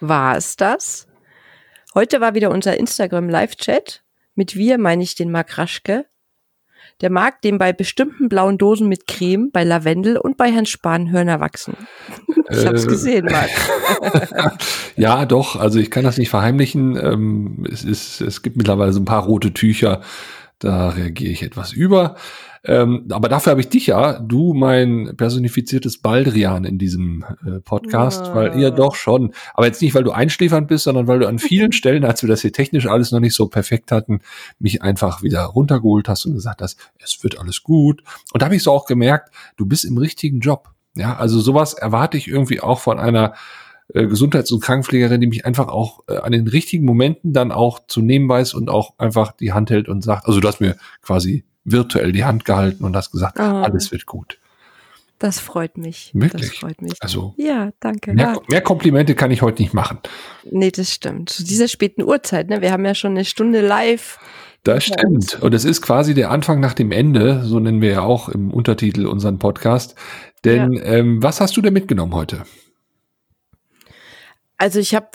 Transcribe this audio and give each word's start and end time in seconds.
war 0.00 0.36
es 0.36 0.56
das. 0.56 1.06
Heute 1.94 2.20
war 2.20 2.34
wieder 2.34 2.50
unser 2.50 2.76
Instagram 2.76 3.28
Live-Chat. 3.28 4.02
Mit 4.34 4.56
wir 4.56 4.78
meine 4.78 5.02
ich 5.02 5.14
den 5.14 5.30
Marc 5.30 5.58
Raschke. 5.58 6.06
Der 7.00 7.10
Marc, 7.10 7.42
dem 7.42 7.58
bei 7.58 7.72
bestimmten 7.72 8.28
blauen 8.28 8.58
Dosen 8.58 8.88
mit 8.88 9.06
Creme, 9.06 9.50
bei 9.52 9.62
Lavendel 9.62 10.16
und 10.16 10.36
bei 10.36 10.50
Herrn 10.50 10.66
Spahn 10.66 11.10
Hörner 11.10 11.40
wachsen. 11.40 11.76
Ich 12.50 12.64
hab's 12.64 12.84
Äh. 12.84 12.88
gesehen, 12.88 13.26
Marc. 13.26 13.50
ja, 14.96 15.26
doch, 15.26 15.56
also 15.56 15.78
ich 15.78 15.90
kann 15.90 16.04
das 16.04 16.16
nicht 16.16 16.30
verheimlichen. 16.30 16.96
Ähm, 16.96 17.66
es, 17.70 17.84
ist, 17.84 18.22
es 18.22 18.40
gibt 18.40 18.56
mittlerweile 18.56 18.94
so 18.94 19.00
ein 19.00 19.04
paar 19.04 19.24
rote 19.24 19.52
Tücher, 19.52 20.00
da 20.58 20.88
reagiere 20.88 21.30
ich 21.30 21.42
etwas 21.42 21.74
über. 21.74 22.16
Ähm, 22.64 23.06
aber 23.10 23.28
dafür 23.28 23.52
habe 23.52 23.60
ich 23.60 23.68
dich 23.68 23.86
ja, 23.86 24.18
du 24.18 24.52
mein 24.54 25.14
personifiziertes 25.16 25.98
Baldrian 25.98 26.64
in 26.64 26.78
diesem 26.78 27.24
äh, 27.46 27.60
Podcast, 27.60 28.26
Ja. 28.26 28.34
weil 28.34 28.58
ihr 28.58 28.70
doch 28.70 28.94
schon, 28.96 29.32
aber 29.54 29.66
jetzt 29.66 29.80
nicht, 29.80 29.94
weil 29.94 30.04
du 30.04 30.10
einschläfernd 30.10 30.68
bist, 30.68 30.84
sondern 30.84 31.06
weil 31.06 31.20
du 31.20 31.28
an 31.28 31.38
vielen 31.38 31.72
Stellen, 31.78 32.04
als 32.04 32.22
wir 32.22 32.28
das 32.28 32.42
hier 32.42 32.52
technisch 32.52 32.86
alles 32.86 33.12
noch 33.12 33.20
nicht 33.20 33.34
so 33.34 33.46
perfekt 33.48 33.92
hatten, 33.92 34.20
mich 34.58 34.82
einfach 34.82 35.22
wieder 35.22 35.42
runtergeholt 35.44 36.08
hast 36.08 36.26
und 36.26 36.34
gesagt 36.34 36.62
hast, 36.62 36.78
es 37.02 37.22
wird 37.22 37.38
alles 37.38 37.62
gut. 37.62 38.02
Und 38.32 38.42
da 38.42 38.46
habe 38.46 38.56
ich 38.56 38.62
so 38.62 38.72
auch 38.72 38.86
gemerkt, 38.86 39.30
du 39.56 39.64
bist 39.66 39.84
im 39.84 39.96
richtigen 39.98 40.40
Job. 40.40 40.70
Ja, 40.96 41.16
also 41.16 41.38
sowas 41.40 41.74
erwarte 41.74 42.16
ich 42.16 42.26
irgendwie 42.28 42.60
auch 42.60 42.80
von 42.80 42.98
einer 42.98 43.34
äh, 43.94 44.06
Gesundheits- 44.06 44.50
und 44.50 44.60
Krankenpflegerin, 44.62 45.20
die 45.20 45.26
mich 45.28 45.46
einfach 45.46 45.68
auch 45.68 46.00
äh, 46.08 46.16
an 46.16 46.32
den 46.32 46.48
richtigen 46.48 46.84
Momenten 46.84 47.32
dann 47.32 47.52
auch 47.52 47.78
zu 47.86 48.02
nehmen 48.02 48.28
weiß 48.28 48.54
und 48.54 48.68
auch 48.68 48.94
einfach 48.98 49.32
die 49.32 49.52
Hand 49.52 49.70
hält 49.70 49.88
und 49.88 50.02
sagt, 50.02 50.26
also 50.26 50.40
du 50.40 50.48
hast 50.48 50.60
mir 50.60 50.76
quasi 51.00 51.44
virtuell 51.72 52.12
die 52.12 52.24
Hand 52.24 52.44
gehalten 52.44 52.84
und 52.84 52.94
hast 52.96 53.10
gesagt, 53.12 53.38
Ah. 53.40 53.62
alles 53.62 53.90
wird 53.92 54.06
gut. 54.06 54.38
Das 55.18 55.40
freut 55.40 55.76
mich. 55.78 56.12
Wirklich? 56.14 56.50
Das 56.50 56.58
freut 56.58 56.80
mich. 56.80 56.92
Also 57.00 57.34
Ja, 57.36 57.70
danke. 57.80 58.14
mehr, 58.14 58.34
Ja. 58.34 58.40
mehr 58.48 58.60
Komplimente 58.60 59.16
kann 59.16 59.32
ich 59.32 59.42
heute 59.42 59.60
nicht 59.62 59.74
machen. 59.74 59.98
Nee, 60.48 60.70
das 60.70 60.92
stimmt. 60.94 61.30
Zu 61.30 61.42
dieser 61.44 61.66
späten 61.66 62.02
Uhrzeit, 62.04 62.48
ne? 62.48 62.60
Wir 62.62 62.70
haben 62.70 62.84
ja 62.84 62.94
schon 62.94 63.12
eine 63.12 63.24
Stunde 63.24 63.60
live. 63.60 64.18
Das 64.62 64.86
Ja. 64.86 64.94
stimmt. 64.94 65.40
Und 65.42 65.54
es 65.54 65.64
ist 65.64 65.82
quasi 65.82 66.14
der 66.14 66.30
Anfang 66.30 66.60
nach 66.60 66.74
dem 66.74 66.92
Ende, 66.92 67.42
so 67.44 67.58
nennen 67.58 67.80
wir 67.80 67.90
ja 67.90 68.02
auch 68.02 68.28
im 68.28 68.52
Untertitel 68.52 69.06
unseren 69.06 69.38
Podcast. 69.40 69.96
Denn 70.44 70.80
ähm, 70.84 71.20
was 71.20 71.40
hast 71.40 71.56
du 71.56 71.62
denn 71.62 71.72
mitgenommen 71.72 72.14
heute? 72.14 72.44
Also 74.56 74.78
ich 74.78 74.94
habe, 74.94 75.08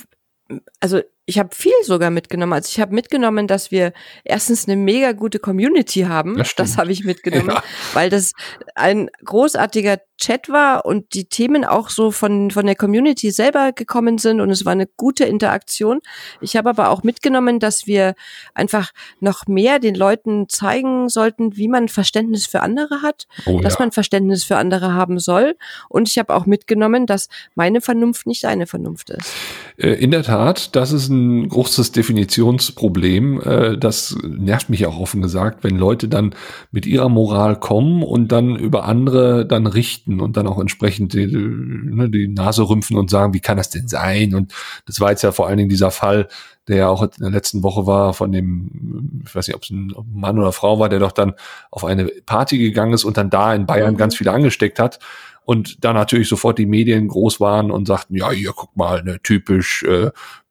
also 0.80 1.02
ich 1.26 1.40
habe 1.40 1.56
viel 1.56 1.72
sogar 1.84 2.10
mitgenommen. 2.10 2.52
Also 2.54 2.68
ich 2.70 2.82
habe 2.82 2.94
mitgenommen, 2.94 3.48
dass 3.48 3.72
wir 3.72 3.94
erstens 4.26 4.68
eine 4.68 4.76
mega 4.76 5.14
gute 5.14 5.40
Community 5.40 6.02
haben. 6.02 6.38
Das. 6.38 6.56
Das 6.56 6.78
habe 6.78 6.92
ich 6.92 7.06
mitgenommen, 7.06 7.50
Ja. 7.50 7.64
weil 7.94 8.10
das 8.10 8.34
ein 8.76 9.10
großartiger 9.24 10.00
Chat 10.18 10.50
war 10.50 10.86
und 10.86 11.14
die 11.14 11.26
Themen 11.26 11.66
auch 11.66 11.90
so 11.90 12.12
von 12.12 12.52
von 12.52 12.66
der 12.66 12.76
Community 12.76 13.32
selber 13.32 13.72
gekommen 13.74 14.18
sind 14.18 14.40
und 14.42 14.50
es 14.52 14.64
war 14.66 14.72
eine 14.74 14.88
gute 14.98 15.24
Interaktion. 15.26 16.00
Ich 16.42 16.56
habe 16.56 16.70
aber 16.70 16.90
auch 16.90 17.04
mitgenommen, 17.04 17.60
dass 17.60 17.88
wir 17.88 18.16
einfach 18.54 18.92
noch 19.20 19.48
mehr 19.48 19.80
den 19.80 19.96
Leuten 19.96 20.48
zeigen 20.50 21.10
sollten, 21.10 21.56
wie 21.58 21.68
man 21.68 21.88
Verständnis 21.90 22.46
für 22.48 22.62
andere 22.62 23.02
hat, 23.02 23.28
Oh 23.46 23.60
dass 23.60 23.80
man 23.80 23.92
Verständnis 23.92 24.44
für 24.44 24.58
andere 24.58 24.94
haben 24.94 25.20
soll. 25.20 25.56
Und 25.90 26.08
ich 26.10 26.18
habe 26.18 26.34
auch 26.36 26.46
mitgenommen, 26.46 27.06
dass 27.06 27.28
meine 27.56 27.82
Vernunft 27.82 28.28
nicht 28.28 28.44
deine 28.44 28.68
Vernunft 28.68 29.10
ist. 29.10 29.34
Äh, 29.78 29.94
In 29.96 30.12
der 30.12 30.24
Tat, 30.24 30.76
das 30.76 30.92
ist 30.92 31.10
ein 31.14 31.50
großes 31.50 31.92
Definitionsproblem. 31.92 33.42
Äh, 33.42 33.78
Das 33.78 34.16
nervt 34.24 34.70
mich 34.70 34.86
auch 34.86 35.00
offen 35.00 35.22
gesagt, 35.22 35.64
wenn 35.64 35.78
Leute 35.78 36.08
dann 36.08 36.36
mit 36.72 36.86
ihrer 36.86 37.10
Moral 37.10 37.60
kommen 37.60 38.04
und 38.04 38.32
dann 38.32 38.56
über 38.56 38.86
andere 38.86 39.46
dann 39.46 39.68
richten 39.68 40.20
und 40.20 40.36
dann 40.38 40.48
auch 40.48 40.60
entsprechend 40.60 41.14
die, 41.14 41.28
ne, 41.28 42.10
die 42.10 42.28
Nase 42.28 42.68
rümpfen 42.68 42.98
und 42.98 43.10
sagen, 43.10 43.34
wie 43.34 43.40
kann 43.40 43.58
das 43.58 43.70
denn 43.70 43.88
sein? 43.88 44.36
Und 44.36 44.54
das 44.86 45.00
war 45.00 45.12
jetzt 45.12 45.22
ja 45.24 45.32
vor 45.32 45.48
allen 45.48 45.58
Dingen 45.58 45.70
dieser 45.70 45.92
Fall, 45.92 46.28
der 46.68 46.78
ja 46.78 46.88
auch 46.90 47.04
in 47.04 47.10
der 47.20 47.30
letzten 47.30 47.64
Woche 47.64 47.86
war 47.86 48.14
von 48.14 48.32
dem, 48.32 49.22
ich 49.26 49.36
weiß 49.36 49.48
nicht, 49.48 49.56
ob 49.56 49.64
es 49.64 49.70
ein 49.70 49.94
Mann 50.14 50.40
oder 50.40 50.52
Frau 50.54 50.80
war, 50.80 50.90
der 50.90 51.00
doch 51.00 51.12
dann 51.12 51.34
auf 51.72 51.84
eine 51.84 52.06
Party 52.26 52.58
gegangen 52.58 52.94
ist 52.94 53.04
und 53.04 53.18
dann 53.18 53.30
da 53.30 53.54
in 53.54 53.66
Bayern 53.66 53.98
ganz 53.98 54.16
viele 54.16 54.32
angesteckt 54.32 54.80
hat. 54.80 55.00
Und 55.46 55.84
dann 55.84 55.96
natürlich 55.96 56.30
sofort 56.30 56.58
die 56.58 56.66
Medien 56.66 57.10
groß 57.10 57.42
waren 57.42 57.70
und 57.70 57.86
sagten, 57.86 58.16
ja, 58.16 58.32
hier, 58.32 58.54
guck 58.56 58.78
mal, 58.78 59.04
ne, 59.04 59.20
typisch, 59.22 59.84
äh, 59.84 60.10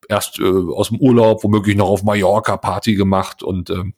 erst 0.08 0.38
äh, 0.38 0.44
aus 0.44 0.88
dem 0.88 0.98
Urlaub, 0.98 1.44
womöglich 1.44 1.76
noch 1.76 1.88
auf 1.88 2.02
Mallorca 2.02 2.56
Party 2.56 2.94
gemacht 2.94 3.42
und, 3.42 3.70
ähm, 3.70 3.94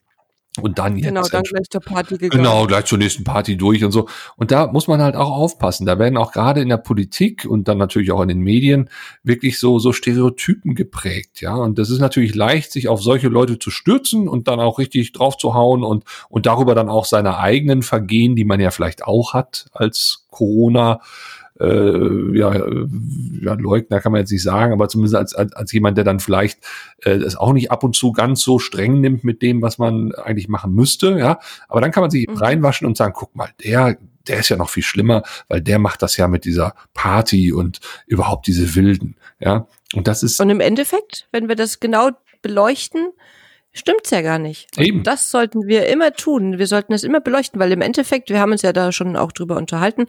und 0.60 0.78
dann 0.78 0.96
jetzt. 0.96 1.08
Genau, 1.08 1.26
dann 1.26 1.42
gleich 1.42 1.68
zur 1.68 1.80
Party 1.80 2.16
gegangen. 2.16 2.44
Genau, 2.44 2.66
gleich 2.66 2.84
zur 2.84 2.98
nächsten 2.98 3.24
Party 3.24 3.56
durch 3.56 3.82
und 3.82 3.90
so. 3.90 4.08
Und 4.36 4.52
da 4.52 4.68
muss 4.68 4.86
man 4.86 5.02
halt 5.02 5.16
auch 5.16 5.32
aufpassen. 5.32 5.84
Da 5.84 5.98
werden 5.98 6.16
auch 6.16 6.30
gerade 6.30 6.60
in 6.60 6.68
der 6.68 6.76
Politik 6.76 7.44
und 7.44 7.66
dann 7.66 7.78
natürlich 7.78 8.12
auch 8.12 8.22
in 8.22 8.28
den 8.28 8.38
Medien 8.38 8.88
wirklich 9.24 9.58
so, 9.58 9.80
so 9.80 9.92
Stereotypen 9.92 10.76
geprägt, 10.76 11.40
ja. 11.40 11.56
Und 11.56 11.78
das 11.78 11.90
ist 11.90 11.98
natürlich 11.98 12.36
leicht, 12.36 12.70
sich 12.70 12.86
auf 12.86 13.02
solche 13.02 13.28
Leute 13.28 13.58
zu 13.58 13.70
stürzen 13.70 14.28
und 14.28 14.46
dann 14.46 14.60
auch 14.60 14.78
richtig 14.78 15.12
drauf 15.12 15.36
zu 15.36 15.54
hauen 15.54 15.82
und, 15.82 16.04
und 16.28 16.46
darüber 16.46 16.76
dann 16.76 16.88
auch 16.88 17.04
seine 17.04 17.38
eigenen 17.38 17.82
Vergehen, 17.82 18.36
die 18.36 18.44
man 18.44 18.60
ja 18.60 18.70
vielleicht 18.70 19.04
auch 19.04 19.34
hat 19.34 19.66
als 19.72 20.26
Corona, 20.30 21.00
äh, 21.60 22.36
ja, 22.36 22.52
äh, 22.52 22.86
ja, 23.42 23.54
Leugner 23.54 24.00
kann 24.00 24.12
man 24.12 24.20
jetzt 24.20 24.32
nicht 24.32 24.42
sagen, 24.42 24.72
aber 24.72 24.88
zumindest 24.88 25.14
als, 25.14 25.34
als, 25.34 25.52
als 25.52 25.72
jemand, 25.72 25.96
der 25.96 26.04
dann 26.04 26.20
vielleicht 26.20 26.58
äh, 27.02 27.18
das 27.18 27.36
auch 27.36 27.52
nicht 27.52 27.70
ab 27.70 27.84
und 27.84 27.94
zu 27.94 28.12
ganz 28.12 28.42
so 28.42 28.58
streng 28.58 29.00
nimmt 29.00 29.22
mit 29.24 29.40
dem, 29.42 29.62
was 29.62 29.78
man 29.78 30.12
eigentlich 30.14 30.48
machen 30.48 30.74
müsste, 30.74 31.18
ja. 31.18 31.38
Aber 31.68 31.80
dann 31.80 31.92
kann 31.92 32.00
man 32.02 32.10
sich 32.10 32.28
Mhm. 32.28 32.36
reinwaschen 32.36 32.86
und 32.86 32.96
sagen, 32.96 33.12
guck 33.16 33.36
mal, 33.36 33.50
der, 33.62 33.96
der 34.26 34.38
ist 34.38 34.48
ja 34.48 34.56
noch 34.56 34.68
viel 34.70 34.82
schlimmer, 34.82 35.22
weil 35.48 35.60
der 35.60 35.78
macht 35.78 36.02
das 36.02 36.16
ja 36.16 36.26
mit 36.26 36.44
dieser 36.44 36.74
Party 36.94 37.52
und 37.52 37.80
überhaupt 38.06 38.46
diese 38.46 38.74
Wilden, 38.74 39.16
ja. 39.38 39.66
Und 39.94 40.08
das 40.08 40.22
ist 40.22 40.40
Und 40.40 40.50
im 40.50 40.60
Endeffekt, 40.60 41.28
wenn 41.30 41.48
wir 41.48 41.54
das 41.56 41.78
genau 41.78 42.10
beleuchten, 42.42 43.12
stimmt's 43.74 44.10
ja 44.10 44.22
gar 44.22 44.38
nicht. 44.38 44.68
eben. 44.78 45.02
Das 45.02 45.30
sollten 45.30 45.66
wir 45.66 45.88
immer 45.88 46.12
tun. 46.12 46.58
Wir 46.58 46.66
sollten 46.66 46.92
es 46.92 47.02
immer 47.02 47.20
beleuchten, 47.20 47.60
weil 47.60 47.72
im 47.72 47.80
Endeffekt, 47.80 48.30
wir 48.30 48.40
haben 48.40 48.52
uns 48.52 48.62
ja 48.62 48.72
da 48.72 48.92
schon 48.92 49.16
auch 49.16 49.32
drüber 49.32 49.56
unterhalten, 49.56 50.06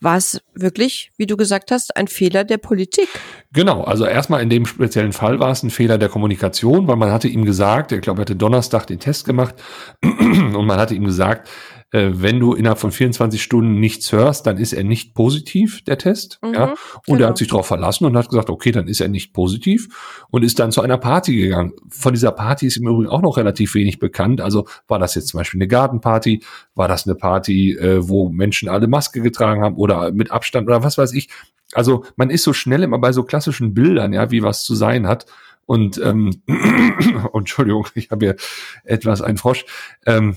war 0.00 0.16
es 0.16 0.40
wirklich, 0.54 1.10
wie 1.16 1.26
du 1.26 1.36
gesagt 1.36 1.70
hast, 1.70 1.96
ein 1.96 2.08
Fehler 2.08 2.44
der 2.44 2.58
Politik. 2.58 3.08
Genau, 3.52 3.82
also 3.82 4.04
erstmal 4.04 4.42
in 4.42 4.50
dem 4.50 4.66
speziellen 4.66 5.12
Fall 5.12 5.40
war 5.40 5.50
es 5.50 5.62
ein 5.62 5.70
Fehler 5.70 5.98
der 5.98 6.10
Kommunikation, 6.10 6.86
weil 6.86 6.96
man 6.96 7.10
hatte 7.10 7.28
ihm 7.28 7.44
gesagt, 7.44 7.90
ich 7.92 8.02
glaube, 8.02 8.20
er 8.20 8.22
hatte 8.22 8.36
Donnerstag 8.36 8.86
den 8.86 9.00
Test 9.00 9.24
gemacht 9.24 9.54
und 10.02 10.66
man 10.66 10.78
hatte 10.78 10.94
ihm 10.94 11.04
gesagt, 11.04 11.48
äh, 11.92 12.10
wenn 12.12 12.40
du 12.40 12.54
innerhalb 12.54 12.78
von 12.78 12.90
24 12.90 13.42
Stunden 13.42 13.78
nichts 13.78 14.10
hörst, 14.12 14.46
dann 14.46 14.58
ist 14.58 14.72
er 14.72 14.84
nicht 14.84 15.14
positiv, 15.14 15.82
der 15.84 15.98
Test. 15.98 16.38
Mhm, 16.42 16.54
ja? 16.54 16.64
Und 16.70 16.76
er 17.06 17.16
genau. 17.16 17.28
hat 17.28 17.38
sich 17.38 17.48
darauf 17.48 17.66
verlassen 17.66 18.04
und 18.04 18.16
hat 18.16 18.28
gesagt, 18.28 18.50
okay, 18.50 18.72
dann 18.72 18.88
ist 18.88 19.00
er 19.00 19.08
nicht 19.08 19.32
positiv 19.32 20.26
und 20.30 20.42
ist 20.42 20.58
dann 20.58 20.72
zu 20.72 20.82
einer 20.82 20.98
Party 20.98 21.36
gegangen. 21.36 21.72
Von 21.88 22.12
dieser 22.12 22.32
Party 22.32 22.66
ist 22.66 22.76
im 22.76 22.88
Übrigen 22.88 23.08
auch 23.08 23.22
noch 23.22 23.36
relativ 23.36 23.74
wenig 23.74 23.98
bekannt. 23.98 24.40
Also 24.40 24.66
war 24.88 24.98
das 24.98 25.14
jetzt 25.14 25.28
zum 25.28 25.38
Beispiel 25.38 25.58
eine 25.58 25.68
Gartenparty, 25.68 26.42
war 26.74 26.88
das 26.88 27.06
eine 27.06 27.14
Party, 27.14 27.72
äh, 27.72 28.08
wo 28.08 28.28
Menschen 28.28 28.68
alle 28.68 28.88
Maske 28.88 29.22
getragen 29.22 29.62
haben 29.62 29.76
oder 29.76 30.10
mit 30.12 30.30
Abstand 30.30 30.66
oder 30.66 30.82
was 30.82 30.98
weiß 30.98 31.12
ich. 31.12 31.28
Also 31.72 32.04
man 32.16 32.30
ist 32.30 32.42
so 32.42 32.52
schnell 32.52 32.82
immer 32.82 32.98
bei 32.98 33.12
so 33.12 33.22
klassischen 33.22 33.74
Bildern, 33.74 34.12
ja, 34.12 34.30
wie 34.30 34.42
was 34.42 34.64
zu 34.64 34.74
sein 34.74 35.06
hat. 35.06 35.26
Und 35.66 35.98
ähm, 35.98 36.42
Entschuldigung, 37.34 37.86
ich 37.94 38.10
habe 38.10 38.26
hier 38.26 38.36
etwas 38.84 39.20
ein 39.20 39.36
Frosch. 39.36 39.64
Ähm, 40.06 40.36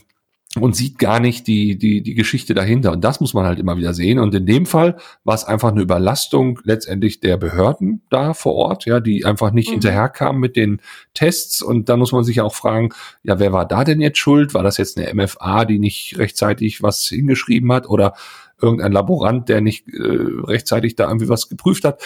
und 0.57 0.75
sieht 0.75 0.97
gar 0.97 1.19
nicht 1.19 1.45
die, 1.45 1.77
die, 1.77 2.01
die 2.01 2.15
Geschichte 2.15 2.55
dahinter. 2.55 2.91
Und 2.91 3.03
das 3.03 3.19
muss 3.19 3.35
man 3.35 3.45
halt 3.45 3.59
immer 3.59 3.77
wieder 3.77 3.93
sehen. 3.93 4.17
Und 4.17 4.33
in 4.33 4.47
dem 4.47 4.65
Fall 4.65 4.97
war 5.23 5.35
es 5.35 5.43
einfach 5.43 5.71
eine 5.71 5.81
Überlastung 5.81 6.59
letztendlich 6.63 7.19
der 7.19 7.37
Behörden 7.37 8.01
da 8.09 8.33
vor 8.33 8.55
Ort, 8.55 8.85
ja, 8.85 8.99
die 8.99 9.25
einfach 9.25 9.51
nicht 9.51 9.67
Mhm. 9.69 9.73
hinterherkamen 9.73 10.41
mit 10.41 10.55
den 10.55 10.81
Tests. 11.13 11.61
Und 11.61 11.87
da 11.87 11.97
muss 11.97 12.11
man 12.13 12.23
sich 12.23 12.41
auch 12.41 12.55
fragen, 12.55 12.89
ja, 13.21 13.37
wer 13.37 13.53
war 13.53 13.67
da 13.67 13.83
denn 13.83 14.01
jetzt 14.01 14.17
schuld? 14.17 14.55
War 14.55 14.63
das 14.63 14.77
jetzt 14.77 14.97
eine 14.97 15.13
MFA, 15.13 15.65
die 15.65 15.77
nicht 15.77 16.17
rechtzeitig 16.17 16.81
was 16.81 17.05
hingeschrieben 17.05 17.71
hat 17.71 17.87
oder 17.87 18.15
irgendein 18.59 18.91
Laborant, 18.91 19.49
der 19.49 19.61
nicht 19.61 19.87
äh, 19.87 20.01
rechtzeitig 20.01 20.95
da 20.95 21.07
irgendwie 21.07 21.29
was 21.29 21.47
geprüft 21.47 21.85
hat? 21.85 22.01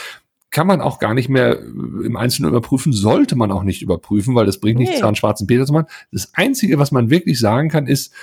Kann 0.53 0.67
man 0.67 0.81
auch 0.81 0.99
gar 0.99 1.13
nicht 1.15 1.29
mehr 1.29 1.59
äh, 1.59 1.65
im 2.05 2.15
Einzelnen 2.15 2.49
überprüfen, 2.49 2.93
sollte 2.93 3.35
man 3.35 3.51
auch 3.51 3.63
nicht 3.63 3.81
überprüfen, 3.81 4.35
weil 4.35 4.45
das 4.45 4.59
bringt 4.59 4.77
nichts, 4.79 4.95
Nee. 4.95 5.01
da 5.01 5.07
einen 5.07 5.15
schwarzen 5.15 5.47
Peter 5.47 5.65
zu 5.65 5.73
machen. 5.73 5.87
Das 6.11 6.29
Einzige, 6.35 6.77
was 6.77 6.91
man 6.91 7.09
wirklich 7.09 7.39
sagen 7.39 7.69
kann, 7.69 7.87
ist, 7.87 8.13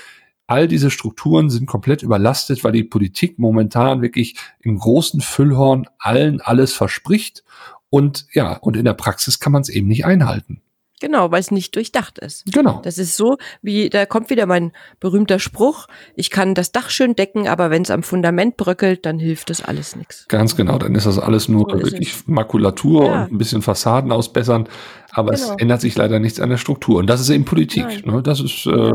all 0.46 0.68
diese 0.68 0.90
Strukturen 0.90 1.50
sind 1.50 1.66
komplett 1.66 2.02
überlastet, 2.02 2.62
weil 2.64 2.72
die 2.72 2.84
Politik 2.84 3.38
momentan 3.38 4.00
wirklich 4.00 4.36
im 4.60 4.78
großen 4.78 5.20
Füllhorn 5.20 5.86
allen 5.98 6.40
alles 6.40 6.72
verspricht. 6.72 7.44
Und 7.88 8.26
ja, 8.32 8.56
und 8.58 8.76
in 8.76 8.84
der 8.84 8.94
Praxis 8.94 9.40
kann 9.40 9.52
man 9.52 9.62
es 9.62 9.68
eben 9.68 9.88
nicht 9.88 10.04
einhalten. 10.04 10.60
Genau, 11.00 11.30
weil 11.32 11.40
es 11.40 11.50
nicht 11.50 11.74
durchdacht 11.74 12.18
ist. 12.18 12.44
Genau. 12.52 12.80
Das 12.84 12.98
ist 12.98 13.16
so, 13.16 13.38
wie, 13.62 13.88
da 13.90 14.06
kommt 14.06 14.30
wieder 14.30 14.46
mein 14.46 14.72
berühmter 15.00 15.38
Spruch, 15.38 15.86
ich 16.14 16.30
kann 16.30 16.54
das 16.54 16.72
Dach 16.72 16.90
schön 16.90 17.16
decken, 17.16 17.48
aber 17.48 17.70
wenn 17.70 17.82
es 17.82 17.90
am 17.90 18.02
Fundament 18.02 18.56
bröckelt, 18.56 19.06
dann 19.06 19.18
hilft 19.18 19.50
das 19.50 19.62
alles 19.64 19.96
nichts. 19.96 20.26
Ganz 20.28 20.56
genau, 20.56 20.78
dann 20.78 20.94
ist 20.94 21.06
das 21.06 21.18
alles 21.18 21.48
nur 21.48 21.66
So 21.70 21.82
wirklich 21.82 22.26
Makulatur 22.26 23.06
Ja. 23.06 23.22
und 23.24 23.32
ein 23.32 23.38
bisschen 23.38 23.62
Fassaden 23.62 24.12
ausbessern, 24.12 24.68
aber 25.12 25.32
Genau. 25.32 25.54
es 25.54 25.60
ändert 25.60 25.80
sich 25.80 25.96
leider 25.96 26.18
nichts 26.20 26.38
an 26.38 26.50
der 26.50 26.58
Struktur. 26.58 26.98
Und 26.98 27.06
das 27.08 27.20
ist 27.20 27.30
eben 27.30 27.44
Politik. 27.44 27.84
Nein. 27.84 28.02
Ne? 28.16 28.22
Das 28.22 28.40
ist 28.40 28.66
äh, 28.66 28.92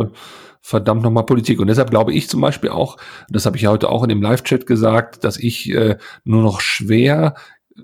verdammt 0.61 1.03
nochmal 1.03 1.25
Politik. 1.25 1.59
Und 1.59 1.67
deshalb 1.67 1.91
glaube 1.91 2.13
ich 2.13 2.27
zum 2.29 2.41
Beispiel 2.41 2.69
auch, 2.71 2.97
das 3.29 3.45
habe 3.45 3.55
ich 3.57 3.63
ja 3.63 3.69
heute 3.71 3.89
auch 3.89 4.01
in 4.03 4.09
dem 4.09 4.21
Live-Chat 4.21 4.65
gesagt, 4.65 5.23
dass 5.23 5.37
ich 5.37 5.69
äh, 5.71 5.97
nur 6.23 6.41
noch 6.41 6.59
schwer 6.61 7.35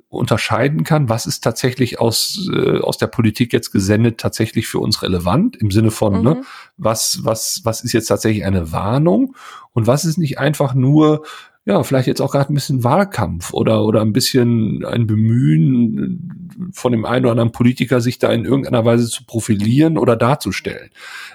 unterscheiden 0.07 0.83
kann, 0.83 1.09
was 1.09 1.25
ist 1.25 1.43
tatsächlich 1.43 1.99
aus, 1.99 2.49
äh, 2.53 2.79
aus 2.79 2.97
der 2.97 3.07
Politik 3.07 3.51
jetzt 3.51 3.71
gesendet 3.71 4.19
tatsächlich 4.19 4.67
für 4.67 4.79
uns 4.79 5.01
relevant, 5.01 5.57
im 5.57 5.71
Sinne 5.71 5.91
von, 5.91 6.13
ne, 6.13 6.19
mhm. 6.19 6.25
ne, 6.25 6.41
was, 6.77 7.23
was, 7.23 7.61
was 7.63 7.83
ist 7.83 7.93
jetzt 7.93 8.07
tatsächlich 8.07 8.45
eine 8.45 8.71
Warnung 8.71 9.35
und 9.73 9.87
was 9.87 10.05
ist 10.05 10.17
nicht 10.17 10.39
einfach 10.39 10.73
nur 10.73 11.25
ja, 11.63 11.83
vielleicht 11.83 12.07
jetzt 12.07 12.21
auch 12.21 12.31
gerade 12.31 12.51
ein 12.51 12.55
bisschen 12.55 12.83
Wahlkampf 12.83 13.53
oder, 13.53 13.83
oder 13.83 14.01
ein 14.01 14.13
bisschen 14.13 14.83
ein 14.83 15.05
Bemühen 15.05 16.71
von 16.73 16.91
dem 16.91 17.05
einen 17.05 17.25
oder 17.25 17.33
anderen 17.33 17.51
Politiker, 17.51 18.01
sich 18.01 18.17
da 18.17 18.31
in 18.31 18.45
irgendeiner 18.45 18.83
Weise 18.83 19.07
zu 19.07 19.25
profilieren 19.25 19.99
oder 19.99 20.15
darzustellen. 20.15 20.89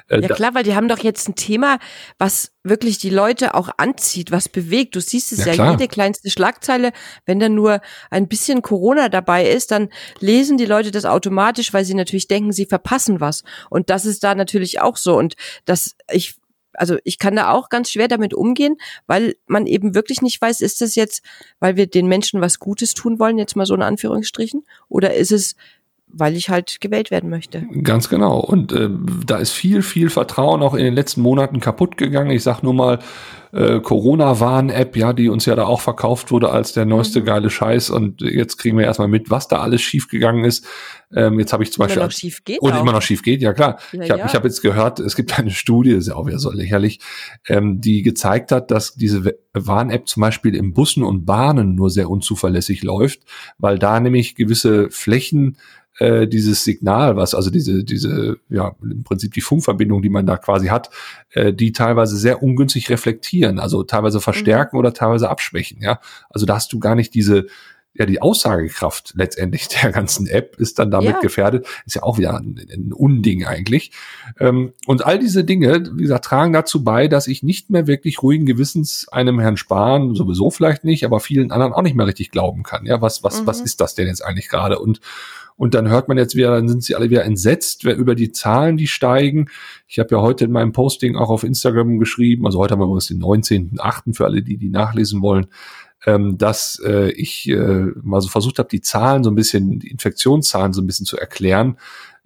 Äh, 0.09 0.23
ja 0.23 0.29
klar, 0.29 0.53
weil 0.55 0.65
die 0.65 0.75
haben 0.75 0.89
doch 0.89 0.99
jetzt 0.99 1.29
ein 1.29 1.37
Thema, 1.37 1.79
was 2.19 2.53
wirklich 2.65 2.99
die 2.99 3.11
Leute 3.11 3.55
auch 3.55 3.69
anzieht, 3.77 4.33
was 4.33 4.49
bewegt. 4.49 4.97
Du 4.97 5.01
siehst 5.01 5.31
es 5.31 5.45
ja, 5.45 5.53
ja 5.53 5.71
jede 5.71 5.87
kleinste 5.87 6.29
Schlagzeile, 6.29 6.91
wenn 7.25 7.39
da 7.39 7.49
nur 7.49 7.81
ein 8.11 8.27
bisschen 8.27 8.63
Corona 8.63 9.09
dabei 9.09 9.49
ist, 9.49 9.71
dann 9.71 9.91
lesen 10.19 10.59
die 10.59 10.67
Leute 10.67 10.91
das 10.91 11.05
automatisch, 11.05 11.73
weil 11.73 11.85
sie 11.85 11.95
natürlich 11.95 12.27
denken, 12.27 12.51
sie 12.51 12.67
verpassen 12.67 13.21
was. 13.21 13.45
Und 13.71 13.91
das 13.91 14.05
ist 14.05 14.25
da 14.25 14.35
natürlich 14.35 14.81
auch 14.81 14.97
so. 14.97 15.17
Und 15.17 15.37
das, 15.67 15.95
ich 16.11 16.35
also 16.79 16.97
ich 17.05 17.19
kann 17.19 17.37
da 17.37 17.51
auch 17.51 17.69
ganz 17.69 17.91
schwer 17.91 18.09
damit 18.09 18.35
umgehen, 18.35 18.77
weil 19.07 19.37
man 19.47 19.67
eben 19.67 19.95
wirklich 19.95 20.23
nicht 20.23 20.41
weiß, 20.41 20.61
ist 20.61 20.81
das 20.81 20.95
jetzt, 20.95 21.23
weil 21.61 21.77
wir 21.77 21.87
den 21.87 22.07
Menschen 22.07 22.41
was 22.41 22.59
Gutes 22.59 22.95
tun 22.95 23.19
wollen, 23.19 23.39
jetzt 23.39 23.57
mal 23.57 23.67
so 23.67 23.75
in 23.75 23.83
Anführungsstrichen, 23.83 24.65
oder 24.89 25.15
ist 25.15 25.33
es, 25.33 25.57
weil 26.09 26.37
ich 26.37 26.49
halt 26.49 26.81
gewählt 26.81 27.11
werden 27.11 27.31
möchte. 27.31 27.67
Ganz 27.83 28.09
genau. 28.09 28.39
Und 28.39 28.73
äh, 28.73 28.89
da 29.27 29.39
ist 29.39 29.51
viel, 29.51 29.83
viel 29.83 30.09
Vertrauen 30.09 30.63
auch 30.63 30.75
in 30.75 30.85
den 30.85 30.95
letzten 30.95 31.21
Monaten 31.21 31.61
kaputt 31.61 31.97
gegangen. 31.97 32.31
Ich 32.31 32.43
sag 32.43 32.63
nur 32.63 32.75
mal, 32.75 32.99
äh, 33.53 33.81
Corona-Warn-App, 33.81 34.97
ja, 34.97 35.13
die 35.13 35.29
uns 35.29 35.47
ja 35.47 35.55
da 35.55 35.65
auch 35.65 35.81
verkauft 35.81 36.31
wurde 36.31 36.51
als 36.51 36.73
der 36.73 36.85
neueste 36.85 37.21
mhm. 37.21 37.25
geile 37.25 37.51
Scheiß. 37.51 37.91
Und 37.91 38.21
jetzt 38.21 38.59
kriegen 38.59 38.79
wir 38.79 38.85
erstmal 38.85 39.09
mit, 39.09 39.31
was 39.31 39.49
da 39.49 39.61
alles 39.61 39.83
schiefgegangen 39.83 40.45
ist. 40.45 40.67
Ähm, 41.15 41.39
jetzt 41.39 41.53
habe 41.53 41.63
ich 41.63 41.73
zum 41.73 41.83
immer 41.83 41.89
Beispiel. 41.89 42.03
Noch 42.05 42.13
schief 42.13 42.45
geht 42.45 42.61
und 42.61 42.73
auch. 42.73 42.81
immer 42.83 42.93
noch 42.93 43.03
schief 43.03 43.23
geht, 43.23 43.43
ja 43.43 43.53
klar. 43.53 43.79
Ja, 43.93 44.03
ich 44.03 44.11
habe 44.11 44.21
ja. 44.21 44.33
hab 44.33 44.45
jetzt 44.45 44.63
gehört, 44.63 45.01
es 45.01 45.17
gibt 45.17 45.39
eine 45.39 45.51
Studie, 45.51 45.93
ist 45.93 46.09
ja 46.09 46.17
auch 46.17 46.27
wieder 46.27 46.39
so 46.39 46.51
lächerlich, 46.51 47.01
ähm, 47.49 47.81
die 47.81 48.03
gezeigt 48.03 48.53
hat, 48.53 48.71
dass 48.71 48.95
diese 48.95 49.37
Warn-App 49.55 50.09
zum 50.09 50.21
Beispiel 50.21 50.55
in 50.55 50.73
Bussen 50.73 51.03
und 51.03 51.25
Bahnen 51.25 51.75
nur 51.75 51.91
sehr 51.91 52.11
unzuverlässig 52.11 52.83
läuft, 52.83 53.21
weil 53.59 53.79
da 53.79 54.01
nämlich 54.01 54.35
gewisse 54.35 54.91
Flächen 54.91 55.57
äh, 55.99 56.27
dieses 56.27 56.65
Signal, 56.65 57.17
was 57.17 57.35
also 57.35 57.51
diese, 57.51 57.85
diese, 57.85 58.39
ja, 58.49 58.75
im 58.83 59.05
Prinzip 59.05 59.33
die 59.33 59.41
Funkverbindung, 59.41 60.03
die 60.03 60.11
man 60.11 60.27
da 60.27 60.37
quasi 60.37 60.69
hat, 60.69 60.91
äh, 61.31 61.53
die 61.53 61.73
teilweise 61.73 62.17
sehr 62.17 62.43
ungünstig 62.43 62.91
reflektieren, 62.91 63.59
also 63.59 63.83
teilweise 63.83 64.21
verstärken 64.21 64.77
mhm. 64.77 64.81
oder 64.81 64.95
teilweise 64.95 65.29
abschwächen, 65.31 65.81
ja. 65.81 66.01
Also 66.31 66.47
da 66.47 66.57
hast 66.57 66.73
du 66.73 66.79
gar 66.79 66.95
nicht 66.95 67.15
diese, 67.15 67.47
ja, 67.99 68.07
die 68.07 68.21
Aussagekraft 68.21 69.15
letztendlich 69.17 69.69
der 69.83 69.93
ganzen 69.93 70.27
App 70.27 70.57
ist 70.59 70.79
dann 70.79 70.91
damit 70.91 71.11
ja. 71.11 71.21
gefährdet. 71.21 71.67
Ist 71.87 71.95
ja 71.95 72.03
auch 72.03 72.19
wieder 72.19 72.37
ein, 72.37 72.61
ein 72.73 72.93
Unding 72.93 73.45
eigentlich. 73.45 73.93
Ähm, 74.39 74.73
und 74.87 75.05
all 75.05 75.19
diese 75.19 75.45
Dinge, 75.45 75.91
wie 75.95 76.03
gesagt, 76.03 76.25
tragen 76.25 76.53
dazu 76.53 76.85
bei, 76.85 77.09
dass 77.09 77.27
ich 77.27 77.43
nicht 77.43 77.71
mehr 77.71 77.87
wirklich 77.87 78.23
ruhigen 78.23 78.47
Gewissens 78.47 79.09
einem 79.11 79.41
Herrn 79.41 79.57
Spahn, 79.57 80.15
sowieso 80.15 80.51
vielleicht 80.51 80.85
nicht, 80.85 81.05
aber 81.05 81.21
vielen 81.21 81.51
anderen 81.51 81.73
auch 81.73 81.83
nicht 81.83 81.97
mehr 81.97 82.07
richtig 82.07 82.31
glauben 82.31 82.63
kann. 82.63 82.87
Ja, 82.87 83.01
was, 83.01 83.23
was, 83.23 83.43
mhm. 83.43 83.47
was 83.47 83.61
ist 83.61 83.81
das 83.81 83.95
denn 83.95 84.07
jetzt 84.07 84.25
eigentlich 84.25 84.49
gerade? 84.49 84.79
Und 84.79 85.01
und 85.57 85.73
dann 85.73 85.89
hört 85.89 86.09
man 86.09 86.19
jetzt 86.19 86.37
wieder, 86.37 86.51
dann 86.51 86.69
sind 86.69 86.85
sie 86.85 86.95
alle 86.95 87.09
wieder 87.09 87.25
entsetzt 87.25 87.85
über 87.85 88.15
die 88.15 88.31
Zahlen, 88.31 88.77
die 88.77 88.87
steigen. 88.87 89.49
Ich 89.89 89.99
habe 89.99 90.15
ja 90.15 90.21
heute 90.21 90.45
in 90.45 90.53
meinem 90.53 90.73
Posting 90.73 91.17
auch 91.17 91.31
auf 91.31 91.45
Instagram 91.45 91.99
geschrieben, 91.99 92.45
also 92.45 92.59
heute 92.59 92.73
haben 92.73 92.81
wir 92.81 92.85
übrigens 92.85 93.07
den 93.07 93.23
19.8. 93.23 94.15
für 94.15 94.27
alle, 94.27 94.43
die 94.43 94.59
die 94.59 94.69
nachlesen 94.69 95.23
wollen, 95.23 95.47
ähm, 96.07 96.39
dass 96.39 96.81
äh, 96.85 97.11
ich 97.11 97.49
äh, 97.49 97.87
mal 98.03 98.21
so 98.21 98.29
versucht 98.29 98.59
habe, 98.59 98.69
die 98.69 98.81
Zahlen 98.81 99.25
so 99.25 99.31
ein 99.31 99.35
bisschen, 99.35 99.81
die 99.81 99.91
Infektionszahlen 99.91 100.73
so 100.73 100.81
ein 100.81 100.87
bisschen 100.87 101.07
zu 101.07 101.19
erklären, 101.19 101.79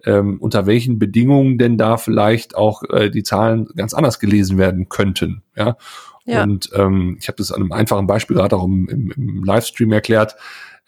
ähm, 0.05 0.39
unter 0.39 0.65
welchen 0.65 0.99
Bedingungen 0.99 1.57
denn 1.57 1.77
da 1.77 1.97
vielleicht 1.97 2.55
auch 2.55 2.83
äh, 2.89 3.09
die 3.09 3.23
Zahlen 3.23 3.67
ganz 3.75 3.93
anders 3.93 4.19
gelesen 4.19 4.57
werden 4.57 4.87
könnten. 4.89 5.41
Ja. 5.55 5.77
ja. 6.25 6.43
Und 6.43 6.69
ähm, 6.73 7.17
ich 7.19 7.27
habe 7.27 7.37
das 7.37 7.51
an 7.51 7.61
einem 7.61 7.71
einfachen 7.71 8.07
Beispiel 8.07 8.37
gerade 8.37 8.55
auch 8.55 8.65
im, 8.65 8.87
im, 8.87 9.11
im 9.11 9.43
Livestream 9.43 9.91
erklärt 9.91 10.35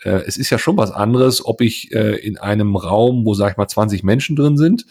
äh, 0.04 0.24
es 0.26 0.38
ist 0.38 0.50
ja 0.50 0.58
schon 0.58 0.78
was 0.78 0.92
anderes, 0.92 1.46
ob 1.46 1.62
ich 1.62 1.94
äh, 1.94 2.16
in 2.16 2.38
einem 2.38 2.76
Raum, 2.76 3.26
wo, 3.26 3.34
sag 3.34 3.52
ich 3.52 3.58
mal, 3.58 3.68
20 3.68 4.04
Menschen 4.04 4.36
drin 4.36 4.58
sind, 4.58 4.86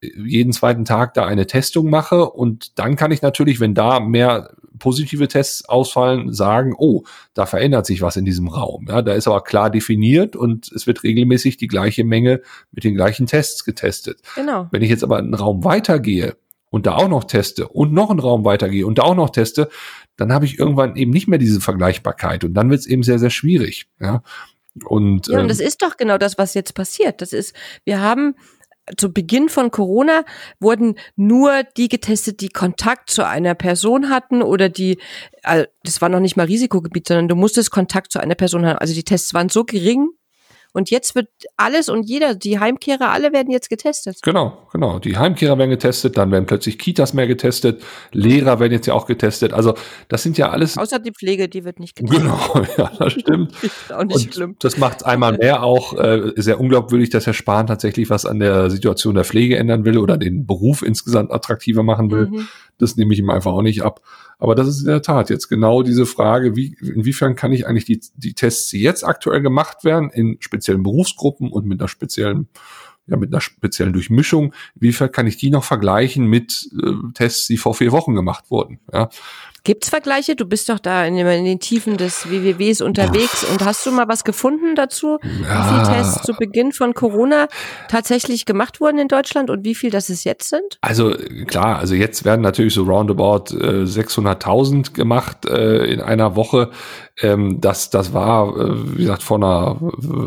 jeden 0.00 0.52
zweiten 0.52 0.84
Tag 0.84 1.14
da 1.14 1.26
eine 1.26 1.46
Testung 1.46 1.90
mache 1.90 2.30
und 2.30 2.78
dann 2.78 2.96
kann 2.96 3.10
ich 3.10 3.22
natürlich, 3.22 3.58
wenn 3.58 3.74
da 3.74 4.00
mehr 4.00 4.54
positive 4.78 5.26
Tests 5.26 5.68
ausfallen, 5.68 6.32
sagen, 6.32 6.74
oh, 6.78 7.02
da 7.34 7.46
verändert 7.46 7.86
sich 7.86 8.00
was 8.00 8.16
in 8.16 8.24
diesem 8.24 8.48
Raum. 8.48 8.86
Ja, 8.88 9.02
da 9.02 9.14
ist 9.14 9.26
aber 9.26 9.42
klar 9.42 9.70
definiert 9.70 10.36
und 10.36 10.70
es 10.70 10.86
wird 10.86 11.02
regelmäßig 11.02 11.56
die 11.56 11.66
gleiche 11.66 12.04
Menge 12.04 12.42
mit 12.70 12.84
den 12.84 12.94
gleichen 12.94 13.26
Tests 13.26 13.64
getestet. 13.64 14.20
Genau. 14.36 14.68
Wenn 14.70 14.82
ich 14.82 14.90
jetzt 14.90 15.02
aber 15.02 15.18
einen 15.18 15.34
Raum 15.34 15.64
weitergehe 15.64 16.36
und 16.70 16.86
da 16.86 16.94
auch 16.94 17.08
noch 17.08 17.24
teste 17.24 17.66
und 17.68 17.92
noch 17.92 18.10
einen 18.10 18.20
Raum 18.20 18.44
weitergehe 18.44 18.86
und 18.86 18.98
da 18.98 19.02
auch 19.02 19.16
noch 19.16 19.30
teste, 19.30 19.68
dann 20.16 20.32
habe 20.32 20.44
ich 20.44 20.58
irgendwann 20.58 20.96
eben 20.96 21.10
nicht 21.10 21.28
mehr 21.28 21.38
diese 21.38 21.60
Vergleichbarkeit 21.60 22.44
und 22.44 22.54
dann 22.54 22.70
wird 22.70 22.80
es 22.80 22.86
eben 22.86 23.02
sehr, 23.02 23.18
sehr 23.18 23.30
schwierig. 23.30 23.88
Ja. 24.00 24.22
Und, 24.84 25.26
ja, 25.26 25.34
und 25.34 25.42
ähm, 25.42 25.48
das 25.48 25.60
ist 25.60 25.82
doch 25.82 25.96
genau 25.96 26.18
das, 26.18 26.38
was 26.38 26.54
jetzt 26.54 26.74
passiert. 26.74 27.20
Das 27.20 27.32
ist, 27.32 27.54
wir 27.84 28.00
haben 28.00 28.36
zu 28.96 29.12
Beginn 29.12 29.48
von 29.48 29.70
Corona 29.70 30.24
wurden 30.60 30.96
nur 31.16 31.62
die 31.76 31.88
getestet, 31.88 32.40
die 32.40 32.48
Kontakt 32.48 33.10
zu 33.10 33.26
einer 33.26 33.54
Person 33.54 34.10
hatten 34.10 34.42
oder 34.42 34.68
die, 34.68 34.98
also 35.42 35.66
das 35.84 36.00
war 36.00 36.08
noch 36.08 36.20
nicht 36.20 36.36
mal 36.36 36.46
Risikogebiet, 36.46 37.08
sondern 37.08 37.28
du 37.28 37.36
musstest 37.36 37.70
Kontakt 37.70 38.12
zu 38.12 38.20
einer 38.20 38.34
Person 38.34 38.66
haben. 38.66 38.78
Also 38.78 38.94
die 38.94 39.04
Tests 39.04 39.34
waren 39.34 39.48
so 39.48 39.64
gering, 39.64 40.08
und 40.78 40.90
jetzt 40.90 41.16
wird 41.16 41.28
alles 41.56 41.88
und 41.88 42.04
jeder, 42.04 42.36
die 42.36 42.60
Heimkehrer, 42.60 43.10
alle 43.10 43.32
werden 43.32 43.50
jetzt 43.50 43.68
getestet. 43.68 44.20
Genau, 44.22 44.68
genau. 44.72 45.00
Die 45.00 45.16
Heimkehrer 45.16 45.58
werden 45.58 45.70
getestet, 45.70 46.16
dann 46.16 46.30
werden 46.30 46.46
plötzlich 46.46 46.78
Kitas 46.78 47.14
mehr 47.14 47.26
getestet, 47.26 47.82
Lehrer 48.12 48.60
werden 48.60 48.72
jetzt 48.72 48.86
ja 48.86 48.94
auch 48.94 49.06
getestet. 49.06 49.52
Also 49.52 49.74
das 50.06 50.22
sind 50.22 50.38
ja 50.38 50.50
alles. 50.50 50.78
Außer 50.78 51.00
die 51.00 51.10
Pflege, 51.10 51.48
die 51.48 51.64
wird 51.64 51.80
nicht 51.80 51.96
getestet. 51.96 52.22
Genau, 52.22 52.66
ja, 52.78 52.92
das 52.96 53.12
stimmt. 53.12 53.52
ist 53.62 53.92
auch 53.92 54.04
nicht 54.04 54.26
und 54.26 54.34
schlimm. 54.34 54.56
Das 54.60 54.78
macht 54.78 55.04
einmal 55.04 55.36
mehr 55.36 55.64
auch 55.64 55.94
äh, 55.94 56.32
sehr 56.36 56.60
unglaubwürdig, 56.60 57.10
dass 57.10 57.26
Herr 57.26 57.34
Spahn 57.34 57.66
tatsächlich 57.66 58.08
was 58.08 58.24
an 58.24 58.38
der 58.38 58.70
Situation 58.70 59.16
der 59.16 59.24
Pflege 59.24 59.58
ändern 59.58 59.84
will 59.84 59.98
oder 59.98 60.16
den 60.16 60.46
Beruf 60.46 60.82
insgesamt 60.82 61.32
attraktiver 61.32 61.82
machen 61.82 62.12
will. 62.12 62.28
Mhm. 62.28 62.48
Das 62.78 62.94
nehme 62.94 63.12
ich 63.12 63.18
ihm 63.18 63.30
einfach 63.30 63.52
auch 63.52 63.62
nicht 63.62 63.82
ab. 63.82 64.00
Aber 64.38 64.54
das 64.54 64.68
ist 64.68 64.80
in 64.80 64.86
der 64.86 65.02
Tat 65.02 65.30
jetzt 65.30 65.48
genau 65.48 65.82
diese 65.82 66.06
Frage, 66.06 66.54
wie, 66.54 66.76
inwiefern 66.80 67.34
kann 67.34 67.52
ich 67.52 67.66
eigentlich 67.66 67.84
die, 67.84 68.00
die 68.14 68.34
Tests, 68.34 68.70
die 68.70 68.80
jetzt 68.80 69.04
aktuell 69.04 69.42
gemacht 69.42 69.84
werden, 69.84 70.10
in 70.10 70.36
speziellen 70.40 70.82
Berufsgruppen 70.82 71.50
und 71.50 71.66
mit 71.66 71.80
einer 71.80 71.88
speziellen 71.88 72.48
ja, 73.08 73.16
mit 73.16 73.32
einer 73.32 73.40
speziellen 73.40 73.92
Durchmischung, 73.92 74.54
inwiefern 74.74 75.10
kann 75.10 75.26
ich 75.26 75.38
die 75.38 75.50
noch 75.50 75.64
vergleichen 75.64 76.26
mit 76.26 76.68
äh, 76.82 76.92
Tests, 77.14 77.46
die 77.46 77.56
vor 77.56 77.74
vier 77.74 77.90
Wochen 77.90 78.14
gemacht 78.14 78.50
wurden? 78.50 78.80
Ja. 78.92 79.08
Gibt's 79.64 79.88
Vergleiche? 79.88 80.36
Du 80.36 80.46
bist 80.46 80.68
doch 80.68 80.78
da 80.78 81.04
in, 81.04 81.16
in 81.16 81.44
den 81.44 81.60
Tiefen 81.60 81.96
des 81.96 82.30
WWWs 82.30 82.80
unterwegs 82.80 83.44
und 83.44 83.64
hast 83.64 83.84
du 83.86 83.90
mal 83.90 84.08
was 84.08 84.24
gefunden 84.24 84.74
dazu, 84.74 85.18
ja. 85.22 85.30
wie 85.30 85.68
viele 85.68 85.96
Tests 85.96 86.22
zu 86.22 86.34
Beginn 86.34 86.72
von 86.72 86.94
Corona 86.94 87.48
tatsächlich 87.88 88.46
gemacht 88.46 88.80
wurden 88.80 88.98
in 88.98 89.08
Deutschland 89.08 89.50
und 89.50 89.64
wie 89.64 89.74
viel 89.74 89.90
das 89.90 90.08
es 90.08 90.24
jetzt 90.24 90.48
sind? 90.48 90.78
Also 90.80 91.14
klar, 91.46 91.78
also 91.78 91.94
jetzt 91.94 92.24
werden 92.24 92.42
natürlich 92.42 92.74
so 92.74 92.84
roundabout 92.84 93.54
äh, 93.56 93.84
600.000 93.84 94.94
gemacht 94.94 95.46
äh, 95.46 95.84
in 95.86 96.00
einer 96.00 96.36
Woche. 96.36 96.70
Ähm, 97.20 97.60
das, 97.60 97.90
das 97.90 98.12
war, 98.12 98.56
äh, 98.56 98.96
wie 98.96 99.02
gesagt, 99.02 99.22
von 99.22 99.42
einer, 99.42 99.80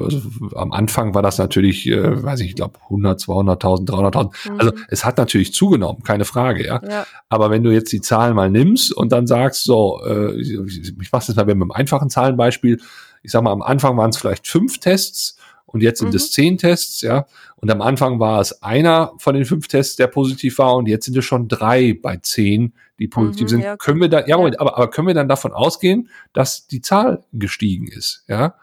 also 0.03 0.21
am 0.55 0.71
Anfang 0.71 1.13
war 1.13 1.21
das 1.21 1.38
natürlich, 1.38 1.88
äh, 1.88 2.24
weiß 2.24 2.41
ich, 2.41 2.50
ich 2.50 2.55
glaube 2.55 2.79
100, 2.83 3.19
200.000, 3.19 3.88
300.000. 3.88 4.51
Mhm. 4.51 4.60
Also 4.60 4.74
es 4.89 5.05
hat 5.05 5.17
natürlich 5.17 5.53
zugenommen, 5.53 6.03
keine 6.03 6.25
Frage, 6.25 6.65
ja? 6.65 6.81
ja. 6.88 7.05
Aber 7.29 7.50
wenn 7.50 7.63
du 7.63 7.71
jetzt 7.71 7.91
die 7.93 8.01
Zahlen 8.01 8.36
mal 8.36 8.50
nimmst 8.50 8.93
und 8.93 9.12
dann 9.12 9.25
sagst, 9.25 9.63
so, 9.63 10.01
äh, 10.05 10.33
ich, 10.39 10.51
ich 11.00 11.12
mache 11.12 11.27
das 11.27 11.36
mal 11.36 11.45
mit 11.45 11.55
einem 11.55 11.71
einfachen 11.71 12.10
Zahlenbeispiel. 12.10 12.81
Ich 13.24 13.31
sag 13.31 13.43
mal, 13.43 13.51
am 13.51 13.62
Anfang 13.62 13.95
waren 13.98 14.10
es 14.10 14.17
vielleicht 14.17 14.48
fünf 14.48 14.79
Tests 14.79 15.38
und 15.73 15.81
jetzt 15.81 15.99
sind 15.99 16.09
mhm. 16.09 16.15
es 16.15 16.31
zehn 16.31 16.57
Tests, 16.57 17.01
ja. 17.01 17.25
Und 17.55 17.71
am 17.71 17.81
Anfang 17.81 18.19
war 18.19 18.41
es 18.41 18.61
einer 18.61 19.13
von 19.17 19.35
den 19.35 19.45
fünf 19.45 19.67
Tests, 19.67 19.95
der 19.95 20.07
positiv 20.07 20.57
war, 20.57 20.75
und 20.75 20.87
jetzt 20.87 21.05
sind 21.05 21.17
es 21.17 21.25
schon 21.25 21.47
drei 21.47 21.97
bei 22.01 22.17
zehn, 22.17 22.73
die 22.99 23.07
positiv 23.07 23.43
mhm, 23.43 23.47
sind. 23.49 23.61
Ja, 23.61 23.77
können 23.77 24.01
wir 24.01 24.09
da, 24.09 24.25
ja, 24.25 24.39
ja. 24.39 24.59
Aber, 24.59 24.77
aber 24.77 24.89
können 24.89 25.07
wir 25.07 25.13
dann 25.13 25.29
davon 25.29 25.53
ausgehen, 25.53 26.09
dass 26.33 26.67
die 26.67 26.81
Zahl 26.81 27.23
gestiegen 27.33 27.87
ist, 27.87 28.23
ja? 28.27 28.55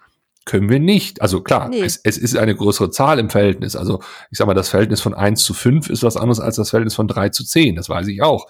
Können 0.45 0.71
wir 0.71 0.81
nicht. 0.81 1.21
Also 1.21 1.43
klar, 1.43 1.69
nee. 1.69 1.83
es, 1.83 2.01
es 2.03 2.17
ist 2.17 2.35
eine 2.35 2.57
größere 2.57 2.91
Zahl 2.91 3.19
im 3.19 3.29
Verhältnis. 3.29 3.77
Also 3.77 4.01
ich 4.31 4.39
sag 4.39 4.47
mal, 4.47 4.55
das 4.55 4.71
Verhältnis 4.71 5.03
von 5.03 5.13
eins 5.13 5.43
zu 5.43 5.53
fünf 5.53 5.91
ist 5.91 6.03
was 6.03 6.17
anderes 6.17 6.41
als 6.41 6.57
das 6.57 6.71
Verhältnis 6.71 6.95
von 6.95 7.07
drei 7.07 7.29
zu 7.29 7.45
zehn. 7.45 7.77
Das 7.77 7.91
weiß 7.91 8.09
ich 8.09 8.23
auch. 8.23 8.47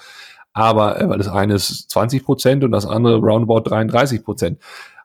Aber 0.52 1.00
äh, 1.00 1.08
weil 1.08 1.18
das 1.18 1.26
eine 1.26 1.54
ist 1.54 1.90
20 1.90 2.24
Prozent 2.24 2.62
und 2.62 2.70
das 2.70 2.86
andere 2.86 3.18
roundabout 3.18 3.68
33 3.68 4.24
Prozent. 4.24 4.60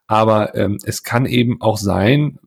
Aber 0.06 0.56
ähm, 0.56 0.78
es 0.84 1.02
kann 1.02 1.26
eben 1.26 1.62
auch 1.62 1.78
sein, 1.78 2.38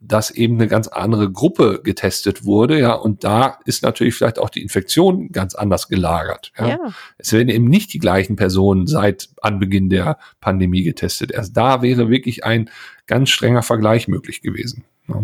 dass 0.00 0.30
eben 0.30 0.54
eine 0.54 0.68
ganz 0.68 0.86
andere 0.88 1.30
Gruppe 1.30 1.80
getestet 1.82 2.44
wurde, 2.44 2.78
ja, 2.78 2.94
und 2.94 3.24
da 3.24 3.58
ist 3.64 3.82
natürlich 3.82 4.14
vielleicht 4.14 4.38
auch 4.38 4.50
die 4.50 4.62
Infektion 4.62 5.30
ganz 5.32 5.54
anders 5.54 5.88
gelagert. 5.88 6.52
Ja. 6.56 6.68
ja. 6.68 6.78
Es 7.18 7.32
werden 7.32 7.48
eben 7.48 7.66
nicht 7.66 7.92
die 7.92 7.98
gleichen 7.98 8.36
Personen 8.36 8.86
seit 8.86 9.28
Anbeginn 9.42 9.88
der 9.88 10.18
Pandemie 10.40 10.82
getestet. 10.82 11.32
Erst 11.32 11.56
da 11.56 11.82
wäre 11.82 12.08
wirklich 12.10 12.44
ein 12.44 12.70
ganz 13.06 13.30
strenger 13.30 13.62
Vergleich 13.62 14.06
möglich 14.06 14.40
gewesen. 14.40 14.84
Ja 15.08 15.22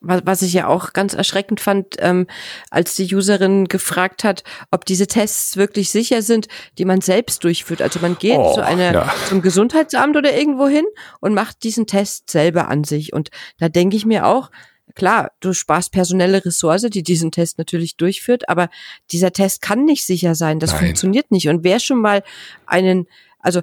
was 0.00 0.42
ich 0.42 0.52
ja 0.52 0.66
auch 0.66 0.92
ganz 0.92 1.14
erschreckend 1.14 1.60
fand, 1.60 1.96
ähm, 1.98 2.26
als 2.70 2.94
die 2.94 3.12
Userin 3.14 3.66
gefragt 3.66 4.24
hat, 4.24 4.44
ob 4.70 4.84
diese 4.84 5.06
Tests 5.06 5.56
wirklich 5.56 5.90
sicher 5.90 6.22
sind, 6.22 6.48
die 6.78 6.84
man 6.84 7.00
selbst 7.00 7.42
durchführt. 7.44 7.82
Also 7.82 8.00
man 8.00 8.18
geht 8.18 8.38
oh, 8.38 8.54
zu 8.54 8.64
einer, 8.64 8.92
ja. 8.92 9.14
zum 9.28 9.42
Gesundheitsamt 9.42 10.16
oder 10.16 10.36
irgendwo 10.36 10.68
hin 10.68 10.84
und 11.20 11.34
macht 11.34 11.62
diesen 11.64 11.86
Test 11.86 12.30
selber 12.30 12.68
an 12.68 12.84
sich. 12.84 13.12
Und 13.12 13.30
da 13.58 13.68
denke 13.68 13.96
ich 13.96 14.04
mir 14.04 14.26
auch, 14.26 14.50
klar, 14.94 15.32
du 15.40 15.52
sparst 15.52 15.92
personelle 15.92 16.44
Ressource, 16.44 16.82
die 16.82 17.02
diesen 17.02 17.32
Test 17.32 17.58
natürlich 17.58 17.96
durchführt, 17.96 18.48
aber 18.48 18.68
dieser 19.10 19.32
Test 19.32 19.62
kann 19.62 19.84
nicht 19.84 20.04
sicher 20.06 20.34
sein. 20.34 20.60
Das 20.60 20.72
Nein. 20.72 20.86
funktioniert 20.86 21.30
nicht. 21.30 21.48
Und 21.48 21.64
wer 21.64 21.80
schon 21.80 22.00
mal 22.00 22.22
einen 22.66 23.06
also 23.46 23.62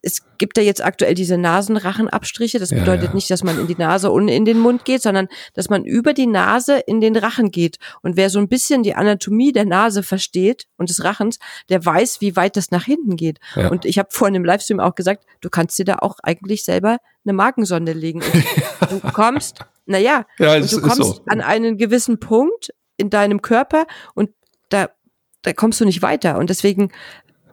es 0.00 0.22
gibt 0.38 0.56
ja 0.56 0.62
jetzt 0.62 0.82
aktuell 0.82 1.14
diese 1.14 1.36
Nasenrachenabstriche. 1.36 2.60
Das 2.60 2.70
bedeutet 2.70 3.02
ja, 3.02 3.08
ja. 3.08 3.14
nicht, 3.14 3.28
dass 3.28 3.42
man 3.42 3.58
in 3.58 3.66
die 3.66 3.74
Nase 3.76 4.12
und 4.12 4.28
in 4.28 4.44
den 4.44 4.60
Mund 4.60 4.84
geht, 4.84 5.02
sondern 5.02 5.26
dass 5.54 5.68
man 5.68 5.84
über 5.84 6.14
die 6.14 6.28
Nase 6.28 6.78
in 6.86 7.00
den 7.00 7.16
Rachen 7.16 7.50
geht. 7.50 7.78
Und 8.00 8.16
wer 8.16 8.30
so 8.30 8.38
ein 8.38 8.48
bisschen 8.48 8.84
die 8.84 8.94
Anatomie 8.94 9.52
der 9.52 9.64
Nase 9.64 10.04
versteht 10.04 10.68
und 10.76 10.88
des 10.88 11.02
Rachens, 11.02 11.40
der 11.68 11.84
weiß, 11.84 12.20
wie 12.20 12.36
weit 12.36 12.56
das 12.56 12.70
nach 12.70 12.84
hinten 12.84 13.16
geht. 13.16 13.40
Ja. 13.56 13.68
Und 13.68 13.84
ich 13.84 13.98
habe 13.98 14.08
vorhin 14.12 14.36
im 14.36 14.44
Livestream 14.44 14.78
auch 14.78 14.94
gesagt, 14.94 15.24
du 15.40 15.50
kannst 15.50 15.76
dir 15.78 15.84
da 15.84 15.96
auch 15.96 16.18
eigentlich 16.22 16.64
selber 16.64 16.98
eine 17.24 17.32
Magensonde 17.32 17.92
legen. 17.92 18.22
Und 18.22 18.90
du 18.90 19.00
kommst, 19.10 19.64
naja, 19.84 20.26
ja, 20.38 20.60
du 20.60 20.80
kommst 20.80 20.96
so. 20.96 21.20
an 21.26 21.40
einen 21.40 21.76
gewissen 21.76 22.20
Punkt 22.20 22.72
in 22.96 23.10
deinem 23.10 23.42
Körper 23.42 23.86
und 24.14 24.30
da 24.68 24.90
da 25.44 25.52
kommst 25.52 25.80
du 25.80 25.84
nicht 25.84 26.02
weiter. 26.02 26.38
Und 26.38 26.50
deswegen 26.50 26.90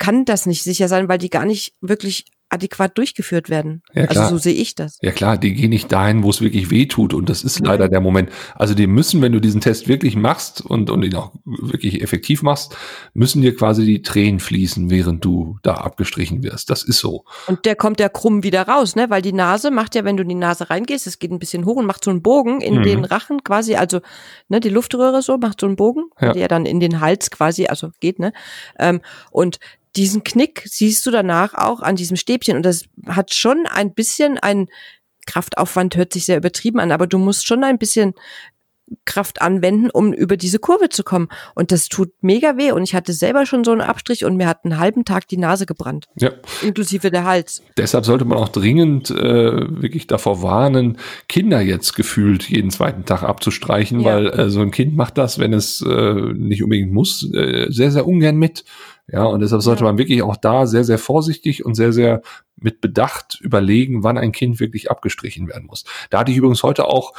kann 0.02 0.26
das 0.26 0.48
nicht 0.48 0.64
sicher 0.64 0.88
sein, 0.88 1.08
weil 1.10 1.20
die 1.20 1.30
gar 1.30 1.46
nicht 1.46 1.76
wirklich 1.80 2.26
adäquat 2.52 2.98
durchgeführt 2.98 3.50
werden. 3.50 3.82
Ja, 3.94 4.02
also 4.02 4.14
klar. 4.14 4.30
So 4.30 4.38
sehe 4.38 4.54
ich 4.54 4.76
das. 4.76 4.98
Ja 5.02 5.12
klar, 5.12 5.38
die 5.38 5.54
gehen 5.54 5.70
nicht 5.70 5.92
dahin, 5.92 6.24
wo 6.24 6.30
es 6.30 6.42
wirklich 6.42 6.70
weh 6.70 6.86
tut 6.86 7.14
und 7.14 7.30
das 7.30 7.44
ist 7.44 7.60
Nein. 7.60 7.72
leider 7.72 7.88
der 7.88 8.02
Moment. 8.02 8.30
Also 8.56 8.74
die 8.74 8.88
müssen, 8.88 9.22
wenn 9.22 9.32
du 9.32 9.40
diesen 9.40 9.62
Test 9.62 9.88
wirklich 9.88 10.16
machst 10.16 10.60
und, 10.60 10.90
und 10.90 11.04
ihn 11.04 11.16
auch 11.16 11.32
wirklich 11.46 12.02
effektiv 12.02 12.42
machst, 12.42 12.76
müssen 13.14 13.42
dir 13.42 13.56
quasi 13.56 13.86
die 13.86 14.02
Tränen 14.02 14.40
fließen, 14.40 14.90
während 14.90 15.24
du 15.24 15.60
da 15.64 15.76
abgestrichen 15.76 16.44
wirst. 16.44 16.70
Das 16.70 16.84
ist 16.84 16.98
so. 16.98 17.24
Und 17.48 17.66
der 17.66 17.76
kommt 17.76 18.00
ja 18.00 18.10
krumm 18.10 18.44
wieder 18.44 18.64
raus, 18.64 18.96
ne? 18.96 19.10
Weil 19.10 19.22
die 19.22 19.34
Nase 19.34 19.72
macht 19.72 19.96
ja, 19.96 20.04
wenn 20.04 20.18
du 20.18 20.24
in 20.24 20.30
die 20.30 20.36
Nase 20.36 20.70
reingehst, 20.70 21.08
es 21.08 21.20
geht 21.20 21.32
ein 21.32 21.40
bisschen 21.40 21.66
hoch 21.66 21.78
und 21.78 21.86
macht 21.86 22.04
so 22.04 22.12
einen 22.12 22.22
Bogen 22.22 22.60
in 22.60 22.80
mhm. 22.80 22.84
den 22.84 23.06
Rachen 23.06 23.44
quasi, 23.46 23.76
also 23.76 24.02
ne, 24.50 24.60
die 24.60 24.70
Luftröhre 24.70 25.22
so, 25.22 25.38
macht 25.38 25.62
so 25.62 25.68
einen 25.68 25.78
Bogen, 25.78 26.10
ja. 26.20 26.34
der 26.34 26.50
dann 26.50 26.66
in 26.66 26.82
den 26.82 27.00
Hals 27.00 27.32
quasi, 27.32 27.68
also 27.68 27.92
geht, 28.02 28.20
ne? 28.20 28.34
Ähm, 28.78 29.00
und 29.32 29.60
diesen 29.96 30.24
Knick 30.24 30.64
siehst 30.66 31.06
du 31.06 31.12
danach 31.12 31.54
auch 31.54 31.82
an 31.82 31.96
diesem 31.96 32.18
Stäbchen 32.18 32.56
und 32.56 32.64
das 32.64 32.86
hat 33.08 33.34
schon 33.34 33.66
ein 33.68 33.94
bisschen 33.94 34.38
ein 34.38 34.68
Kraftaufwand 35.28 35.96
hört 35.96 36.14
sich 36.14 36.26
sehr 36.26 36.38
übertrieben 36.38 36.80
an, 36.80 36.92
aber 36.92 37.08
du 37.08 37.18
musst 37.18 37.48
schon 37.48 37.64
ein 37.64 37.78
bisschen 37.78 38.14
Kraft 39.06 39.42
anwenden, 39.42 39.90
um 39.90 40.14
über 40.14 40.38
diese 40.38 40.60
Kurve 40.60 40.90
zu 40.90 41.04
kommen. 41.04 41.30
Und 41.56 41.72
das 41.72 41.88
tut 41.88 42.12
mega 42.22 42.58
weh. 42.58 42.72
Und 42.72 42.84
ich 42.84 42.94
hatte 42.94 43.14
selber 43.14 43.46
schon 43.46 43.64
so 43.64 43.72
einen 43.72 43.82
Abstrich 43.82 44.26
und 44.26 44.36
mir 44.36 44.48
hat 44.48 44.66
einen 44.66 44.80
halben 44.80 45.06
Tag 45.06 45.28
die 45.28 45.38
Nase 45.38 45.66
gebrannt. 45.66 46.08
Ja. 46.18 46.32
Inklusive 46.62 47.10
der 47.10 47.24
Hals. 47.24 47.64
Deshalb 47.78 48.06
sollte 48.06 48.26
man 48.26 48.38
auch 48.38 48.50
dringend 48.50 49.10
äh, 49.10 49.16
wirklich 49.16 50.08
davor 50.08 50.42
warnen, 50.42 50.98
Kinder 51.30 51.62
jetzt 51.62 51.96
gefühlt 51.96 52.50
jeden 52.50 52.70
zweiten 52.70 53.06
Tag 53.06 53.24
abzustreichen, 53.24 54.02
ja. 54.02 54.16
weil 54.16 54.28
äh, 54.28 54.50
so 54.50 54.62
ein 54.62 54.72
Kind 54.72 54.96
macht 54.96 55.18
das, 55.18 55.40
wenn 55.40 55.54
es 55.54 55.82
äh, 55.82 56.14
nicht 56.34 56.64
unbedingt 56.64 56.92
muss, 56.92 57.32
äh, 57.34 57.68
sehr, 57.70 57.92
sehr 57.92 58.06
ungern 58.06 58.36
mit. 58.36 58.66
Ja, 59.12 59.26
und 59.26 59.42
deshalb 59.42 59.62
sollte 59.62 59.84
man 59.84 59.98
wirklich 59.98 60.22
auch 60.24 60.38
da 60.38 60.66
sehr, 60.66 60.86
sehr 60.86 60.98
vorsichtig 60.98 61.66
und 61.66 61.76
sehr, 61.76 61.92
sehr 61.92 62.22
mit 62.56 62.80
Bedacht 62.80 63.40
überlegen, 63.42 64.04
wann 64.04 64.18
ein 64.18 64.32
Kind 64.32 64.60
wirklich 64.62 64.90
abgestrichen 64.90 65.50
werden 65.50 65.66
muss. 65.66 65.84
Da 66.10 66.20
hatte 66.20 66.32
ich 66.32 66.38
übrigens 66.38 66.64
heute 66.64 66.86
auch 66.86 67.14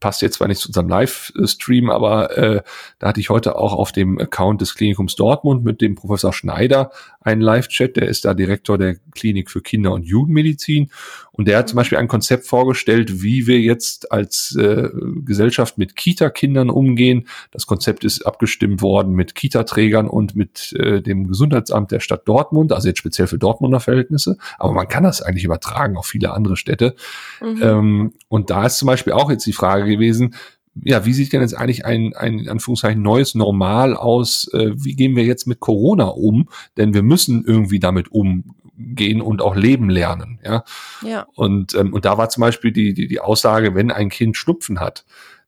passt 0.00 0.22
jetzt 0.22 0.34
zwar 0.34 0.48
nicht 0.48 0.60
zu 0.60 0.68
unserem 0.68 0.88
Livestream, 0.88 1.88
aber 1.88 2.36
äh, 2.36 2.62
da 2.98 3.08
hatte 3.08 3.20
ich 3.20 3.30
heute 3.30 3.56
auch 3.56 3.72
auf 3.72 3.90
dem 3.90 4.18
Account 4.18 4.60
des 4.60 4.74
Klinikums 4.74 5.16
Dortmund 5.16 5.64
mit 5.64 5.80
dem 5.80 5.94
Professor 5.94 6.32
Schneider 6.32 6.90
einen 7.24 7.40
Live-Chat. 7.40 7.96
Der 7.96 8.08
ist 8.08 8.24
da 8.24 8.34
Direktor 8.34 8.78
der 8.78 8.96
Klinik 9.14 9.50
für 9.50 9.60
Kinder- 9.60 9.92
und 9.92 10.04
Jugendmedizin. 10.04 10.90
Und 11.32 11.48
der 11.48 11.58
hat 11.58 11.68
zum 11.68 11.76
Beispiel 11.76 11.98
ein 11.98 12.06
Konzept 12.06 12.46
vorgestellt, 12.46 13.22
wie 13.22 13.46
wir 13.46 13.58
jetzt 13.58 14.12
als 14.12 14.54
äh, 14.56 14.88
Gesellschaft 15.24 15.78
mit 15.78 15.96
Kita-Kindern 15.96 16.70
umgehen. 16.70 17.26
Das 17.50 17.66
Konzept 17.66 18.04
ist 18.04 18.24
abgestimmt 18.24 18.82
worden 18.82 19.14
mit 19.14 19.34
Kita-Trägern 19.34 20.06
und 20.06 20.36
mit 20.36 20.72
äh, 20.74 21.00
dem 21.00 21.26
Gesundheitsamt 21.26 21.90
der 21.90 22.00
Stadt 22.00 22.28
Dortmund, 22.28 22.72
also 22.72 22.86
jetzt 22.86 22.98
speziell 22.98 23.26
für 23.26 23.38
Dortmunder 23.38 23.80
Verhältnisse. 23.80 24.36
Aber 24.58 24.72
man 24.72 24.86
kann 24.86 25.02
das 25.02 25.22
eigentlich 25.22 25.44
übertragen 25.44 25.96
auf 25.96 26.06
viele 26.06 26.32
andere 26.32 26.56
Städte. 26.56 26.94
Mhm. 27.40 27.62
Ähm, 27.62 28.12
und 28.28 28.50
da 28.50 28.66
ist 28.66 28.78
zum 28.78 28.86
Beispiel 28.86 29.14
auch 29.14 29.30
jetzt 29.30 29.46
die 29.46 29.52
Frage 29.52 29.86
gewesen, 29.86 30.34
ja, 30.82 31.04
wie 31.04 31.12
sieht 31.12 31.32
denn 31.32 31.40
jetzt 31.40 31.56
eigentlich 31.56 31.84
ein, 31.84 32.14
ein 32.14 32.40
in 32.40 32.48
Anführungszeichen 32.48 33.02
neues 33.02 33.34
Normal 33.34 33.96
aus? 33.96 34.48
Äh, 34.52 34.72
wie 34.74 34.94
gehen 34.94 35.16
wir 35.16 35.24
jetzt 35.24 35.46
mit 35.46 35.60
Corona 35.60 36.06
um? 36.06 36.48
Denn 36.76 36.94
wir 36.94 37.02
müssen 37.02 37.44
irgendwie 37.44 37.78
damit 37.78 38.10
umgehen 38.10 39.20
und 39.20 39.40
auch 39.40 39.54
leben 39.54 39.88
lernen. 39.88 40.40
Ja. 40.44 40.64
ja. 41.02 41.26
Und, 41.34 41.74
ähm, 41.74 41.92
und 41.92 42.04
da 42.04 42.18
war 42.18 42.28
zum 42.28 42.40
Beispiel 42.40 42.72
die, 42.72 42.92
die, 42.92 43.06
die 43.06 43.20
Aussage, 43.20 43.74
wenn 43.74 43.90
ein 43.90 44.08
Kind 44.08 44.36
Schnupfen 44.36 44.80
hat, 44.80 45.04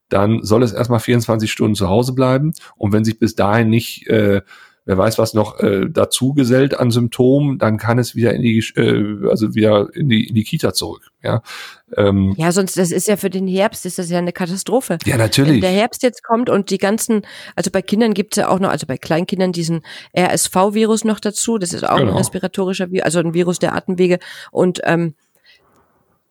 dann 0.08 0.44
soll 0.44 0.62
es 0.62 0.72
erstmal 0.72 1.00
24 1.00 1.50
Stunden 1.50 1.74
zu 1.74 1.88
Hause 1.88 2.12
bleiben. 2.12 2.52
Und 2.76 2.92
wenn 2.92 3.04
sich 3.04 3.18
bis 3.18 3.34
dahin 3.34 3.68
nicht 3.68 4.06
äh, 4.06 4.42
wer 4.86 4.96
weiß 4.96 5.18
was 5.18 5.34
noch 5.34 5.60
äh, 5.60 5.86
dazu 5.90 6.32
gesellt 6.32 6.78
an 6.78 6.90
Symptomen, 6.90 7.58
dann 7.58 7.76
kann 7.76 7.98
es 7.98 8.14
wieder 8.14 8.32
in 8.32 8.42
die, 8.42 8.58
äh, 8.76 9.28
also 9.28 9.54
wieder 9.54 9.88
in 9.94 10.08
die, 10.08 10.26
in 10.28 10.34
die 10.34 10.44
Kita 10.44 10.72
zurück. 10.72 11.10
Ja, 11.22 11.42
ähm, 11.96 12.34
ja, 12.38 12.52
sonst 12.52 12.78
das 12.78 12.92
ist 12.92 13.08
ja 13.08 13.16
für 13.16 13.28
den 13.28 13.48
Herbst 13.48 13.84
ist 13.84 13.98
das 13.98 14.08
ja 14.08 14.18
eine 14.18 14.32
Katastrophe. 14.32 14.98
Ja, 15.04 15.16
natürlich. 15.16 15.54
Wenn 15.54 15.60
der 15.60 15.70
Herbst 15.70 16.02
jetzt 16.04 16.22
kommt 16.22 16.48
und 16.48 16.70
die 16.70 16.78
ganzen, 16.78 17.22
also 17.56 17.70
bei 17.70 17.82
Kindern 17.82 18.14
gibt's 18.14 18.36
ja 18.36 18.48
auch 18.48 18.60
noch, 18.60 18.70
also 18.70 18.86
bei 18.86 18.96
Kleinkindern 18.96 19.52
diesen 19.52 19.82
RSV-Virus 20.16 21.04
noch 21.04 21.18
dazu. 21.18 21.58
Das 21.58 21.72
ist 21.72 21.84
auch 21.84 21.98
genau. 21.98 22.12
ein 22.12 22.16
respiratorischer 22.16 22.90
Virus, 22.90 23.04
also 23.04 23.18
ein 23.18 23.34
Virus 23.34 23.58
der 23.58 23.74
Atemwege 23.74 24.20
und 24.52 24.80
ähm, 24.84 25.14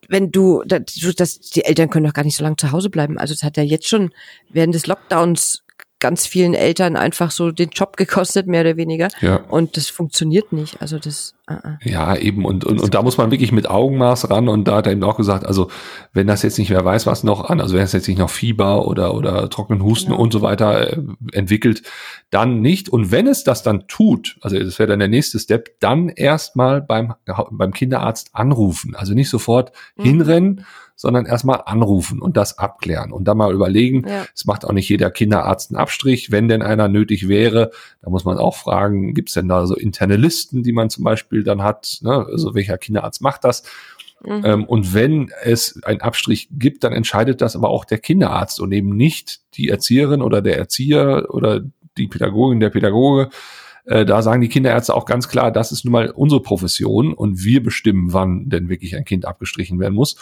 wenn 0.07 0.31
du, 0.31 0.63
das, 0.63 1.39
die 1.39 1.65
Eltern 1.65 1.89
können 1.89 2.05
doch 2.05 2.13
gar 2.13 2.23
nicht 2.23 2.37
so 2.37 2.43
lange 2.43 2.57
zu 2.57 2.71
Hause 2.71 2.91
bleiben. 2.91 3.17
Also 3.17 3.33
es 3.33 3.41
hat 3.41 3.57
ja 3.57 3.63
jetzt 3.63 3.87
schon 3.87 4.11
während 4.49 4.75
des 4.75 4.85
Lockdowns 4.85 5.64
ganz 6.05 6.27
vielen 6.27 6.53
Eltern 6.53 6.97
einfach 6.97 7.31
so 7.31 7.49
den 7.49 7.69
Job 7.69 7.97
gekostet, 7.97 8.45
mehr 8.45 8.61
oder 8.61 8.77
weniger. 8.77 9.07
Ja. 9.21 9.37
Und 9.49 9.75
das 9.75 9.89
funktioniert 9.89 10.53
nicht. 10.53 10.79
Also 10.79 10.99
das. 10.99 11.33
Uh 11.49 11.53
-uh. 11.53 11.77
Ja, 11.83 12.15
eben. 12.15 12.45
Und, 12.45 12.63
und, 12.63 12.79
und 12.79 12.93
da 12.93 13.01
muss 13.01 13.17
man 13.17 13.31
wirklich 13.31 13.51
mit 13.51 13.67
Augenmaß 13.67 14.29
ran. 14.29 14.47
Und 14.47 14.67
da 14.67 14.75
hat 14.75 14.85
er 14.85 14.91
eben 14.91 15.03
auch 15.03 15.17
gesagt, 15.17 15.47
also 15.47 15.71
wenn 16.13 16.27
das 16.27 16.43
jetzt 16.43 16.59
nicht, 16.59 16.69
wer 16.69 16.85
weiß 16.85 17.07
was 17.07 17.23
noch 17.23 17.49
an, 17.49 17.59
also 17.59 17.73
wenn 17.75 17.81
es 17.81 17.91
jetzt 17.93 18.07
nicht 18.07 18.19
noch 18.19 18.29
Fieber 18.29 18.85
oder, 18.85 19.15
oder 19.15 19.49
trockenen 19.49 19.81
Husten 19.81 20.11
genau. 20.11 20.21
und 20.21 20.31
so 20.31 20.43
weiter 20.43 20.91
äh, 20.91 21.01
entwickelt, 21.31 21.81
dann 22.29 22.61
nicht. 22.61 22.87
Und 22.87 23.09
wenn 23.09 23.25
es 23.25 23.43
das 23.43 23.63
dann 23.63 23.87
tut, 23.87 24.37
also 24.41 24.59
das 24.59 24.77
wäre 24.77 24.89
dann 24.89 24.99
der 24.99 25.07
nächste 25.07 25.39
Step, 25.39 25.79
dann 25.79 26.09
erstmal 26.09 26.83
beim, 26.83 27.15
beim 27.49 27.73
Kinderarzt 27.73 28.29
anrufen. 28.33 28.93
Also 28.95 29.15
nicht 29.15 29.31
sofort 29.31 29.71
mhm. 29.95 30.03
hinrennen 30.03 30.65
sondern 30.95 31.25
erstmal 31.25 31.61
anrufen 31.65 32.21
und 32.21 32.37
das 32.37 32.57
abklären 32.57 33.11
und 33.11 33.25
dann 33.25 33.37
mal 33.37 33.53
überlegen. 33.53 34.07
Ja. 34.07 34.25
Es 34.33 34.45
macht 34.45 34.65
auch 34.65 34.71
nicht 34.71 34.89
jeder 34.89 35.11
Kinderarzt 35.11 35.71
einen 35.71 35.77
Abstrich. 35.77 36.31
Wenn 36.31 36.47
denn 36.47 36.61
einer 36.61 36.87
nötig 36.87 37.27
wäre, 37.27 37.71
da 38.01 38.09
muss 38.09 38.25
man 38.25 38.37
auch 38.37 38.55
fragen, 38.55 39.13
gibt 39.13 39.29
es 39.29 39.35
denn 39.35 39.47
da 39.47 39.65
so 39.67 39.75
interne 39.75 40.15
Listen, 40.15 40.63
die 40.63 40.71
man 40.71 40.89
zum 40.89 41.03
Beispiel 41.03 41.43
dann 41.43 41.63
hat? 41.63 41.99
Ne? 42.01 42.25
Also 42.31 42.55
welcher 42.55 42.77
Kinderarzt 42.77 43.21
macht 43.21 43.43
das? 43.43 43.63
Mhm. 44.23 44.41
Ähm, 44.45 44.65
und 44.65 44.93
wenn 44.93 45.31
es 45.43 45.81
einen 45.83 46.01
Abstrich 46.01 46.49
gibt, 46.51 46.83
dann 46.83 46.93
entscheidet 46.93 47.41
das 47.41 47.55
aber 47.55 47.69
auch 47.69 47.85
der 47.85 47.99
Kinderarzt 47.99 48.59
und 48.59 48.71
eben 48.71 48.95
nicht 48.95 49.41
die 49.55 49.69
Erzieherin 49.69 50.21
oder 50.21 50.41
der 50.41 50.57
Erzieher 50.57 51.27
oder 51.29 51.61
die 51.97 52.07
Pädagogin, 52.07 52.59
der 52.59 52.69
Pädagoge. 52.69 53.29
Äh, 53.85 54.05
da 54.05 54.21
sagen 54.21 54.41
die 54.41 54.49
Kinderärzte 54.49 54.95
auch 54.95 55.05
ganz 55.05 55.27
klar, 55.27 55.51
das 55.51 55.71
ist 55.71 55.85
nun 55.85 55.91
mal 55.91 56.09
unsere 56.09 56.41
Profession 56.41 57.13
und 57.13 57.43
wir 57.43 57.61
bestimmen, 57.61 58.13
wann 58.13 58.49
denn 58.49 58.69
wirklich 58.69 58.95
ein 58.95 59.05
Kind 59.05 59.25
abgestrichen 59.25 59.79
werden 59.79 59.93
muss. 59.93 60.17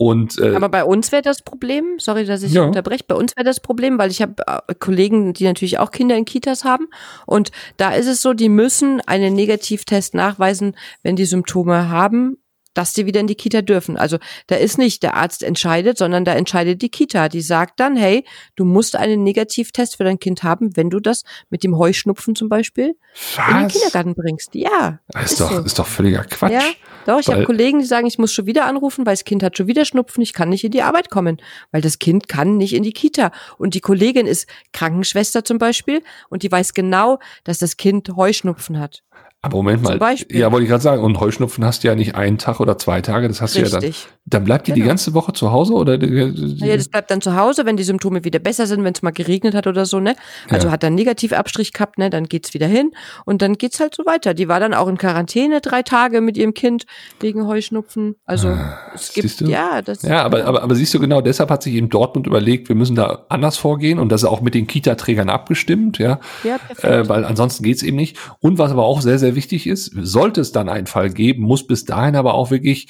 Und, 0.00 0.38
äh, 0.38 0.54
Aber 0.54 0.68
bei 0.68 0.84
uns 0.84 1.10
wäre 1.10 1.22
das 1.22 1.42
Problem, 1.42 1.98
sorry, 1.98 2.24
dass 2.24 2.44
ich 2.44 2.52
ja. 2.52 2.62
unterbreche, 2.62 3.02
bei 3.06 3.16
uns 3.16 3.36
wäre 3.36 3.44
das 3.44 3.58
Problem, 3.58 3.98
weil 3.98 4.12
ich 4.12 4.22
habe 4.22 4.34
äh, 4.46 4.74
Kollegen, 4.78 5.32
die 5.32 5.42
natürlich 5.42 5.80
auch 5.80 5.90
Kinder 5.90 6.16
in 6.16 6.24
Kitas 6.24 6.64
haben. 6.64 6.86
Und 7.26 7.50
da 7.78 7.90
ist 7.90 8.06
es 8.06 8.22
so, 8.22 8.32
die 8.32 8.48
müssen 8.48 9.00
einen 9.06 9.34
Negativtest 9.34 10.14
nachweisen, 10.14 10.76
wenn 11.02 11.16
die 11.16 11.24
Symptome 11.24 11.88
haben 11.88 12.38
dass 12.74 12.94
sie 12.94 13.06
wieder 13.06 13.20
in 13.20 13.26
die 13.26 13.34
Kita 13.34 13.62
dürfen. 13.62 13.96
Also 13.96 14.18
da 14.46 14.56
ist 14.56 14.78
nicht 14.78 15.02
der 15.02 15.14
Arzt 15.14 15.42
entscheidet, 15.42 15.98
sondern 15.98 16.24
da 16.24 16.34
entscheidet 16.34 16.82
die 16.82 16.90
Kita. 16.90 17.28
Die 17.28 17.40
sagt 17.40 17.80
dann, 17.80 17.96
hey, 17.96 18.24
du 18.56 18.64
musst 18.64 18.96
einen 18.96 19.24
Negativtest 19.24 19.96
für 19.96 20.04
dein 20.04 20.18
Kind 20.18 20.42
haben, 20.42 20.76
wenn 20.76 20.90
du 20.90 21.00
das 21.00 21.24
mit 21.50 21.64
dem 21.64 21.76
Heuschnupfen 21.76 22.36
zum 22.36 22.48
Beispiel 22.48 22.96
Was? 23.36 23.48
in 23.48 23.56
den 23.56 23.68
Kindergarten 23.68 24.14
bringst. 24.14 24.54
Ja. 24.54 25.00
Das 25.08 25.24
ist, 25.24 25.32
ist 25.32 25.40
doch, 25.40 25.52
so. 25.52 25.60
ist 25.60 25.78
doch 25.78 25.86
völliger 25.86 26.24
Quatsch. 26.24 26.52
Ja, 26.52 26.62
doch, 27.06 27.20
ich 27.20 27.28
habe 27.28 27.44
Kollegen, 27.44 27.80
die 27.80 27.86
sagen, 27.86 28.06
ich 28.06 28.18
muss 28.18 28.32
schon 28.32 28.46
wieder 28.46 28.66
anrufen, 28.66 29.06
weil 29.06 29.14
das 29.14 29.24
Kind 29.24 29.42
hat 29.42 29.56
schon 29.56 29.66
wieder 29.66 29.84
Schnupfen, 29.84 30.22
ich 30.22 30.32
kann 30.32 30.50
nicht 30.50 30.64
in 30.64 30.70
die 30.70 30.82
Arbeit 30.82 31.10
kommen, 31.10 31.38
weil 31.72 31.80
das 31.80 31.98
Kind 31.98 32.28
kann 32.28 32.58
nicht 32.58 32.74
in 32.74 32.82
die 32.82 32.92
Kita. 32.92 33.32
Und 33.56 33.74
die 33.74 33.80
Kollegin 33.80 34.26
ist 34.26 34.46
Krankenschwester 34.72 35.44
zum 35.44 35.58
Beispiel 35.58 36.02
und 36.28 36.42
die 36.42 36.52
weiß 36.52 36.74
genau, 36.74 37.18
dass 37.44 37.58
das 37.58 37.76
Kind 37.76 38.10
Heuschnupfen 38.14 38.78
hat. 38.78 39.02
Aber 39.40 39.58
Moment 39.58 39.82
mal. 39.82 39.90
Zum 39.90 39.98
Beispiel. 40.00 40.40
Ja, 40.40 40.50
wollte 40.50 40.64
ich 40.64 40.70
gerade 40.70 40.82
sagen. 40.82 41.02
Und 41.02 41.20
Heuschnupfen 41.20 41.64
hast 41.64 41.84
du 41.84 41.88
ja 41.88 41.94
nicht 41.94 42.16
einen 42.16 42.38
Tag 42.38 42.58
oder 42.58 42.76
zwei 42.76 43.00
Tage. 43.02 43.28
Das 43.28 43.40
hast 43.40 43.54
Richtig. 43.54 43.70
du 43.70 43.76
ja 43.76 43.92
dann. 43.92 43.94
Dann 44.30 44.44
bleibt 44.44 44.66
die 44.66 44.72
genau. 44.72 44.84
die 44.84 44.88
ganze 44.88 45.14
Woche 45.14 45.32
zu 45.32 45.52
Hause 45.52 45.72
oder? 45.72 45.94
Ja, 46.02 46.76
das 46.76 46.88
bleibt 46.88 47.10
dann 47.10 47.22
zu 47.22 47.34
Hause, 47.34 47.64
wenn 47.64 47.78
die 47.78 47.82
Symptome 47.82 48.24
wieder 48.24 48.40
besser 48.40 48.66
sind, 48.66 48.84
wenn 48.84 48.92
es 48.92 49.00
mal 49.00 49.10
geregnet 49.10 49.54
hat 49.54 49.66
oder 49.66 49.86
so, 49.86 50.00
ne? 50.00 50.16
Also 50.50 50.66
ja. 50.66 50.72
hat 50.72 50.82
dann 50.82 50.94
Negativabstrich 50.96 51.72
gehabt, 51.72 51.98
ne? 51.98 52.10
Dann 52.10 52.24
geht's 52.24 52.52
wieder 52.52 52.66
hin 52.66 52.90
und 53.24 53.40
dann 53.40 53.54
geht's 53.54 53.80
halt 53.80 53.94
so 53.94 54.04
weiter. 54.04 54.34
Die 54.34 54.48
war 54.48 54.60
dann 54.60 54.74
auch 54.74 54.88
in 54.88 54.98
Quarantäne 54.98 55.60
drei 55.60 55.82
Tage 55.82 56.20
mit 56.20 56.36
ihrem 56.36 56.52
Kind 56.52 56.84
wegen 57.20 57.46
Heuschnupfen. 57.46 58.16
Also 58.26 58.48
ah, 58.48 58.78
es 58.94 59.14
gibt 59.14 59.40
ja 59.40 59.80
das. 59.80 60.02
Ja, 60.02 60.24
aber, 60.24 60.44
aber 60.44 60.62
aber 60.62 60.74
siehst 60.74 60.92
du 60.92 60.98
genau, 61.00 61.22
deshalb 61.22 61.48
hat 61.48 61.62
sich 61.62 61.74
eben 61.74 61.88
Dortmund 61.88 62.26
überlegt, 62.26 62.68
wir 62.68 62.76
müssen 62.76 62.96
da 62.96 63.24
anders 63.30 63.56
vorgehen 63.56 63.98
und 63.98 64.10
das 64.10 64.24
ist 64.24 64.28
auch 64.28 64.42
mit 64.42 64.54
den 64.54 64.66
Kita-Trägern 64.66 65.30
abgestimmt, 65.30 65.98
ja. 65.98 66.20
Ja, 66.44 66.58
perfekt. 66.58 66.84
Äh, 66.84 67.08
weil 67.08 67.24
ansonsten 67.24 67.62
geht's 67.62 67.82
eben 67.82 67.96
nicht. 67.96 68.18
Und 68.40 68.58
was 68.58 68.72
aber 68.72 68.84
auch 68.84 69.00
sehr 69.00 69.18
sehr 69.18 69.27
wichtig 69.34 69.66
ist 69.66 69.92
sollte 69.94 70.40
es 70.40 70.52
dann 70.52 70.68
einen 70.68 70.86
Fall 70.86 71.10
geben, 71.10 71.42
muss 71.42 71.66
bis 71.66 71.84
dahin 71.84 72.16
aber 72.16 72.34
auch 72.34 72.50
wirklich 72.50 72.88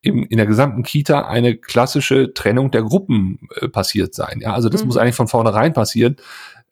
im, 0.00 0.24
in 0.24 0.36
der 0.36 0.46
gesamten 0.46 0.82
Kita 0.82 1.26
eine 1.26 1.56
klassische 1.56 2.32
Trennung 2.32 2.70
der 2.70 2.82
Gruppen 2.82 3.48
äh, 3.60 3.68
passiert 3.68 4.14
sein. 4.14 4.40
Ja, 4.40 4.54
also 4.54 4.68
das 4.68 4.82
mhm. 4.82 4.88
muss 4.88 4.96
eigentlich 4.96 5.16
von 5.16 5.28
vornherein 5.28 5.72
passieren. 5.72 6.16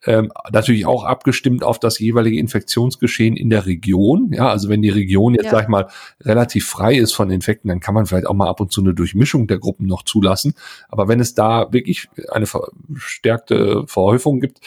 Ähm, 0.07 0.31
natürlich 0.51 0.85
auch 0.85 1.03
abgestimmt 1.03 1.63
auf 1.63 1.79
das 1.79 1.99
jeweilige 1.99 2.39
Infektionsgeschehen 2.39 3.35
in 3.35 3.49
der 3.49 3.65
Region. 3.65 4.31
Ja, 4.33 4.49
also 4.49 4.69
wenn 4.69 4.81
die 4.81 4.89
Region 4.89 5.35
jetzt, 5.35 5.45
ja. 5.45 5.51
sag 5.51 5.63
ich 5.63 5.67
mal, 5.67 5.87
relativ 6.21 6.67
frei 6.67 6.95
ist 6.95 7.13
von 7.13 7.29
Infekten, 7.29 7.67
dann 7.67 7.79
kann 7.79 7.93
man 7.93 8.05
vielleicht 8.05 8.25
auch 8.25 8.33
mal 8.33 8.47
ab 8.47 8.61
und 8.61 8.71
zu 8.71 8.81
eine 8.81 8.93
Durchmischung 8.93 9.47
der 9.47 9.59
Gruppen 9.59 9.85
noch 9.85 10.03
zulassen. 10.03 10.53
Aber 10.89 11.07
wenn 11.07 11.19
es 11.19 11.35
da 11.35 11.71
wirklich 11.71 12.07
eine 12.31 12.47
verstärkte 12.47 13.83
Verhäufung 13.85 14.39
gibt, 14.39 14.61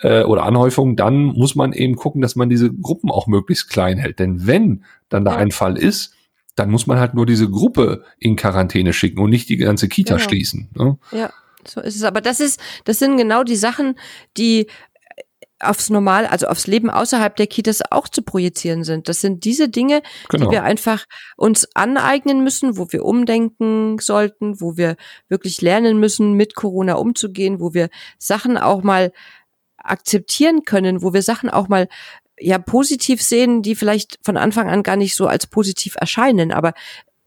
äh, 0.00 0.24
oder 0.24 0.42
Anhäufung, 0.42 0.96
dann 0.96 1.24
muss 1.24 1.54
man 1.54 1.72
eben 1.72 1.96
gucken, 1.96 2.20
dass 2.20 2.36
man 2.36 2.48
diese 2.50 2.70
Gruppen 2.72 3.10
auch 3.10 3.26
möglichst 3.26 3.70
klein 3.70 3.98
hält. 3.98 4.18
Denn 4.18 4.46
wenn 4.46 4.84
dann 5.08 5.24
da 5.24 5.32
ja. 5.32 5.36
ein 5.38 5.50
Fall 5.50 5.78
ist, 5.78 6.12
dann 6.54 6.70
muss 6.70 6.86
man 6.86 6.98
halt 6.98 7.14
nur 7.14 7.26
diese 7.26 7.48
Gruppe 7.48 8.02
in 8.18 8.34
Quarantäne 8.36 8.92
schicken 8.92 9.20
und 9.20 9.30
nicht 9.30 9.48
die 9.48 9.58
ganze 9.58 9.88
Kita 9.88 10.16
genau. 10.16 10.28
schließen. 10.28 10.70
Ne? 10.74 10.98
Ja, 11.12 11.30
so 11.66 11.80
ist 11.80 11.96
es. 11.96 12.02
Aber 12.02 12.20
das 12.20 12.40
ist, 12.40 12.60
das 12.84 12.98
sind 12.98 13.18
genau 13.18 13.44
die 13.44 13.56
Sachen, 13.56 13.96
die 14.36 14.66
aufs 15.58 15.88
Normal, 15.88 16.26
also 16.26 16.46
aufs 16.46 16.66
Leben 16.66 16.90
außerhalb 16.90 17.34
der 17.34 17.46
Kitas 17.46 17.80
auch 17.90 18.08
zu 18.08 18.22
projizieren 18.22 18.84
sind. 18.84 19.08
Das 19.08 19.20
sind 19.20 19.44
diese 19.44 19.68
Dinge, 19.68 20.02
genau. 20.28 20.46
die 20.46 20.50
wir 20.50 20.64
einfach 20.64 21.06
uns 21.36 21.66
aneignen 21.74 22.42
müssen, 22.42 22.76
wo 22.76 22.88
wir 22.90 23.04
umdenken 23.04 23.98
sollten, 23.98 24.60
wo 24.60 24.76
wir 24.76 24.96
wirklich 25.28 25.62
lernen 25.62 25.98
müssen, 25.98 26.34
mit 26.34 26.54
Corona 26.54 26.94
umzugehen, 26.94 27.60
wo 27.60 27.72
wir 27.72 27.88
Sachen 28.18 28.58
auch 28.58 28.82
mal 28.82 29.12
akzeptieren 29.78 30.64
können, 30.64 31.02
wo 31.02 31.14
wir 31.14 31.22
Sachen 31.22 31.48
auch 31.48 31.68
mal 31.68 31.88
ja 32.38 32.58
positiv 32.58 33.22
sehen, 33.22 33.62
die 33.62 33.74
vielleicht 33.74 34.18
von 34.22 34.36
Anfang 34.36 34.68
an 34.68 34.82
gar 34.82 34.96
nicht 34.96 35.16
so 35.16 35.26
als 35.26 35.46
positiv 35.46 35.96
erscheinen, 35.98 36.52
aber 36.52 36.74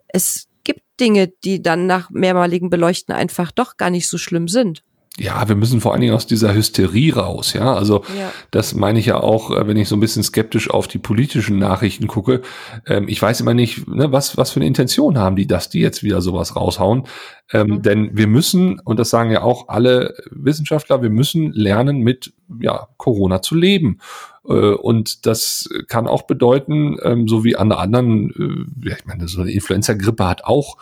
es 0.07 0.47
gibt 0.63 0.81
Dinge, 0.99 1.29
die 1.43 1.63
dann 1.63 1.87
nach 1.87 2.11
mehrmaligen 2.11 2.69
Beleuchten 2.69 3.15
einfach 3.15 3.51
doch 3.51 3.77
gar 3.77 3.89
nicht 3.89 4.07
so 4.07 4.19
schlimm 4.19 4.47
sind 4.47 4.83
ja, 5.19 5.47
wir 5.47 5.55
müssen 5.55 5.81
vor 5.81 5.91
allen 5.91 6.01
Dingen 6.01 6.13
aus 6.13 6.27
dieser 6.27 6.53
Hysterie 6.53 7.13
raus, 7.13 7.53
ja. 7.53 7.73
Also 7.73 8.03
ja. 8.17 8.31
das 8.51 8.73
meine 8.73 8.99
ich 8.99 9.07
ja 9.07 9.19
auch, 9.19 9.51
äh, 9.51 9.67
wenn 9.67 9.77
ich 9.77 9.87
so 9.87 9.95
ein 9.95 9.99
bisschen 9.99 10.23
skeptisch 10.23 10.69
auf 10.69 10.87
die 10.87 10.97
politischen 10.97 11.59
Nachrichten 11.59 12.07
gucke. 12.07 12.41
Ähm, 12.87 13.07
ich 13.07 13.21
weiß 13.21 13.41
immer 13.41 13.53
nicht, 13.53 13.87
ne, 13.87 14.11
was, 14.11 14.37
was 14.37 14.51
für 14.51 14.59
eine 14.59 14.67
Intention 14.67 15.17
haben 15.17 15.35
die, 15.35 15.47
dass 15.47 15.69
die 15.69 15.81
jetzt 15.81 16.03
wieder 16.03 16.21
sowas 16.21 16.55
raushauen. 16.55 17.03
Ähm, 17.51 17.67
mhm. 17.67 17.81
Denn 17.81 18.17
wir 18.17 18.27
müssen, 18.27 18.79
und 18.79 18.99
das 18.99 19.09
sagen 19.09 19.31
ja 19.31 19.41
auch 19.41 19.67
alle 19.69 20.15
Wissenschaftler, 20.31 21.01
wir 21.01 21.09
müssen 21.09 21.51
lernen, 21.51 21.99
mit 21.99 22.33
ja, 22.59 22.87
Corona 22.97 23.41
zu 23.41 23.55
leben. 23.55 23.99
Äh, 24.47 24.53
und 24.53 25.25
das 25.25 25.69
kann 25.87 26.07
auch 26.07 26.23
bedeuten, 26.23 26.97
ähm, 27.03 27.27
so 27.27 27.43
wie 27.43 27.55
an 27.55 27.71
anderen, 27.71 28.67
äh, 28.83 28.93
ich 28.95 29.05
meine, 29.05 29.27
so 29.27 29.41
eine 29.41 29.51
Influenza-Grippe 29.51 30.27
hat 30.27 30.43
auch 30.45 30.77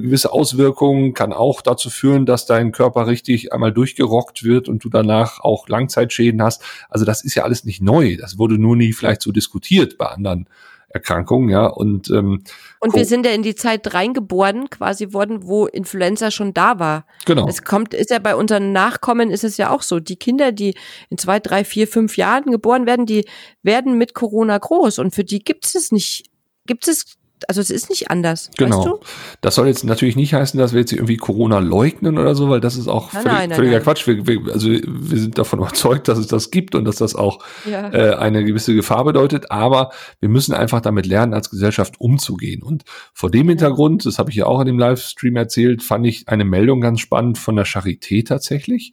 gewisse 0.00 0.32
Auswirkungen, 0.32 1.14
kann 1.14 1.32
auch 1.32 1.60
dazu 1.60 1.90
führen, 1.90 2.26
dass 2.26 2.46
dein 2.46 2.72
Körper 2.72 3.06
richtig 3.06 3.52
einmal 3.52 3.72
durchgerockt 3.72 4.44
wird 4.44 4.68
und 4.68 4.84
du 4.84 4.88
danach 4.88 5.40
auch 5.40 5.68
Langzeitschäden 5.68 6.42
hast. 6.42 6.62
Also 6.88 7.04
das 7.04 7.24
ist 7.24 7.34
ja 7.34 7.44
alles 7.44 7.64
nicht 7.64 7.82
neu. 7.82 8.16
Das 8.16 8.38
wurde 8.38 8.58
nur 8.58 8.76
nie 8.76 8.92
vielleicht 8.92 9.22
so 9.22 9.32
diskutiert 9.32 9.98
bei 9.98 10.06
anderen 10.06 10.48
Erkrankungen, 10.88 11.48
ja. 11.48 11.66
Und, 11.66 12.10
ähm, 12.10 12.42
und 12.80 12.94
wir 12.94 13.04
sind 13.04 13.26
ja 13.26 13.32
in 13.32 13.42
die 13.42 13.54
Zeit 13.54 13.92
reingeboren, 13.92 14.70
quasi 14.70 15.12
worden, 15.12 15.46
wo 15.46 15.66
Influenza 15.66 16.30
schon 16.30 16.54
da 16.54 16.78
war. 16.78 17.06
Genau. 17.26 17.46
Es 17.48 17.62
kommt, 17.62 17.92
ist 17.92 18.10
ja 18.10 18.18
bei 18.18 18.34
unseren 18.34 18.72
Nachkommen 18.72 19.30
ist 19.30 19.44
es 19.44 19.56
ja 19.56 19.70
auch 19.70 19.82
so. 19.82 20.00
Die 20.00 20.16
Kinder, 20.16 20.52
die 20.52 20.74
in 21.10 21.18
zwei, 21.18 21.40
drei, 21.40 21.64
vier, 21.64 21.86
fünf 21.86 22.16
Jahren 22.16 22.50
geboren 22.50 22.86
werden, 22.86 23.06
die 23.06 23.26
werden 23.62 23.98
mit 23.98 24.14
Corona 24.14 24.58
groß 24.58 24.98
und 24.98 25.14
für 25.14 25.24
die 25.24 25.40
gibt 25.40 25.66
es 25.66 25.92
nicht, 25.92 26.30
gibt 26.66 26.88
es 26.88 27.16
also 27.48 27.60
es 27.60 27.70
ist 27.70 27.90
nicht 27.90 28.10
anders. 28.10 28.50
Genau. 28.56 28.78
Weißt 28.78 28.88
du? 28.88 28.98
Das 29.40 29.54
soll 29.54 29.66
jetzt 29.66 29.84
natürlich 29.84 30.16
nicht 30.16 30.34
heißen, 30.34 30.58
dass 30.58 30.72
wir 30.72 30.80
jetzt 30.80 30.92
irgendwie 30.92 31.16
Corona 31.16 31.58
leugnen 31.58 32.18
oder 32.18 32.34
so, 32.34 32.48
weil 32.48 32.60
das 32.60 32.76
ist 32.76 32.88
auch 32.88 33.12
nein, 33.12 33.22
völlig, 33.22 33.38
nein, 33.38 33.48
nein, 33.50 33.56
völliger 33.56 33.80
Quatsch. 33.80 34.06
Wir, 34.06 34.26
wir, 34.26 34.52
also 34.52 34.68
wir 34.70 35.18
sind 35.18 35.38
davon 35.38 35.58
überzeugt, 35.60 36.08
dass 36.08 36.18
es 36.18 36.26
das 36.26 36.50
gibt 36.50 36.74
und 36.74 36.84
dass 36.84 36.96
das 36.96 37.14
auch 37.14 37.40
ja. 37.70 37.92
äh, 37.92 38.14
eine 38.16 38.44
gewisse 38.44 38.74
Gefahr 38.74 39.04
bedeutet. 39.04 39.50
Aber 39.50 39.90
wir 40.20 40.28
müssen 40.28 40.54
einfach 40.54 40.80
damit 40.80 41.06
lernen, 41.06 41.34
als 41.34 41.50
Gesellschaft 41.50 42.00
umzugehen. 42.00 42.62
Und 42.62 42.84
vor 43.12 43.30
dem 43.30 43.48
Hintergrund, 43.48 44.06
das 44.06 44.18
habe 44.18 44.30
ich 44.30 44.36
ja 44.36 44.46
auch 44.46 44.60
in 44.60 44.66
dem 44.66 44.78
Livestream 44.78 45.36
erzählt, 45.36 45.82
fand 45.82 46.06
ich 46.06 46.28
eine 46.28 46.44
Meldung 46.44 46.80
ganz 46.80 47.00
spannend 47.00 47.38
von 47.38 47.56
der 47.56 47.66
Charité 47.66 48.26
tatsächlich. 48.26 48.92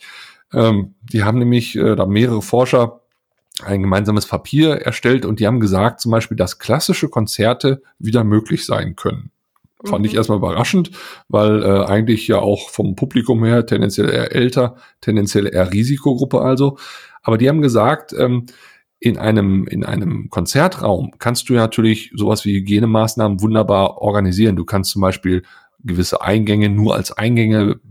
Ähm, 0.53 0.95
die 1.01 1.23
haben 1.23 1.39
nämlich 1.39 1.75
äh, 1.75 1.95
da 1.95 2.05
mehrere 2.05 2.41
Forscher 2.41 3.02
ein 3.61 3.81
gemeinsames 3.81 4.25
Papier 4.25 4.73
erstellt 4.73 5.25
und 5.25 5.39
die 5.39 5.47
haben 5.47 5.59
gesagt, 5.59 6.01
zum 6.01 6.11
Beispiel, 6.11 6.37
dass 6.37 6.59
klassische 6.59 7.09
Konzerte 7.09 7.83
wieder 7.99 8.23
möglich 8.23 8.65
sein 8.65 8.95
können. 8.95 9.31
Fand 9.85 10.05
ich 10.05 10.13
mhm. 10.13 10.17
erstmal 10.17 10.37
überraschend, 10.37 10.91
weil 11.27 11.61
äh, 11.61 11.85
eigentlich 11.85 12.27
ja 12.27 12.39
auch 12.39 12.69
vom 12.69 12.95
Publikum 12.95 13.43
her 13.43 13.65
tendenziell 13.65 14.09
eher 14.09 14.33
älter, 14.33 14.77
tendenziell 15.01 15.47
eher 15.47 15.71
Risikogruppe 15.73 16.41
also. 16.41 16.77
Aber 17.21 17.37
die 17.37 17.49
haben 17.49 17.61
gesagt, 17.61 18.13
ähm, 18.17 18.45
in 18.99 19.17
einem, 19.17 19.67
in 19.67 19.83
einem 19.83 20.29
Konzertraum 20.29 21.11
kannst 21.19 21.49
du 21.49 21.55
ja 21.55 21.59
natürlich 21.59 22.11
sowas 22.15 22.45
wie 22.45 22.55
Hygienemaßnahmen 22.55 23.41
wunderbar 23.41 23.97
organisieren. 23.97 24.55
Du 24.55 24.63
kannst 24.63 24.91
zum 24.91 25.01
Beispiel 25.01 25.43
gewisse 25.83 26.21
Eingänge 26.21 26.69
nur 26.69 26.95
als 26.95 27.11
Eingänge 27.11 27.81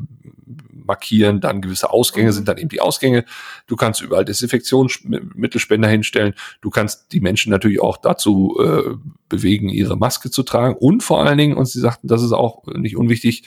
markieren, 0.93 1.41
dann 1.41 1.63
gewisse 1.63 1.91
Ausgänge 1.91 2.29
mhm. 2.29 2.33
sind 2.33 2.49
dann 2.49 2.59
eben 2.59 2.69
die 2.69 2.81
Ausgänge. 2.81 3.25
Du 3.67 3.77
kannst 3.77 4.03
überall 4.03 4.27
Desinfektionsmittelspender 4.27 5.89
hinstellen. 5.89 6.35
Du 6.61 6.69
kannst 6.69 7.13
die 7.13 7.21
Menschen 7.21 7.51
natürlich 7.51 7.81
auch 7.81 7.97
dazu 7.97 8.59
äh, 8.61 8.95
bewegen, 9.29 9.71
ihre 9.71 9.97
Maske 9.97 10.31
zu 10.31 10.43
tragen. 10.43 10.77
Und 10.79 11.03
vor 11.03 11.25
allen 11.25 11.39
Dingen, 11.39 11.57
und 11.57 11.67
sie 11.67 11.81
sagten, 11.81 12.09
das 12.09 12.23
ist 12.23 12.33
auch 12.33 12.67
nicht 12.67 12.97
unwichtig, 12.97 13.45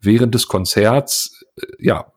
während 0.00 0.34
des 0.34 0.48
Konzerts, 0.48 1.44
äh, 1.56 1.66
ja, 1.78 2.12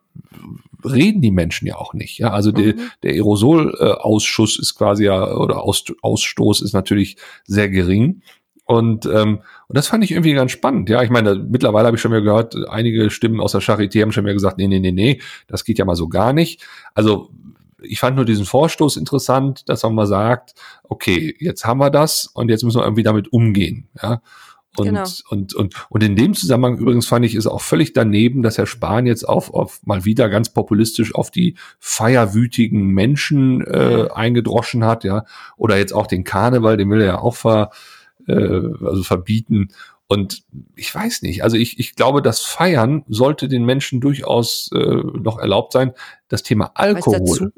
reden 0.83 1.21
die 1.21 1.31
Menschen 1.31 1.67
ja 1.67 1.75
auch 1.75 1.93
nicht. 1.93 2.17
Ja, 2.17 2.31
also 2.31 2.49
mhm. 2.49 2.55
die, 2.55 2.75
der 3.03 3.11
Aerosolausschuss 3.13 4.57
ist 4.57 4.75
quasi 4.75 5.05
ja 5.05 5.35
oder 5.35 5.61
Aus, 5.61 5.85
Ausstoß 6.01 6.61
ist 6.61 6.73
natürlich 6.73 7.17
sehr 7.45 7.69
gering. 7.69 8.23
Und, 8.65 9.05
ähm, 9.05 9.41
und 9.71 9.77
das 9.77 9.88
fand 9.88 10.03
ich 10.03 10.12
irgendwie 10.12 10.34
ganz 10.34 10.51
spannend. 10.51 10.89
Ja, 10.89 11.01
ich 11.01 11.10
meine, 11.10 11.36
mittlerweile 11.36 11.88
habe 11.88 11.95
ich 11.95 12.01
schon 12.01 12.12
mal 12.12 12.21
gehört, 12.21 12.57
einige 12.67 13.10
Stimmen 13.10 13.39
aus 13.39 13.53
der 13.53 13.62
Charité 13.62 14.01
haben 14.01 14.12
schon 14.12 14.25
mal 14.25 14.34
gesagt, 14.34 14.57
nee, 14.57 14.67
nee, 14.67 14.79
nee, 14.79 14.91
nee, 14.91 15.21
das 15.47 15.63
geht 15.63 15.77
ja 15.79 15.86
mal 15.86 15.95
so 15.95 16.10
gar 16.10 16.34
nicht. 16.34 16.62
Also 16.93 17.29
ich 17.81 18.01
fand 18.01 18.17
nur 18.17 18.25
diesen 18.25 18.43
Vorstoß 18.43 18.97
interessant, 18.97 19.69
dass 19.69 19.84
man 19.84 19.95
mal 19.95 20.07
sagt, 20.07 20.55
okay, 20.84 21.34
jetzt 21.39 21.63
haben 21.63 21.77
wir 21.79 21.89
das 21.89 22.25
und 22.25 22.49
jetzt 22.49 22.65
müssen 22.65 22.81
wir 22.81 22.84
irgendwie 22.84 23.03
damit 23.03 23.31
umgehen. 23.31 23.88
Ja. 24.03 24.21
Und, 24.75 24.88
genau. 24.88 25.05
und, 25.29 25.53
und, 25.53 25.75
und 25.88 26.03
in 26.03 26.17
dem 26.17 26.34
Zusammenhang 26.34 26.77
übrigens 26.77 27.07
fand 27.07 27.25
ich 27.25 27.36
es 27.36 27.47
auch 27.47 27.62
völlig 27.62 27.93
daneben, 27.93 28.43
dass 28.43 28.57
Herr 28.57 28.65
Spahn 28.67 29.05
jetzt 29.05 29.23
auf, 29.23 29.53
auf 29.53 29.79
mal 29.86 30.03
wieder 30.03 30.27
ganz 30.27 30.49
populistisch 30.49 31.15
auf 31.15 31.31
die 31.31 31.55
feierwütigen 31.79 32.88
Menschen 32.88 33.62
äh, 33.62 34.10
eingedroschen 34.13 34.84
hat, 34.84 35.05
ja. 35.05 35.23
Oder 35.55 35.77
jetzt 35.77 35.93
auch 35.93 36.07
den 36.07 36.25
Karneval, 36.25 36.75
den 36.75 36.89
will 36.89 36.99
er 36.99 37.07
ja 37.07 37.19
auch 37.19 37.36
ver, 37.36 37.71
äh, 38.31 38.85
also 38.85 39.03
verbieten. 39.03 39.69
Und 40.07 40.43
ich 40.75 40.93
weiß 40.93 41.21
nicht, 41.21 41.43
also 41.43 41.55
ich, 41.55 41.79
ich 41.79 41.95
glaube, 41.95 42.21
das 42.21 42.41
Feiern 42.41 43.05
sollte 43.07 43.47
den 43.47 43.63
Menschen 43.63 44.01
durchaus 44.01 44.69
äh, 44.73 44.77
noch 44.77 45.39
erlaubt 45.39 45.71
sein. 45.71 45.93
Das 46.27 46.43
Thema 46.43 46.71
Alkohol. 46.75 47.53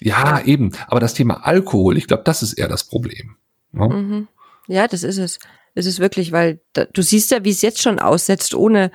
Ja, 0.00 0.40
eben. 0.44 0.72
Aber 0.88 0.98
das 0.98 1.14
Thema 1.14 1.46
Alkohol, 1.46 1.96
ich 1.96 2.08
glaube, 2.08 2.24
das 2.24 2.42
ist 2.42 2.54
eher 2.54 2.66
das 2.66 2.84
Problem. 2.84 3.36
Ja, 3.72 3.86
mhm. 3.88 4.28
ja 4.66 4.88
das 4.88 5.04
ist 5.04 5.18
es. 5.18 5.38
Es 5.74 5.86
ist 5.86 6.00
wirklich, 6.00 6.32
weil 6.32 6.60
da, 6.72 6.86
du 6.86 7.02
siehst 7.02 7.30
ja, 7.30 7.44
wie 7.44 7.50
es 7.50 7.62
jetzt 7.62 7.80
schon 7.80 7.98
aussetzt, 7.98 8.54
ohne 8.54 8.90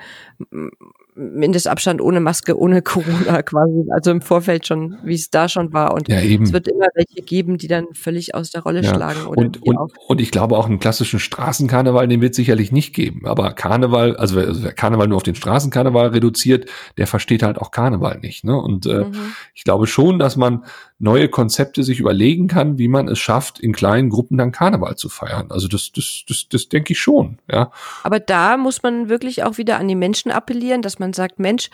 Mindestabstand 1.18 2.00
ohne 2.00 2.20
Maske, 2.20 2.56
ohne 2.58 2.80
Corona 2.80 3.42
quasi, 3.42 3.84
also 3.90 4.10
im 4.12 4.20
Vorfeld 4.22 4.66
schon, 4.66 4.98
wie 5.02 5.14
es 5.14 5.30
da 5.30 5.48
schon 5.48 5.72
war. 5.72 5.92
Und 5.94 6.08
ja, 6.08 6.20
eben. 6.20 6.44
es 6.44 6.52
wird 6.52 6.68
immer 6.68 6.86
welche 6.94 7.22
geben, 7.22 7.58
die 7.58 7.66
dann 7.66 7.86
völlig 7.92 8.34
aus 8.34 8.50
der 8.50 8.62
Rolle 8.62 8.82
Ja. 8.82 8.94
schlagen. 8.94 9.26
Und, 9.26 9.60
und, 9.62 9.78
und 10.06 10.20
ich 10.20 10.30
glaube 10.30 10.56
auch 10.56 10.66
einen 10.66 10.78
klassischen 10.78 11.18
Straßenkarneval, 11.18 12.06
den 12.06 12.20
wird 12.20 12.30
es 12.30 12.36
sicherlich 12.36 12.70
nicht 12.72 12.94
geben. 12.94 13.26
Aber 13.26 13.52
Karneval, 13.52 14.16
also 14.16 14.36
wer, 14.36 14.46
also 14.46 14.62
wer 14.62 14.72
Karneval 14.72 15.08
nur 15.08 15.16
auf 15.16 15.22
den 15.24 15.34
Straßenkarneval 15.34 16.08
reduziert, 16.08 16.70
der 16.96 17.06
versteht 17.08 17.42
halt 17.42 17.58
auch 17.58 17.70
Karneval 17.72 18.18
nicht. 18.20 18.44
Ne? 18.44 18.56
Und 18.56 18.86
äh, 18.86 19.04
Mhm. 19.04 19.32
ich 19.54 19.64
glaube 19.64 19.86
schon, 19.86 20.18
dass 20.18 20.36
man 20.36 20.64
neue 20.98 21.28
Konzepte 21.28 21.84
sich 21.84 22.00
überlegen 22.00 22.48
kann, 22.48 22.78
wie 22.78 22.88
man 22.88 23.08
es 23.08 23.18
schafft, 23.18 23.60
in 23.60 23.72
kleinen 23.72 24.10
Gruppen 24.10 24.36
dann 24.36 24.52
Karneval 24.52 24.96
zu 24.96 25.08
feiern. 25.08 25.50
Also 25.50 25.68
das, 25.68 25.92
das, 25.92 26.24
das, 26.28 26.48
das 26.48 26.68
denke 26.68 26.92
ich 26.92 27.00
schon. 27.00 27.38
Ja, 27.50 27.70
Aber 28.02 28.18
da 28.18 28.56
muss 28.56 28.82
man 28.82 29.08
wirklich 29.08 29.44
auch 29.44 29.58
wieder 29.58 29.78
an 29.78 29.88
die 29.88 29.94
Menschen 29.94 30.32
appellieren, 30.32 30.82
dass 30.82 30.98
man 30.98 31.12
sagt, 31.12 31.38
Mensch, 31.38 31.70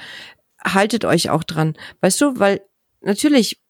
haltet 0.63 1.05
euch 1.05 1.31
auch 1.31 1.43
dran. 1.43 1.75
Weißt 2.01 2.21
du, 2.21 2.39
weil 2.39 2.61
natürlich 3.01 3.61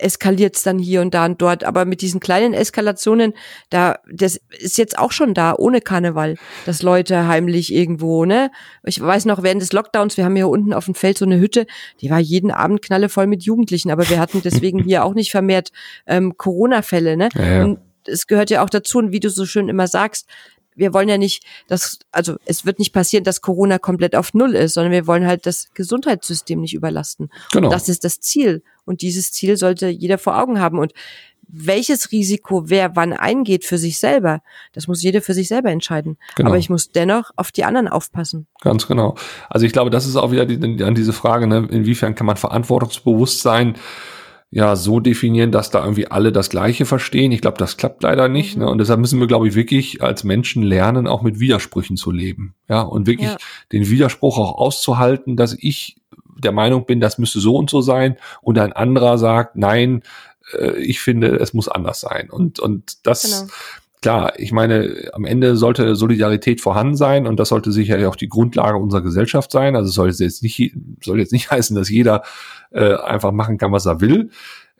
eskaliert 0.00 0.56
es 0.56 0.62
dann 0.62 0.78
hier 0.78 1.00
und 1.00 1.14
da 1.14 1.26
und 1.26 1.40
dort, 1.40 1.64
aber 1.64 1.84
mit 1.84 2.02
diesen 2.02 2.20
kleinen 2.20 2.54
Eskalationen, 2.54 3.34
da, 3.70 3.98
das 4.10 4.40
ist 4.58 4.78
jetzt 4.78 4.98
auch 4.98 5.12
schon 5.12 5.34
da, 5.34 5.54
ohne 5.56 5.80
Karneval, 5.80 6.36
dass 6.66 6.82
Leute 6.82 7.26
heimlich 7.26 7.72
irgendwo, 7.72 8.24
ne? 8.24 8.50
Ich 8.84 9.00
weiß 9.00 9.26
noch, 9.26 9.42
während 9.42 9.62
des 9.62 9.72
Lockdowns, 9.72 10.16
wir 10.16 10.24
haben 10.24 10.36
hier 10.36 10.48
unten 10.48 10.72
auf 10.72 10.86
dem 10.86 10.94
Feld 10.94 11.18
so 11.18 11.24
eine 11.24 11.38
Hütte, 11.38 11.66
die 12.00 12.10
war 12.10 12.18
jeden 12.18 12.50
Abend 12.50 12.82
knallevoll 12.82 13.26
mit 13.26 13.42
Jugendlichen, 13.42 13.90
aber 13.90 14.08
wir 14.08 14.18
hatten 14.18 14.42
deswegen 14.42 14.78
hier 14.84 15.04
auch 15.04 15.14
nicht 15.14 15.30
vermehrt 15.30 15.70
ähm, 16.06 16.36
Corona-Fälle, 16.36 17.16
ne? 17.16 17.28
Ja, 17.34 17.42
ja. 17.42 17.64
Und 17.64 17.78
es 18.06 18.26
gehört 18.26 18.50
ja 18.50 18.64
auch 18.64 18.70
dazu, 18.70 18.98
und 18.98 19.12
wie 19.12 19.20
du 19.20 19.30
so 19.30 19.46
schön 19.46 19.68
immer 19.68 19.86
sagst, 19.86 20.26
wir 20.80 20.94
wollen 20.94 21.08
ja 21.08 21.18
nicht, 21.18 21.44
dass, 21.68 21.98
also 22.10 22.36
es 22.46 22.66
wird 22.66 22.78
nicht 22.78 22.92
passieren, 22.92 23.22
dass 23.22 23.40
Corona 23.42 23.78
komplett 23.78 24.16
auf 24.16 24.34
Null 24.34 24.54
ist, 24.54 24.74
sondern 24.74 24.92
wir 24.92 25.06
wollen 25.06 25.26
halt 25.26 25.46
das 25.46 25.68
Gesundheitssystem 25.74 26.60
nicht 26.60 26.74
überlasten. 26.74 27.30
genau. 27.52 27.68
Das 27.68 27.88
ist 27.88 28.02
das 28.02 28.20
Ziel. 28.20 28.62
Und 28.84 29.02
dieses 29.02 29.30
Ziel 29.30 29.56
sollte 29.56 29.88
jeder 29.88 30.18
vor 30.18 30.40
Augen 30.42 30.58
haben. 30.58 30.78
Und 30.78 30.92
welches 31.46 32.12
Risiko 32.12 32.70
wer 32.70 32.96
wann 32.96 33.12
eingeht 33.12 33.64
für 33.64 33.78
sich 33.78 33.98
selber, 33.98 34.40
das 34.72 34.88
muss 34.88 35.02
jeder 35.02 35.20
für 35.20 35.34
sich 35.34 35.48
selber 35.48 35.70
entscheiden. 35.70 36.16
Genau. 36.36 36.50
Aber 36.50 36.58
ich 36.58 36.70
muss 36.70 36.92
dennoch 36.92 37.30
auf 37.36 37.52
die 37.52 37.64
anderen 37.64 37.88
aufpassen. 37.88 38.46
Ganz 38.60 38.86
genau. 38.86 39.16
Also 39.48 39.66
ich 39.66 39.72
glaube, 39.72 39.90
das 39.90 40.06
ist 40.06 40.16
auch 40.16 40.32
wieder 40.32 40.46
die, 40.46 40.82
an 40.82 40.94
diese 40.94 41.12
Frage, 41.12 41.46
ne, 41.46 41.68
inwiefern 41.70 42.14
kann 42.14 42.26
man 42.26 42.36
Verantwortungsbewusstsein 42.36 43.76
ja 44.50 44.74
so 44.74 44.98
definieren, 45.00 45.52
dass 45.52 45.70
da 45.70 45.82
irgendwie 45.84 46.08
alle 46.08 46.32
das 46.32 46.50
Gleiche 46.50 46.84
verstehen. 46.84 47.30
Ich 47.30 47.40
glaube, 47.40 47.58
das 47.58 47.76
klappt 47.76 48.02
leider 48.02 48.28
nicht. 48.28 48.56
Mhm. 48.56 48.62
Ne? 48.62 48.70
Und 48.70 48.78
deshalb 48.78 49.00
müssen 49.00 49.20
wir, 49.20 49.26
glaube 49.26 49.46
ich, 49.48 49.54
wirklich 49.54 50.02
als 50.02 50.24
Menschen 50.24 50.62
lernen, 50.62 51.06
auch 51.06 51.22
mit 51.22 51.38
Widersprüchen 51.38 51.96
zu 51.96 52.10
leben. 52.10 52.54
Ja, 52.68 52.82
und 52.82 53.06
wirklich 53.06 53.30
Ja. 53.30 53.36
den 53.72 53.88
Widerspruch 53.88 54.38
auch 54.38 54.58
auszuhalten, 54.58 55.36
dass 55.36 55.56
ich 55.58 55.96
der 56.36 56.52
Meinung 56.52 56.86
bin, 56.86 57.00
das 57.00 57.18
müsste 57.18 57.38
so 57.38 57.56
und 57.56 57.70
so 57.70 57.80
sein, 57.80 58.16
und 58.40 58.58
ein 58.58 58.72
anderer 58.72 59.18
sagt, 59.18 59.56
nein, 59.56 60.02
äh, 60.58 60.78
ich 60.78 61.00
finde, 61.00 61.36
es 61.36 61.52
muss 61.54 61.68
anders 61.68 62.00
sein. 62.00 62.30
Und, 62.30 62.58
und 62.58 63.06
das, 63.06 63.22
Genau. 63.40 63.52
Klar, 64.00 64.38
ich 64.38 64.52
meine, 64.52 65.10
am 65.12 65.24
Ende 65.24 65.56
sollte 65.56 65.94
Solidarität 65.94 66.60
vorhanden 66.60 66.96
sein 66.96 67.26
und 67.26 67.38
das 67.38 67.50
sollte 67.50 67.72
sicherlich 67.72 68.06
auch 68.06 68.16
die 68.16 68.28
Grundlage 68.28 68.78
unserer 68.78 69.02
Gesellschaft 69.02 69.50
sein. 69.50 69.76
Also 69.76 69.88
es 69.88 69.94
soll 69.94 70.08
jetzt 70.08 70.42
nicht, 70.42 70.74
soll 71.02 71.18
jetzt 71.18 71.32
nicht 71.32 71.50
heißen, 71.50 71.76
dass 71.76 71.90
jeder 71.90 72.22
äh, 72.70 72.94
einfach 72.94 73.32
machen 73.32 73.58
kann, 73.58 73.72
was 73.72 73.86
er 73.86 74.00
will. 74.00 74.30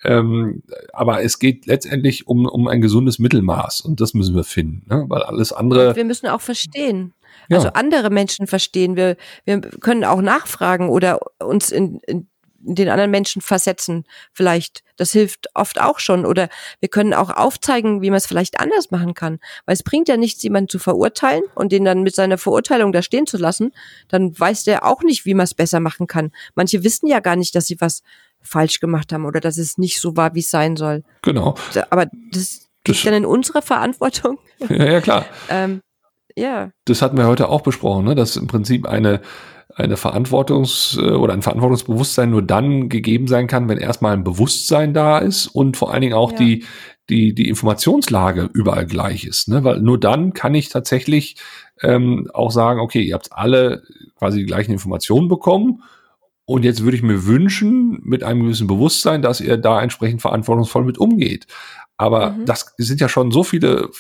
Ähm, 0.03 0.63
aber 0.95 1.23
es 1.23 1.39
geht 1.39 1.67
letztendlich 1.67 2.27
um, 2.27 2.47
um 2.47 2.69
ein 2.69 2.81
gesundes 2.81 3.19
Mittelmaß 3.19 3.83
und 3.83 4.01
das 4.01 4.15
müssen 4.15 4.35
wir 4.35 4.45
finden, 4.45 4.87
ne? 4.89 5.05
weil 5.09 5.23
alles 5.23 5.53
andere. 5.53 5.95
Wir 5.95 6.07
müssen 6.07 6.27
auch 6.29 6.41
verstehen. 6.41 7.13
Ja. 7.51 7.59
Also 7.59 7.69
andere 7.75 8.09
Menschen 8.09 8.47
verstehen. 8.47 8.97
Wir, 8.97 9.17
wir 9.45 9.61
können 9.61 10.05
auch 10.05 10.23
nachfragen 10.23 10.89
oder 10.89 11.21
uns 11.39 11.71
in, 11.71 12.01
in 12.07 12.30
den 12.61 12.89
anderen 12.89 13.11
Menschen 13.11 13.43
versetzen. 13.43 14.05
Vielleicht. 14.33 14.83
Das 14.97 15.13
hilft 15.13 15.49
oft 15.55 15.81
auch 15.81 15.99
schon. 15.99 16.27
Oder 16.27 16.49
wir 16.81 16.89
können 16.91 17.15
auch 17.15 17.31
aufzeigen, 17.31 18.03
wie 18.03 18.11
man 18.11 18.19
es 18.19 18.27
vielleicht 18.27 18.61
anders 18.61 18.91
machen 18.91 19.15
kann. 19.15 19.39
Weil 19.67 19.73
es 19.75 19.83
bringt 19.83 20.09
ja 20.09 20.17
nichts, 20.17 20.43
jemanden 20.43 20.69
zu 20.69 20.79
verurteilen 20.79 21.43
und 21.55 21.73
den 21.73 21.85
dann 21.85 22.03
mit 22.03 22.15
seiner 22.15 22.37
Verurteilung 22.39 22.93
da 22.93 23.01
stehen 23.03 23.27
zu 23.27 23.39
lassen. 23.39 23.73
Dann 24.09 24.39
weiß 24.39 24.65
der 24.65 24.85
auch 24.85 25.03
nicht, 25.03 25.25
wie 25.25 25.35
man 25.35 25.45
es 25.45 25.55
besser 25.55 25.81
machen 25.81 26.07
kann. 26.07 26.33
Manche 26.55 26.85
wissen 26.85 27.07
ja 27.07 27.21
gar 27.21 27.37
nicht, 27.37 27.55
dass 27.55 27.67
sie 27.67 27.81
was 27.81 28.03
falsch 28.43 28.81
gemacht 28.81 29.13
haben 29.13 29.25
oder 29.25 29.41
dass 29.41 29.57
es 29.59 29.79
nicht 29.79 30.01
so 30.01 30.17
war, 30.17 30.35
wie 30.35 30.41
es 30.41 30.51
sein 30.51 30.77
soll. 30.77 31.03
Genau. 31.23 31.55
Aber 31.91 32.07
das 32.33 32.69
Das- 32.85 32.97
liegt 32.97 33.07
dann 33.07 33.15
in 33.15 33.27
unserer 33.27 33.63
Verantwortung. 33.63 34.39
Ja, 34.69 34.85
ja, 34.93 35.01
klar. 35.01 35.25
Ähm, 35.49 35.81
ja. 36.37 36.71
das 36.85 37.03
hatten 37.03 37.17
wir 37.17 37.27
heute 37.27 37.49
auch 37.49 37.61
besprochen, 37.63 38.05
ne? 38.05 38.15
dass 38.15 38.37
im 38.37 38.47
Prinzip 38.47 38.87
eine, 38.87 39.21
eine 39.75 39.97
Verantwortungs- 39.97 40.99
äh, 41.01 41.13
oder 41.13 41.33
ein 41.33 41.43
Verantwortungsbewusstsein 41.43 42.31
nur 42.31 42.43
dann 42.43 42.89
gegeben 42.89 43.27
sein 43.27 43.47
kann, 43.47 43.69
wenn 43.69 43.79
erstmal 43.79 44.15
ein 44.15 44.25
Bewusstsein 44.25 44.95
da 44.95 45.19
ist 45.19 45.47
und 45.47 45.77
vor 45.77 45.93
allen 45.93 46.03
Dingen 46.03 46.15
auch 46.15 46.33
Ja. 46.33 46.39
die, 46.39 46.65
die, 47.09 47.35
die 47.35 47.49
Informationslage 47.49 48.49
überall 48.53 48.87
gleich 48.87 49.25
ist. 49.25 49.49
Ne? 49.49 49.65
Weil 49.65 49.81
nur 49.81 49.99
dann 49.99 50.33
kann 50.33 50.55
ich 50.55 50.69
tatsächlich 50.69 51.37
ähm, 51.83 52.29
auch 52.33 52.51
sagen, 52.51 52.81
okay, 52.81 53.03
ihr 53.03 53.15
habt 53.15 53.33
alle 53.33 53.83
quasi 54.17 54.41
die 54.41 54.47
gleichen 54.47 54.73
Informationen 54.73 55.29
bekommen. 55.29 55.83
Und 56.45 56.65
jetzt 56.65 56.83
würde 56.83 56.97
ich 56.97 57.03
mir 57.05 57.27
wünschen, 57.27 58.01
mit 58.03 58.25
einem 58.25 58.43
gewissen 58.43 58.67
Bewusstsein, 58.67 59.23
dass 59.23 59.41
ihr 59.41 59.57
da 59.57 59.81
entsprechend 59.81 60.21
verantwortungsvoll 60.21 60.85
mit 60.85 60.99
umgeht. 60.99 61.47
Aber 62.01 62.31
Mhm. 62.31 62.47
das 62.47 62.75
sind 62.79 63.01
ja 63.01 63.09
schon 63.09 63.31
so 63.31 63.45
viele 63.45 63.91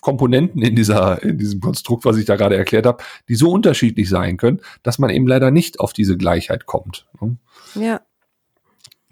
Komponenten 0.00 0.62
in 0.62 0.74
dieser, 0.74 1.22
in 1.22 1.36
diesem 1.38 1.60
Konstrukt, 1.60 2.04
was 2.04 2.16
ich 2.16 2.24
da 2.24 2.36
gerade 2.36 2.56
erklärt 2.56 2.86
habe, 2.86 3.02
die 3.28 3.34
so 3.34 3.50
unterschiedlich 3.50 4.08
sein 4.08 4.36
können, 4.38 4.60
dass 4.82 4.98
man 4.98 5.10
eben 5.10 5.26
leider 5.26 5.50
nicht 5.50 5.78
auf 5.80 5.92
diese 5.92 6.16
Gleichheit 6.16 6.66
kommt. 6.66 7.06
ne? 7.20 7.36
Ja. 7.74 8.00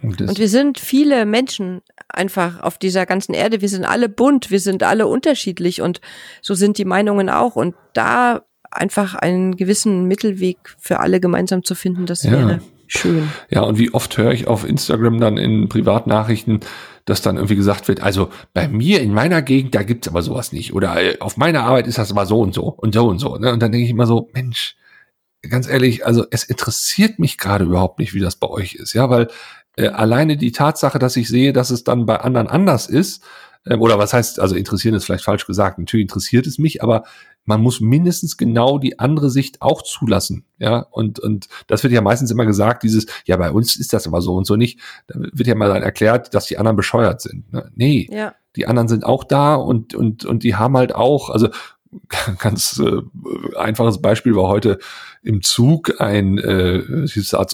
Und 0.02 0.18
Und 0.22 0.38
wir 0.38 0.48
sind 0.48 0.80
viele 0.80 1.26
Menschen 1.26 1.82
einfach 2.08 2.62
auf 2.62 2.78
dieser 2.78 3.04
ganzen 3.04 3.34
Erde. 3.34 3.60
Wir 3.60 3.68
sind 3.68 3.84
alle 3.84 4.08
bunt, 4.08 4.50
wir 4.50 4.60
sind 4.60 4.82
alle 4.82 5.06
unterschiedlich 5.06 5.82
und 5.82 6.00
so 6.40 6.54
sind 6.54 6.78
die 6.78 6.86
Meinungen 6.86 7.28
auch. 7.28 7.54
Und 7.54 7.74
da 7.92 8.42
einfach 8.70 9.14
einen 9.14 9.56
gewissen 9.56 10.06
Mittelweg 10.06 10.56
für 10.78 11.00
alle 11.00 11.20
gemeinsam 11.20 11.64
zu 11.64 11.74
finden, 11.74 12.06
das 12.06 12.22
Ja. 12.22 12.30
wäre 12.32 12.60
schön. 12.86 13.28
ja, 13.50 13.60
und 13.60 13.78
wie 13.78 13.92
oft 13.92 14.16
höre 14.16 14.32
ich 14.32 14.46
auf 14.46 14.64
Instagram 14.64 15.20
dann 15.20 15.36
in 15.36 15.68
Privatnachrichten, 15.68 16.60
dass 17.10 17.22
dann 17.22 17.36
irgendwie 17.36 17.56
gesagt 17.56 17.88
wird, 17.88 18.00
also 18.02 18.30
bei 18.54 18.68
mir 18.68 19.00
in 19.00 19.12
meiner 19.12 19.42
Gegend, 19.42 19.74
da 19.74 19.82
gibt's 19.82 20.08
aber 20.08 20.22
sowas 20.22 20.52
nicht. 20.52 20.72
Oder 20.72 21.00
äh, 21.02 21.18
auf 21.20 21.36
meiner 21.36 21.64
Arbeit 21.64 21.86
ist 21.86 21.98
das 21.98 22.10
aber 22.10 22.24
so 22.24 22.40
und 22.40 22.54
so 22.54 22.68
und 22.68 22.94
so 22.94 23.08
und 23.08 23.18
so. 23.18 23.36
Ne? 23.36 23.52
Und 23.52 23.60
dann 23.60 23.72
denke 23.72 23.84
ich 23.84 23.90
immer 23.90 24.06
so, 24.06 24.30
Mensch, 24.32 24.76
ganz 25.48 25.68
ehrlich, 25.68 26.06
also 26.06 26.24
es 26.30 26.44
interessiert 26.44 27.18
mich 27.18 27.38
gerade 27.38 27.64
überhaupt 27.64 27.98
nicht, 27.98 28.14
wie 28.14 28.20
das 28.20 28.36
bei 28.36 28.48
euch 28.48 28.74
ist, 28.74 28.92
ja, 28.92 29.10
weil 29.10 29.28
äh, 29.76 29.88
alleine 29.88 30.36
die 30.36 30.52
Tatsache, 30.52 30.98
dass 30.98 31.16
ich 31.16 31.28
sehe, 31.28 31.52
dass 31.52 31.70
es 31.70 31.84
dann 31.84 32.06
bei 32.06 32.20
anderen 32.20 32.46
anders 32.48 32.86
ist, 32.86 33.22
ähm, 33.66 33.80
oder 33.80 33.98
was 33.98 34.12
heißt, 34.12 34.40
also 34.40 34.54
interessieren 34.54 34.94
ist 34.94 35.04
vielleicht 35.04 35.24
falsch 35.24 35.46
gesagt, 35.46 35.78
natürlich 35.78 36.04
interessiert 36.04 36.46
es 36.46 36.58
mich, 36.58 36.82
aber 36.82 37.04
man 37.44 37.60
muss 37.62 37.80
mindestens 37.80 38.36
genau 38.36 38.78
die 38.78 38.98
andere 38.98 39.30
Sicht 39.30 39.60
auch 39.62 39.82
zulassen, 39.82 40.44
ja, 40.58 40.86
und, 40.90 41.18
und 41.18 41.48
das 41.66 41.82
wird 41.82 41.92
ja 41.92 42.00
meistens 42.00 42.30
immer 42.30 42.46
gesagt, 42.46 42.82
dieses, 42.82 43.06
ja, 43.24 43.36
bei 43.36 43.50
uns 43.50 43.76
ist 43.76 43.92
das 43.92 44.06
immer 44.06 44.20
so 44.20 44.34
und 44.34 44.46
so 44.46 44.56
nicht, 44.56 44.80
da 45.06 45.18
wird 45.18 45.48
ja 45.48 45.54
mal 45.54 45.68
dann 45.68 45.82
erklärt, 45.82 46.34
dass 46.34 46.46
die 46.46 46.58
anderen 46.58 46.76
bescheuert 46.76 47.20
sind, 47.20 47.52
ne? 47.52 47.70
nee, 47.74 48.08
Ja. 48.10 48.34
die 48.56 48.66
anderen 48.66 48.88
sind 48.88 49.04
auch 49.04 49.24
da 49.24 49.54
und, 49.54 49.94
und, 49.94 50.24
und 50.24 50.42
die 50.42 50.56
haben 50.56 50.76
halt 50.76 50.94
auch, 50.94 51.30
also 51.30 51.48
ganz 52.38 52.78
äh, 52.78 53.56
einfaches 53.56 54.00
Beispiel 54.00 54.36
war 54.36 54.48
heute 54.48 54.78
im 55.22 55.42
Zug 55.42 56.00
ein, 56.00 56.38
äh, 56.38 56.82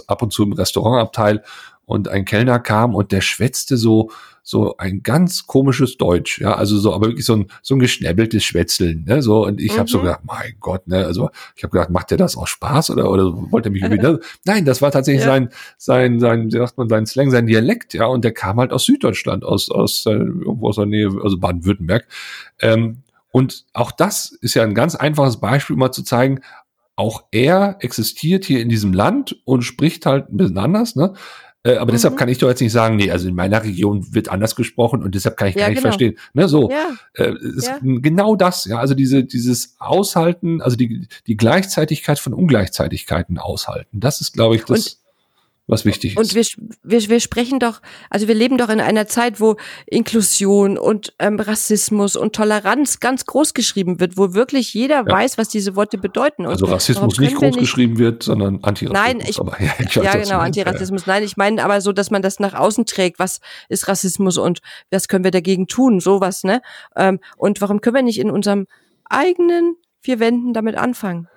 ab 0.09 0.23
und 0.23 0.33
zu 0.33 0.43
im 0.43 0.53
Restaurantabteil 0.53 1.43
und 1.87 2.09
ein 2.09 2.25
Kellner 2.25 2.59
kam 2.59 2.95
und 2.95 3.13
der 3.13 3.21
schwätzte 3.23 3.77
so 3.77 4.11
so 4.49 4.77
ein 4.77 5.03
ganz 5.03 5.49
komisches 5.49 5.97
Deutsch, 5.97 6.41
ja, 6.41 6.55
also 6.55 6.79
so, 6.79 6.95
aber 6.95 7.09
wirklich 7.09 7.25
so 7.27 7.35
ein 7.35 7.47
so 7.63 7.75
ein 7.75 7.81
geschnäbbeltes 7.81 8.45
Schwätzeln, 8.45 9.05
ne, 9.05 9.21
so 9.21 9.45
und 9.45 9.61
ich 9.61 9.77
habe 9.77 9.91
so 9.91 9.99
Mhm. 9.99 10.03
gedacht, 10.03 10.21
mein 10.23 10.55
Gott, 10.61 10.87
ne, 10.87 11.05
also 11.05 11.31
ich 11.57 11.65
habe 11.65 11.73
gedacht, 11.73 11.91
macht 11.91 12.13
der 12.13 12.19
das 12.19 12.37
aus 12.37 12.49
Spaß 12.51 12.91
oder 12.91 13.11
oder 13.11 13.25
wollte 13.51 13.71
er 13.71 13.73
mich 13.73 13.83
irgendwie, 13.83 13.99
ne? 13.99 14.21
nein, 14.45 14.65
das 14.65 14.81
war 14.83 14.93
tatsächlich 14.93 15.25
Ja. 15.25 15.33
sein 15.33 15.49
sein 15.79 16.21
sein, 16.21 16.47
wie 16.47 16.57
sagt 16.59 16.79
man, 16.79 16.89
sein 16.89 17.07
Slang, 17.07 17.31
sein 17.33 17.47
Dialekt, 17.49 17.93
ja, 17.95 18.07
und 18.07 18.25
der 18.25 18.33
kam 18.33 18.59
halt 18.61 18.73
aus 18.73 18.85
Süddeutschland, 18.85 19.45
aus 19.45 19.69
aus 19.69 20.07
äh, 20.07 20.13
irgendwo 20.13 20.69
aus 20.69 20.77
der 20.77 20.87
Nähe, 20.87 21.11
also 21.25 21.39
Baden-Württemberg, 21.39 22.07
ähm, 22.61 23.03
und 23.33 23.65
auch 23.75 23.91
das 23.91 24.31
ist 24.41 24.55
ja 24.55 24.63
ein 24.63 24.75
ganz 24.75 24.95
einfaches 24.95 25.39
Beispiel, 25.41 25.75
um 25.75 25.81
mal 25.81 25.91
zu 25.93 26.03
zeigen, 26.05 26.41
auch 26.99 27.25
er 27.31 27.77
existiert 27.81 28.47
hier 28.47 28.61
in 28.61 28.71
diesem 28.71 28.95
Land 28.95 29.37
und 29.45 29.63
spricht 29.63 30.07
halt 30.07 30.31
ein 30.31 30.39
bisschen 30.39 30.57
anders, 30.57 30.97
ne? 30.97 31.13
Äh, 31.67 31.77
aber 31.79 31.87
Mhm. 31.91 31.97
deshalb 31.97 32.17
kann 32.17 32.29
ich 32.29 32.39
doch 32.39 32.49
jetzt 32.49 32.61
nicht 32.61 32.71
sagen, 32.73 32.95
nee, 32.97 33.11
also 33.11 33.27
in 33.27 33.35
meiner 33.35 33.65
Region 33.65 34.15
wird 34.15 34.29
anders 34.29 34.55
gesprochen 34.55 35.03
und 35.03 35.15
deshalb 35.17 35.37
kann 35.37 35.49
ich 35.49 35.57
Ja, 35.57 35.63
gar 35.63 35.69
nicht 35.71 35.79
genau. 35.79 35.89
verstehen. 35.89 36.17
Ne, 36.33 36.49
so. 36.49 36.71
Ja. 36.71 36.91
Äh, 37.15 37.33
ist 37.57 37.67
Ja. 37.67 37.79
genau 37.83 38.37
das, 38.37 38.67
ja, 38.67 38.79
also 38.79 38.95
diese, 38.95 39.25
dieses 39.25 39.75
Aushalten, 39.81 40.63
also 40.63 40.77
die, 40.77 41.09
die 41.27 41.37
Gleichzeitigkeit 41.37 42.21
von 42.21 42.35
Ungleichzeitigkeiten 42.35 43.39
aushalten. 43.39 43.99
Das 43.99 44.21
ist, 44.21 44.33
glaube 44.35 44.55
ich, 44.57 44.65
das. 44.65 45.01
Was 45.67 45.85
wichtig 45.85 46.17
und 46.17 46.35
ist. 46.35 46.57
Und 46.57 46.71
wir, 46.83 47.01
wir, 47.01 47.09
wir 47.09 47.21
sprechen 47.21 47.59
doch, 47.59 47.81
also 48.09 48.29
wir 48.29 48.35
leben 48.35 48.57
doch 48.57 48.69
in 48.69 48.81
einer 48.81 49.07
Zeit, 49.07 49.41
wo 49.41 49.57
Inklusion 49.87 50.79
und 50.79 51.15
ähm, 51.19 51.41
Rassismus 51.41 52.15
und 52.17 52.35
Toleranz 52.35 53.01
ganz 53.01 53.27
groß 53.27 53.55
geschrieben 53.55 53.99
wird, 53.99 54.17
wo 54.17 54.35
wirklich 54.35 54.75
jeder 54.75 55.05
ja. 55.07 55.09
weiß, 55.09 55.39
was 55.39 55.49
diese 55.49 55.75
Worte 55.75 55.99
bedeuten. 55.99 56.47
Und 56.47 56.53
also 56.53 56.67
Rassismus 56.67 57.19
nicht 57.19 57.37
groß 57.37 57.57
geschrieben 57.57 57.99
wird, 57.99 58.23
sondern 58.23 58.63
Antirassismus. 58.63 58.93
Nein, 58.93 59.29
ich, 59.29 59.41
aber, 59.41 59.61
ja, 59.61 59.73
ich 59.79 59.95
ja 59.95 60.17
genau, 60.17 60.39
Antirassismus. 60.39 61.07
Nein, 61.07 61.25
ich 61.25 61.37
meine 61.37 61.65
aber 61.65 61.81
so, 61.81 61.93
dass 61.93 62.11
man 62.11 62.23
das 62.23 62.39
nach 62.39 62.55
außen 62.55 62.87
trägt. 62.87 63.19
Was 63.19 63.41
ist 63.69 63.89
Rassismus 63.89 64.39
und 64.39 64.61
was 64.91 65.09
können 65.09 65.25
wir 65.25 65.33
dagegen 65.33 65.67
tun? 65.67 66.01
Sowas, 66.01 66.45
ne? 66.45 66.63
Ähm, 66.95 67.19
und 67.37 67.61
warum 67.61 67.81
können 67.81 67.97
wir 67.97 68.03
nicht 68.03 68.21
in 68.21 68.31
unserem 68.31 68.67
eigenen 69.05 69.77
vier 70.01 70.21
Wänden 70.21 70.53
damit 70.53 70.77
anfangen? 70.77 71.29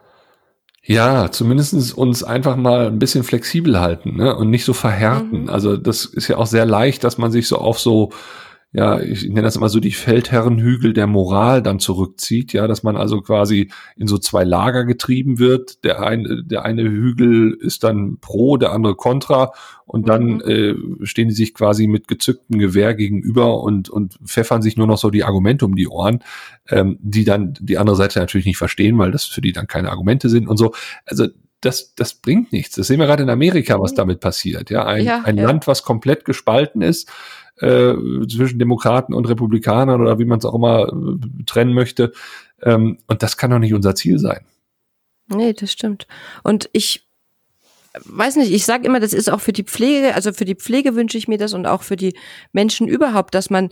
Ja, 0.83 1.29
zumindestens 1.31 1.91
uns 1.91 2.23
einfach 2.23 2.55
mal 2.55 2.87
ein 2.87 2.99
bisschen 2.99 3.23
flexibel 3.23 3.79
halten 3.79 4.15
ne? 4.15 4.35
und 4.35 4.49
nicht 4.49 4.65
so 4.65 4.73
verhärten. 4.73 5.43
Mhm. 5.43 5.49
Also 5.49 5.77
das 5.77 6.05
ist 6.05 6.27
ja 6.27 6.37
auch 6.37 6.47
sehr 6.47 6.65
leicht, 6.65 7.03
dass 7.03 7.17
man 7.17 7.31
sich 7.31 7.47
so 7.47 7.57
auf 7.57 7.79
so 7.79 8.11
ja, 8.71 8.99
ich 8.99 9.23
nenne 9.23 9.41
das 9.41 9.55
immer 9.55 9.69
so 9.69 9.79
die 9.79 9.91
Feldherrenhügel 9.91 10.93
der 10.93 11.07
Moral 11.07 11.63
dann 11.63 11.79
zurückzieht, 11.79 12.53
ja, 12.53 12.67
dass 12.67 12.83
man 12.83 12.97
also 12.97 13.19
quasi 13.21 13.71
in 13.95 14.05
so 14.05 14.19
zwei 14.19 14.43
Lager 14.43 14.85
getrieben 14.85 15.39
wird. 15.39 15.83
Der 15.83 16.03
eine, 16.03 16.43
der 16.43 16.65
eine 16.65 16.83
Hügel 16.83 17.57
ist 17.59 17.83
dann 17.83 18.19
pro, 18.19 18.57
der 18.57 18.71
andere 18.71 18.95
contra 18.95 19.53
und 19.87 20.07
dann 20.07 20.35
mhm. 20.35 20.41
äh, 21.01 21.05
stehen 21.05 21.29
die 21.29 21.33
sich 21.33 21.55
quasi 21.55 21.87
mit 21.87 22.07
gezücktem 22.07 22.59
Gewehr 22.59 22.93
gegenüber 22.93 23.63
und, 23.63 23.89
und 23.89 24.19
pfeffern 24.23 24.61
sich 24.61 24.77
nur 24.77 24.85
noch 24.85 24.99
so 24.99 25.09
die 25.09 25.23
Argumente 25.23 25.65
um 25.65 25.75
die 25.75 25.87
Ohren, 25.87 26.19
ähm, 26.69 26.99
die 27.01 27.23
dann 27.23 27.55
die 27.59 27.79
andere 27.79 27.95
Seite 27.95 28.19
natürlich 28.19 28.45
nicht 28.45 28.57
verstehen, 28.57 28.99
weil 28.99 29.11
das 29.11 29.25
für 29.25 29.41
die 29.41 29.51
dann 29.51 29.65
keine 29.65 29.89
Argumente 29.89 30.29
sind 30.29 30.47
und 30.47 30.57
so. 30.57 30.73
Also 31.07 31.25
das, 31.61 31.95
das 31.95 32.13
bringt 32.13 32.53
nichts. 32.53 32.75
Das 32.75 32.85
sehen 32.85 32.99
wir 32.99 33.07
gerade 33.07 33.23
in 33.23 33.29
Amerika, 33.31 33.79
was 33.79 33.93
mhm. 33.93 33.97
damit 33.97 34.19
passiert. 34.19 34.69
Ja, 34.69 34.85
ein, 34.85 35.03
ja, 35.03 35.23
ein 35.23 35.37
ja. 35.37 35.47
Land, 35.47 35.65
was 35.65 35.81
komplett 35.81 36.23
gespalten 36.23 36.83
ist, 36.83 37.09
äh, 37.61 37.93
zwischen 38.27 38.59
Demokraten 38.59 39.13
und 39.13 39.27
Republikanern 39.27 40.01
oder 40.01 40.19
wie 40.19 40.25
man 40.25 40.39
es 40.39 40.45
auch 40.45 40.55
immer 40.55 40.87
äh, 40.87 41.43
trennen 41.45 41.73
möchte. 41.73 42.13
Ähm, 42.61 42.97
und 43.07 43.23
das 43.23 43.37
kann 43.37 43.51
doch 43.51 43.59
nicht 43.59 43.73
unser 43.73 43.95
Ziel 43.95 44.19
sein. 44.19 44.45
Nee, 45.27 45.53
das 45.53 45.71
stimmt. 45.71 46.07
Und 46.43 46.69
ich 46.73 47.07
weiß 48.05 48.35
nicht, 48.37 48.51
ich 48.51 48.65
sage 48.65 48.85
immer, 48.85 48.99
das 48.99 49.13
ist 49.13 49.29
auch 49.29 49.41
für 49.41 49.53
die 49.53 49.63
Pflege, 49.63 50.15
also 50.15 50.33
für 50.33 50.45
die 50.45 50.55
Pflege 50.55 50.95
wünsche 50.95 51.17
ich 51.17 51.27
mir 51.27 51.37
das 51.37 51.53
und 51.53 51.65
auch 51.65 51.83
für 51.83 51.95
die 51.95 52.15
Menschen 52.51 52.87
überhaupt, 52.87 53.33
dass 53.35 53.49
man 53.49 53.69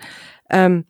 ähm, 0.50 0.86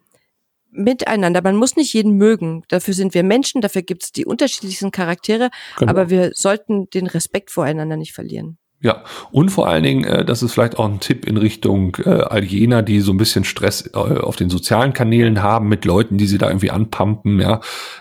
miteinander, 0.72 1.42
man 1.42 1.56
muss 1.56 1.76
nicht 1.76 1.94
jeden 1.94 2.14
mögen, 2.14 2.64
dafür 2.68 2.94
sind 2.94 3.14
wir 3.14 3.24
Menschen, 3.24 3.62
dafür 3.62 3.82
gibt 3.82 4.04
es 4.04 4.12
die 4.12 4.26
unterschiedlichsten 4.26 4.92
Charaktere, 4.92 5.50
genau. 5.78 5.90
aber 5.90 6.10
wir 6.10 6.32
sollten 6.34 6.90
den 6.90 7.08
Respekt 7.08 7.52
voreinander 7.52 7.98
nicht 7.98 8.14
verlieren. 8.14 8.58
Ja, 8.88 9.04
und 9.32 9.50
vor 9.50 9.68
allen 9.68 9.84
Dingen, 9.84 10.06
äh, 10.06 10.24
das 10.24 10.42
ist 10.42 10.54
vielleicht 10.54 10.80
auch 10.80 10.88
ein 10.88 11.02
Tipp 11.02 11.26
in 11.26 11.36
Richtung 11.36 11.98
äh, 12.06 12.10
all 12.10 12.46
jener, 12.46 12.84
die 12.84 13.02
so 13.02 13.12
ein 13.12 13.18
bisschen 13.18 13.44
Stress 13.44 13.86
äh, 13.94 13.98
auf 13.98 14.38
den 14.38 14.50
sozialen 14.50 14.94
Kanälen 14.94 15.44
haben 15.44 15.68
mit 15.68 15.84
Leuten, 15.84 16.18
die 16.18 16.26
sie 16.26 16.38
da 16.38 16.48
irgendwie 16.48 16.72
anpumpen, 16.72 17.42
ja. 17.42 17.60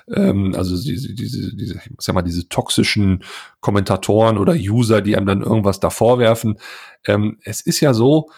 Ähm, 0.08 0.54
also 0.56 0.80
diese, 0.80 1.12
diese, 1.12 1.56
diese, 1.56 1.74
ich 1.74 1.82
sag 1.98 2.14
mal, 2.14 2.22
diese 2.22 2.48
toxischen 2.48 3.24
Kommentatoren 3.58 4.38
oder 4.38 4.52
User, 4.52 5.02
die 5.02 5.16
einem 5.16 5.26
dann 5.26 5.42
irgendwas 5.42 5.80
da 5.80 5.90
vorwerfen. 5.90 6.60
Ähm, 7.04 7.38
es 7.42 7.62
ist 7.62 7.80
ja 7.80 7.92
so, 7.92 8.30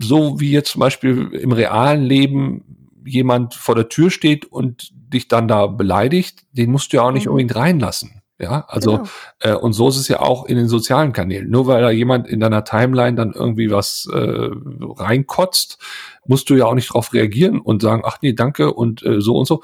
so 0.00 0.38
wie 0.38 0.52
jetzt 0.52 0.70
zum 0.70 0.78
Beispiel 0.78 1.28
im 1.32 1.50
realen 1.50 2.04
Leben 2.04 2.92
jemand 3.04 3.54
vor 3.54 3.74
der 3.74 3.88
Tür 3.88 4.12
steht 4.12 4.44
und 4.44 4.92
dich 4.94 5.26
dann 5.26 5.48
da 5.48 5.66
beleidigt, 5.66 6.44
den 6.52 6.70
musst 6.70 6.92
du 6.92 6.98
ja 6.98 7.02
auch 7.02 7.10
nicht 7.10 7.26
mhm. 7.26 7.32
unbedingt 7.32 7.56
reinlassen. 7.56 8.21
Ja, 8.42 8.64
also 8.66 8.98
genau. 8.98 9.08
äh, 9.38 9.54
und 9.54 9.72
so 9.72 9.88
ist 9.88 9.98
es 9.98 10.08
ja 10.08 10.18
auch 10.18 10.46
in 10.46 10.56
den 10.56 10.66
sozialen 10.66 11.12
Kanälen. 11.12 11.48
Nur 11.48 11.68
weil 11.68 11.80
da 11.80 11.90
jemand 11.90 12.26
in 12.26 12.40
deiner 12.40 12.64
Timeline 12.64 13.14
dann 13.14 13.32
irgendwie 13.32 13.70
was 13.70 14.08
äh, 14.12 14.18
reinkotzt, 14.18 15.78
musst 16.26 16.50
du 16.50 16.56
ja 16.56 16.66
auch 16.66 16.74
nicht 16.74 16.90
darauf 16.90 17.12
reagieren 17.14 17.60
und 17.60 17.82
sagen, 17.82 18.02
ach 18.04 18.18
nee, 18.20 18.32
danke 18.32 18.72
und 18.74 19.04
äh, 19.04 19.20
so 19.20 19.36
und 19.36 19.46
so. 19.46 19.62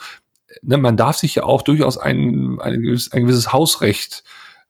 Ne, 0.62 0.78
man 0.78 0.96
darf 0.96 1.16
sich 1.16 1.34
ja 1.34 1.42
auch 1.42 1.62
durchaus 1.62 1.98
ein, 1.98 2.60
ein, 2.60 2.80
gewisses, 2.80 3.12
ein 3.12 3.22
gewisses 3.22 3.52
Hausrecht 3.52 4.22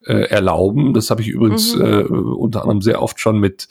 äh, 0.07 0.31
erlauben. 0.31 0.95
Das 0.95 1.11
habe 1.11 1.21
ich 1.21 1.29
übrigens 1.29 1.77
mhm. 1.77 1.85
äh, 1.85 2.03
unter 2.05 2.63
anderem 2.63 2.81
sehr 2.81 3.03
oft 3.03 3.21
schon 3.21 3.39
mit 3.39 3.69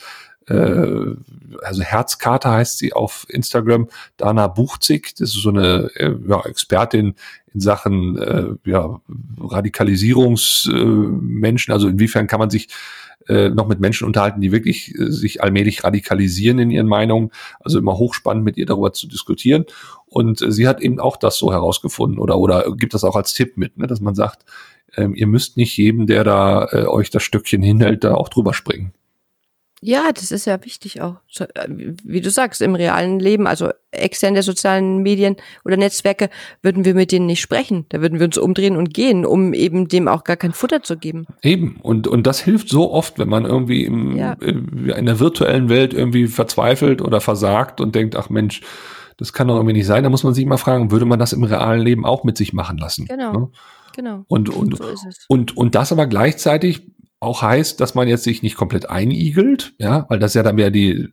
äh, 0.48 1.16
also 1.64 1.82
Herzkarte 1.82 2.50
heißt 2.50 2.78
sie 2.78 2.94
auf 2.94 3.26
Instagram, 3.28 3.90
Dana 4.18 4.48
Buchzig, 4.48 5.16
das 5.16 5.30
ist 5.30 5.42
so 5.42 5.50
eine 5.50 5.90
äh, 5.96 6.16
ja, 6.28 6.46
Expertin 6.46 7.16
in 7.58 7.62
Sachen 7.62 8.18
äh, 8.20 8.50
ja, 8.66 9.02
Radikalisierungsmenschen, 9.40 11.72
äh, 11.72 11.74
also 11.74 11.88
inwiefern 11.88 12.28
kann 12.28 12.40
man 12.40 12.52
sich 12.52 12.68
äh, 13.28 13.50
noch 13.50 13.68
mit 13.68 13.80
Menschen 13.80 14.06
unterhalten, 14.06 14.42
die 14.42 14.52
wirklich 14.52 14.94
äh, 14.96 15.12
sich 15.12 15.42
allmählich 15.42 15.84
radikalisieren 15.84 16.60
in 16.60 16.70
ihren 16.70 16.86
Meinungen. 16.88 17.32
Also 17.60 17.80
immer 17.80 17.98
hochspannend 17.98 18.46
mit 18.46 18.58
ihr 18.58 18.68
darüber 18.68 18.94
zu 18.94 19.08
diskutieren. 19.08 19.66
Und 20.06 20.40
äh, 20.42 20.52
sie 20.52 20.68
hat 20.68 20.82
eben 20.82 21.00
auch 21.00 21.18
das 21.18 21.38
so 21.38 21.52
herausgefunden 21.52 22.20
oder, 22.20 22.38
oder 22.38 22.76
gibt 22.76 22.94
das 22.94 23.04
auch 23.04 23.16
als 23.16 23.34
Tipp 23.34 23.58
mit, 23.58 23.78
ne, 23.78 23.88
dass 23.88 24.02
man 24.02 24.14
sagt, 24.14 24.46
ähm, 24.96 25.16
ihr 25.16 25.28
müsst 25.28 25.58
nicht 25.58 25.76
jedem, 25.78 26.06
der 26.06 26.24
da 26.24 26.68
äh, 26.72 26.86
euch 26.86 27.10
das 27.10 27.24
Stückchen 27.24 27.64
hinhält, 27.64 28.04
da 28.04 28.14
auch 28.14 28.30
drüber 28.30 28.54
springen. 28.54 28.94
Ja, 29.82 30.12
das 30.12 30.32
ist 30.32 30.46
ja 30.46 30.64
wichtig 30.66 31.02
auch. 31.02 31.18
Äh, 31.40 31.68
wie 31.70 32.22
du 32.22 32.32
sagst, 32.32 32.62
im 32.62 32.74
realen 32.74 33.20
Leben, 33.20 33.46
also 33.46 33.70
extern 33.92 34.34
der 34.34 34.42
sozialen 34.42 35.04
Medien 35.04 35.36
oder 35.66 35.78
Netzwerke, 35.78 36.30
würden 36.64 36.84
wir 36.84 36.96
mit 36.96 37.12
denen 37.12 37.28
nicht 37.28 37.42
sprechen. 37.42 37.86
Da 37.90 38.02
würden 38.02 38.20
wir 38.20 38.26
uns 38.26 38.38
umdrehen 38.38 38.76
und 38.76 38.94
gehen, 38.94 39.26
um 39.26 39.54
eben 39.54 39.88
dem 39.88 40.08
auch 40.08 40.24
gar 40.24 40.36
kein 40.36 40.52
Futter 40.52 40.82
zu 40.82 40.98
geben. 40.98 41.28
Eben. 41.44 41.78
Und, 41.82 42.08
und 42.08 42.26
das 42.26 42.40
hilft 42.40 42.70
so 42.70 42.92
oft, 42.92 43.20
wenn 43.20 43.30
man 43.30 43.46
irgendwie 43.46 43.86
im, 43.86 44.18
ja. 44.18 44.34
in 44.34 45.06
der 45.06 45.20
virtuellen 45.20 45.70
Welt 45.70 45.94
irgendwie 45.94 46.28
verzweifelt 46.28 47.02
oder 47.02 47.22
versagt 47.22 47.80
und 47.80 47.94
denkt, 47.94 48.16
ach 48.16 48.30
Mensch, 48.30 48.62
das 49.18 49.34
kann 49.34 49.48
doch 49.48 49.56
irgendwie 49.56 49.74
nicht 49.74 49.88
sein. 49.88 50.04
Da 50.04 50.10
muss 50.10 50.24
man 50.24 50.34
sich 50.34 50.46
mal 50.46 50.58
fragen, 50.58 50.92
würde 50.92 51.06
man 51.06 51.20
das 51.20 51.34
im 51.34 51.44
realen 51.44 51.82
Leben 51.82 52.06
auch 52.06 52.24
mit 52.24 52.38
sich 52.38 52.52
machen 52.54 52.78
lassen? 52.78 53.06
Genau. 53.06 53.32
Ne? 53.32 53.50
Genau. 53.96 54.24
Und, 54.28 54.50
und, 54.50 54.78
so 54.78 54.86
und, 55.28 55.58
und 55.58 55.74
das 55.74 55.92
aber 55.92 56.06
gleichzeitig 56.06 56.92
auch 57.20 57.42
heißt, 57.42 57.82
dass 57.82 57.96
man 57.96 58.08
jetzt 58.08 58.24
sich 58.24 58.44
nicht 58.44 58.56
komplett 58.56 58.90
einigelt, 58.90 59.74
ja, 59.80 60.06
weil 60.10 60.20
das 60.20 60.36
ja 60.36 60.44
dann 60.44 60.58
wäre 60.58 60.72
die 60.72 61.10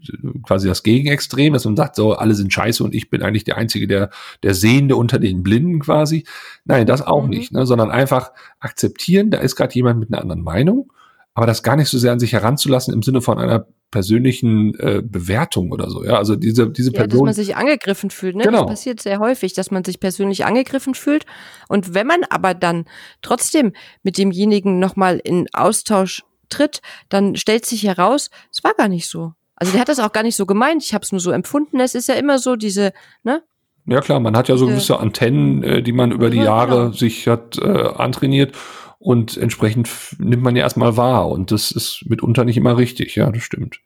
quasi 0.47 0.69
das 0.69 0.83
Gegenextrem, 0.83 1.55
dass 1.55 1.65
man 1.65 1.77
sagt, 1.77 1.97
so 1.97 2.13
alle 2.13 2.35
sind 2.35 2.53
scheiße 2.53 2.85
und 2.85 2.95
ich 2.95 3.09
bin 3.09 3.23
eigentlich 3.23 3.45
der 3.45 3.57
einzige, 3.57 3.87
der 3.87 4.11
der 4.43 4.55
Sehende 4.55 4.97
unter 4.97 5.19
den 5.19 5.43
Blinden 5.43 5.81
quasi. 5.81 6.25
Nein, 6.67 6.87
das 6.87 7.01
auch 7.01 7.25
mhm. 7.25 7.31
nicht, 7.31 7.53
ne, 7.53 7.65
sondern 7.65 7.91
einfach 7.91 8.33
akzeptieren, 8.61 9.31
da 9.31 9.39
ist 9.39 9.57
gerade 9.57 9.75
jemand 9.75 9.99
mit 9.99 10.13
einer 10.13 10.21
anderen 10.21 10.43
Meinung, 10.43 10.93
aber 11.35 11.47
das 11.47 11.63
gar 11.63 11.77
nicht 11.77 11.89
so 11.89 11.99
sehr 11.99 12.13
an 12.13 12.21
sich 12.21 12.33
heranzulassen 12.33 12.95
im 12.95 13.03
Sinne 13.03 13.21
von 13.21 13.39
einer 13.39 13.67
persönlichen 13.91 14.75
äh, 14.79 15.03
Bewertung 15.05 15.73
oder 15.73 15.91
so. 15.91 16.05
Ja, 16.05 16.17
also 16.17 16.37
diese 16.37 16.71
diese 16.71 16.93
ja, 16.93 17.01
Person, 17.01 17.27
dass 17.27 17.37
man 17.37 17.45
sich 17.45 17.57
angegriffen 17.57 18.11
fühlt. 18.11 18.37
Ne? 18.37 18.45
Genau. 18.45 18.63
Das 18.63 18.71
passiert 18.71 19.01
sehr 19.01 19.19
häufig, 19.19 19.53
dass 19.53 19.71
man 19.71 19.85
sich 19.85 20.01
persönlich 20.01 20.45
angegriffen 20.47 20.95
fühlt. 20.95 21.27
Und 21.69 21.95
wenn 21.95 22.07
man 22.07 22.25
aber 22.29 22.55
dann 22.55 22.87
trotzdem 23.23 23.73
mit 24.03 24.19
demjenigen 24.19 24.79
nochmal 24.79 25.21
in 25.23 25.47
Austausch 25.53 26.23
tritt, 26.49 26.83
dann 27.09 27.37
stellt 27.37 27.67
sich 27.67 27.85
heraus, 27.85 28.31
es 28.53 28.63
war 28.65 28.75
gar 28.75 28.89
nicht 28.89 29.09
so. 29.09 29.33
Also 29.57 29.73
der 29.73 29.81
hat 29.81 29.89
das 29.89 30.01
auch 30.01 30.13
gar 30.13 30.23
nicht 30.23 30.37
so 30.37 30.47
gemeint. 30.47 30.85
Ich 30.85 30.95
habe 30.95 31.05
es 31.05 31.13
nur 31.13 31.21
so 31.21 31.31
empfunden. 31.31 31.79
Es 31.81 31.95
ist 31.95 32.09
ja 32.09 32.15
immer 32.15 32.39
so 32.39 32.57
diese, 32.57 32.93
ne? 33.23 33.43
Ja 33.87 34.01
klar, 34.01 34.19
man 34.19 34.37
hat 34.37 34.49
ja 34.49 34.57
so 34.57 34.67
gewisse 34.67 34.99
Antennen, 34.99 35.63
äh, 35.63 35.83
die 35.83 35.93
man 35.93 36.11
über 36.11 36.31
die 36.31 36.39
Jahre 36.39 36.87
genau. 36.87 36.93
sich 36.93 37.29
hat 37.29 37.59
äh, 37.59 37.89
antrainiert 37.97 38.57
und 39.05 39.37
entsprechend 39.37 39.91
nimmt 40.19 40.43
man 40.43 40.57
ja 40.57 40.63
erstmal 40.63 40.97
wahr 40.97 41.29
und 41.29 41.51
das 41.51 41.71
ist 41.71 42.05
mitunter 42.09 42.47
nicht 42.47 42.57
immer 42.57 42.79
richtig, 42.79 43.17
ja, 43.17 43.31
das 43.31 43.43
stimmt. 43.43 43.81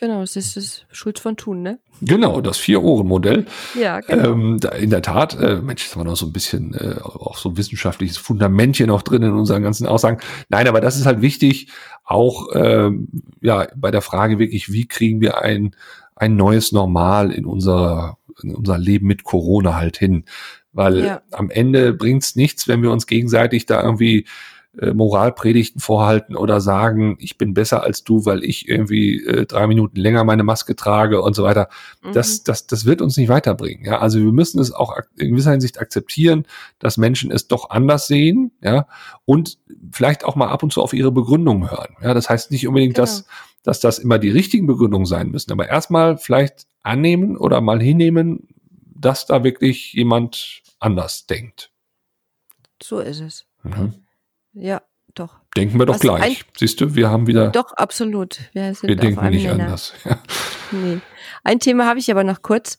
Genau, 0.00 0.22
es 0.22 0.34
ist 0.34 0.56
das 0.56 0.86
Schulz 0.90 1.20
von 1.20 1.36
Thun, 1.36 1.60
ne? 1.60 1.78
Genau, 2.00 2.40
das 2.40 2.56
Vier-Ohren-Modell. 2.56 3.44
Ja, 3.78 4.00
genau. 4.00 4.30
Ähm, 4.30 4.56
da, 4.58 4.70
in 4.70 4.88
der 4.88 5.02
Tat, 5.02 5.38
äh, 5.38 5.56
Mensch, 5.56 5.90
haben 5.90 6.00
wir 6.00 6.04
noch 6.06 6.16
so 6.16 6.24
ein 6.24 6.32
bisschen 6.32 6.72
äh, 6.72 6.96
auch 7.02 7.36
so 7.36 7.50
ein 7.50 7.58
wissenschaftliches 7.58 8.16
Fundamentchen 8.16 8.86
noch 8.86 9.02
drin 9.02 9.22
in 9.22 9.32
unseren 9.32 9.62
ganzen 9.62 9.86
Aussagen. 9.86 10.20
Nein, 10.48 10.66
aber 10.66 10.80
das 10.80 10.96
ist 10.96 11.04
halt 11.04 11.20
wichtig, 11.20 11.68
auch 12.04 12.48
ähm, 12.54 13.08
ja 13.42 13.68
bei 13.76 13.90
der 13.90 14.00
Frage 14.00 14.38
wirklich, 14.38 14.72
wie 14.72 14.88
kriegen 14.88 15.20
wir 15.20 15.42
ein, 15.42 15.76
ein 16.16 16.34
neues 16.34 16.72
Normal 16.72 17.30
in 17.30 17.44
unser, 17.44 18.16
in 18.42 18.54
unser 18.54 18.78
Leben 18.78 19.06
mit 19.06 19.22
Corona 19.22 19.76
halt 19.76 19.98
hin. 19.98 20.24
Weil 20.72 21.04
ja. 21.04 21.22
am 21.30 21.50
Ende 21.50 21.92
bringt's 21.92 22.36
nichts, 22.36 22.66
wenn 22.68 22.82
wir 22.82 22.90
uns 22.90 23.06
gegenseitig 23.06 23.66
da 23.66 23.82
irgendwie 23.82 24.24
äh, 24.78 24.94
Moralpredigten 24.94 25.82
vorhalten 25.82 26.34
oder 26.34 26.60
sagen, 26.62 27.16
ich 27.20 27.36
bin 27.36 27.52
besser 27.52 27.82
als 27.82 28.04
du, 28.04 28.24
weil 28.24 28.42
ich 28.42 28.68
irgendwie 28.68 29.22
äh, 29.22 29.44
drei 29.44 29.66
Minuten 29.66 29.96
länger 29.96 30.24
meine 30.24 30.44
Maske 30.44 30.74
trage 30.74 31.20
und 31.20 31.34
so 31.34 31.42
weiter. 31.42 31.68
Mhm. 32.02 32.14
Das, 32.14 32.42
das, 32.42 32.66
das 32.66 32.86
wird 32.86 33.02
uns 33.02 33.18
nicht 33.18 33.28
weiterbringen. 33.28 33.84
Ja, 33.84 33.98
also 33.98 34.18
wir 34.18 34.32
müssen 34.32 34.60
es 34.60 34.72
auch 34.72 34.96
in 35.18 35.32
gewisser 35.32 35.50
Hinsicht 35.50 35.78
akzeptieren, 35.78 36.46
dass 36.78 36.96
Menschen 36.96 37.30
es 37.30 37.48
doch 37.48 37.68
anders 37.68 38.06
sehen, 38.06 38.52
ja, 38.62 38.86
und 39.26 39.58
vielleicht 39.90 40.24
auch 40.24 40.36
mal 40.36 40.48
ab 40.48 40.62
und 40.62 40.72
zu 40.72 40.80
auf 40.80 40.94
ihre 40.94 41.12
Begründung 41.12 41.70
hören. 41.70 41.94
Ja, 42.00 42.14
das 42.14 42.30
heißt 42.30 42.50
nicht 42.50 42.66
unbedingt, 42.66 42.94
genau. 42.94 43.02
dass, 43.02 43.26
dass 43.62 43.80
das 43.80 43.98
immer 43.98 44.18
die 44.18 44.30
richtigen 44.30 44.66
Begründungen 44.66 45.06
sein 45.06 45.30
müssen, 45.30 45.52
aber 45.52 45.68
erstmal 45.68 46.16
vielleicht 46.16 46.66
annehmen 46.82 47.36
oder 47.36 47.60
mal 47.60 47.82
hinnehmen, 47.82 48.48
dass 48.94 49.26
da 49.26 49.44
wirklich 49.44 49.92
jemand 49.92 50.62
anders 50.80 51.26
denkt. 51.26 51.70
So 52.82 53.00
ist 53.00 53.20
es. 53.20 53.44
Mhm. 53.62 53.94
Ja, 54.54 54.82
doch. 55.14 55.40
Denken 55.56 55.78
wir 55.78 55.86
doch 55.86 55.94
Was 55.94 56.00
gleich. 56.00 56.22
Ein, 56.22 56.36
Siehst 56.56 56.80
du, 56.80 56.94
wir 56.94 57.10
haben 57.10 57.26
wieder. 57.26 57.50
Doch, 57.50 57.72
absolut. 57.72 58.38
Wir, 58.52 58.74
wir 58.80 58.96
denken 58.96 59.28
nicht 59.30 59.44
Nenner. 59.44 59.64
anders. 59.64 59.92
nee. 60.70 60.98
Ein 61.44 61.60
Thema 61.60 61.86
habe 61.86 61.98
ich 61.98 62.10
aber 62.10 62.24
noch 62.24 62.42
kurz. 62.42 62.78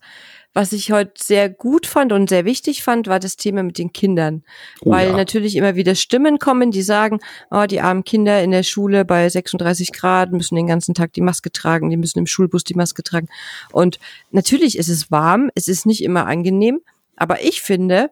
Was 0.55 0.71
ich 0.71 0.91
heute 0.91 1.13
sehr 1.17 1.49
gut 1.49 1.87
fand 1.87 2.11
und 2.11 2.29
sehr 2.29 2.45
wichtig 2.45 2.83
fand, 2.83 3.07
war 3.07 3.19
das 3.19 3.37
Thema 3.37 3.63
mit 3.63 3.79
den 3.79 3.91
Kindern. 3.91 4.43
Oh, 4.81 4.91
Weil 4.91 5.09
ja. 5.09 5.17
natürlich 5.17 5.55
immer 5.55 5.75
wieder 5.75 5.95
Stimmen 5.95 6.37
kommen, 6.37 6.69
die 6.69 6.83
sagen, 6.83 7.19
oh, 7.49 7.65
die 7.67 7.81
armen 7.81 8.03
Kinder 8.03 8.43
in 8.43 8.51
der 8.51 8.61
Schule 8.61 9.03
bei 9.03 9.27
36 9.27 9.91
Grad 9.93 10.31
müssen 10.31 10.55
den 10.55 10.67
ganzen 10.67 10.93
Tag 10.93 11.11
die 11.13 11.21
Maske 11.21 11.51
tragen, 11.51 11.89
die 11.89 11.97
müssen 11.97 12.19
im 12.19 12.27
Schulbus 12.27 12.63
die 12.63 12.75
Maske 12.75 13.01
tragen. 13.01 13.29
Und 13.71 13.97
natürlich 14.29 14.77
ist 14.77 14.89
es 14.89 15.09
warm, 15.09 15.49
es 15.55 15.67
ist 15.67 15.87
nicht 15.87 16.03
immer 16.03 16.27
angenehm, 16.27 16.81
aber 17.15 17.41
ich 17.41 17.63
finde, 17.63 18.11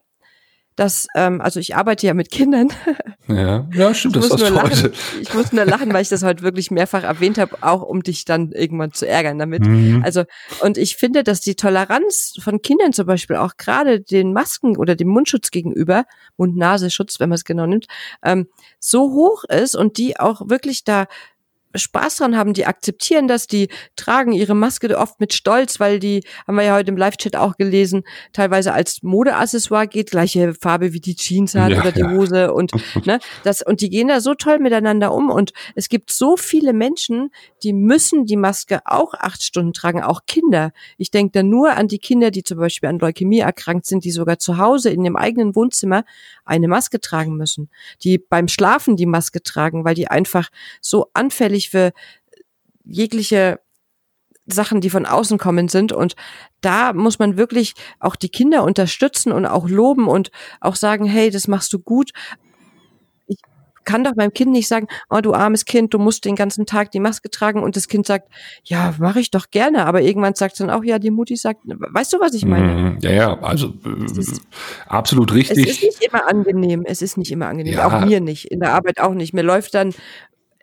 dass, 0.76 1.08
ähm, 1.16 1.42
also 1.42 1.60
ich 1.60 1.76
arbeite 1.76 2.08
ja 2.08 2.14
mit 2.14 2.32
Kindern. 2.32 2.70
Ja, 3.28 3.66
ja 3.74 3.94
stimmt, 3.94 4.18
das 4.18 4.30
hast 4.30 4.42
du 4.42 4.62
heute. 4.62 4.92
Ich 5.22 5.34
muss 5.34 5.54
nur 5.54 5.64
lachen, 5.64 5.94
weil 5.94 6.02
ich 6.02 6.10
das 6.10 6.22
heute 6.22 6.44
wirklich 6.44 6.70
mehrfach 6.70 7.04
erwähnt 7.04 7.38
habe, 7.38 7.56
auch 7.62 7.82
um 7.82 8.04
dich 8.04 8.26
dann 8.26 8.52
irgendwann 8.52 8.92
zu 8.92 9.08
ärgern 9.08 9.40
damit. 9.40 9.66
Mhm. 9.66 10.02
Also, 10.04 10.26
und 10.62 10.78
ich 10.78 10.98
finde, 10.98 11.24
dass 11.24 11.40
die 11.40 11.56
Toleranz 11.56 12.34
von 12.44 12.62
Kindern 12.62 12.92
zum 12.92 13.06
Beispiel 13.06 13.38
auch 13.38 13.56
gerade 13.56 14.02
den 14.02 14.34
Masken 14.34 14.76
oder 14.76 14.96
dem 14.98 15.08
Mundschutz 15.08 15.52
gegenüber, 15.52 16.04
Mund-Nasenschutz, 16.36 17.22
wenn 17.22 17.30
man 17.30 17.36
es 17.36 17.46
genau 17.46 17.68
nimmt, 17.68 17.86
ähm, 18.22 18.48
so 18.80 19.14
hoch 19.14 19.46
ist 19.46 19.76
und 19.76 19.98
die 19.98 20.20
auch 20.20 20.50
wirklich 20.50 20.84
da 20.84 21.06
Spaß 21.76 22.18
dran 22.18 22.38
haben, 22.38 22.54
die 22.54 22.66
akzeptieren 22.66 23.28
das, 23.28 23.48
die 23.48 23.70
tragen 23.96 24.32
ihre 24.32 24.56
Maske 24.56 24.98
oft 24.98 25.20
mit 25.20 25.34
Stolz, 25.34 25.80
weil 25.80 26.00
die, 26.00 26.24
haben 26.48 26.56
wir 26.56 26.64
ja 26.64 26.76
heute 26.76 26.92
im 26.92 26.98
Live-Chat 26.98 27.36
auch 27.36 27.58
gelesen, 27.58 28.04
teilweise 28.34 28.74
als 28.74 29.04
Modeaccessoire 29.04 29.88
geht, 29.88 30.12
gleiche 30.12 30.54
Farbe 30.54 30.94
wie 30.94 31.00
die 31.00 31.16
Jeans 31.16 31.56
hat 31.56 31.72
ja, 31.72 31.82
oder 31.82 31.92
die 31.92 32.02
ja. 32.02 32.12
Hose 32.12 32.54
und 32.54 32.72
ne, 33.06 33.20
das 33.44 33.62
und 33.62 33.82
die 33.82 33.90
gehen 33.90 34.08
da 34.08 34.22
so 34.22 34.34
toll 34.34 34.60
miteinander 34.60 35.14
um 35.14 35.30
und 35.30 35.54
es 35.76 35.90
gibt 35.90 36.12
so 36.12 36.38
viele 36.38 36.74
Menschen, 36.74 37.32
die 37.64 37.74
müssen 37.74 38.26
die 38.26 38.38
Maske 38.38 38.82
auch 38.86 39.14
acht 39.14 39.44
Stunden 39.44 39.74
tragen, 39.74 40.02
auch 40.02 40.22
Kinder. 40.28 40.72
Ich 40.98 41.12
denke 41.12 41.32
da 41.32 41.44
nur 41.44 41.74
an 41.74 41.88
die 41.88 42.00
Kinder, 42.00 42.32
die 42.32 42.44
zum 42.44 42.58
Beispiel 42.58 42.90
an 42.90 43.00
Leukämie 43.00 43.40
erkrankt 43.40 43.86
sind, 43.86 44.04
die 44.04 44.12
sogar 44.12 44.40
zu 44.40 44.58
Hause 44.58 44.90
in 44.90 45.04
dem 45.04 45.16
eigenen 45.16 45.56
Wohnzimmer 45.56 46.04
eine 46.46 46.68
Maske 46.68 47.00
tragen 47.00 47.38
müssen, 47.38 47.70
die 48.04 48.18
beim 48.18 48.48
Schlafen 48.48 48.96
die 48.96 49.06
Maske 49.06 49.42
tragen, 49.42 49.86
weil 49.86 49.96
die 49.96 50.08
einfach 50.08 50.50
so 50.82 51.08
anfällig 51.14 51.61
für 51.70 51.92
jegliche 52.84 53.60
Sachen, 54.46 54.82
die 54.82 54.90
von 54.90 55.06
außen 55.06 55.38
kommen 55.38 55.68
sind. 55.68 55.94
Und 55.94 56.16
da 56.62 56.94
muss 56.94 57.20
man 57.20 57.38
wirklich 57.38 57.74
auch 58.00 58.16
die 58.16 58.30
Kinder 58.30 58.64
unterstützen 58.64 59.32
und 59.32 59.46
auch 59.46 59.68
loben 59.68 60.08
und 60.08 60.32
auch 60.60 60.76
sagen, 60.76 61.06
hey, 61.06 61.30
das 61.30 61.48
machst 61.48 61.72
du 61.74 61.80
gut 61.80 62.12
kann 63.84 64.04
doch 64.04 64.16
meinem 64.16 64.34
Kind 64.34 64.52
nicht 64.52 64.68
sagen, 64.68 64.88
oh 65.10 65.20
du 65.22 65.34
armes 65.34 65.66
Kind, 65.66 65.94
du 65.94 66.00
musst 66.00 66.26
den 66.26 66.36
ganzen 66.36 66.66
Tag 66.66 66.92
die 66.92 67.00
Maske 67.00 67.30
tragen 67.30 67.64
und 67.64 67.76
das 67.76 67.88
Kind 67.88 68.06
sagt, 68.06 68.30
ja, 68.64 68.94
mache 69.00 69.20
ich 69.20 69.32
doch 69.32 69.50
gerne, 69.50 69.86
aber 69.86 70.02
irgendwann 70.02 70.36
sagt 70.36 70.54
es 70.54 70.60
dann 70.60 70.70
auch, 70.70 70.84
ja, 70.84 71.00
die 71.00 71.12
Mutti 71.12 71.36
sagt, 71.36 71.62
weißt 71.66 72.14
du, 72.14 72.20
was 72.20 72.34
ich 72.34 72.46
meine? 72.46 72.74
Mhm. 72.74 72.98
Ja, 73.02 73.12
ja, 73.12 73.40
also 73.42 73.74
ist, 74.18 74.38
äh, 74.38 74.42
absolut 74.88 75.34
richtig. 75.34 75.68
Es 75.68 75.78
ist 75.78 75.84
nicht 75.84 76.04
immer 76.04 76.28
angenehm, 76.28 76.84
es 76.86 77.02
ist 77.02 77.18
nicht 77.18 77.32
immer 77.32 77.48
angenehm, 77.48 77.74
ja. 77.74 77.88
auch 77.88 78.06
mir 78.06 78.22
nicht, 78.22 78.46
in 78.46 78.60
der 78.60 78.74
Arbeit 78.74 79.00
auch 79.00 79.14
nicht. 79.14 79.34
Mir 79.34 79.44
läuft 79.44 79.74
dann 79.74 79.94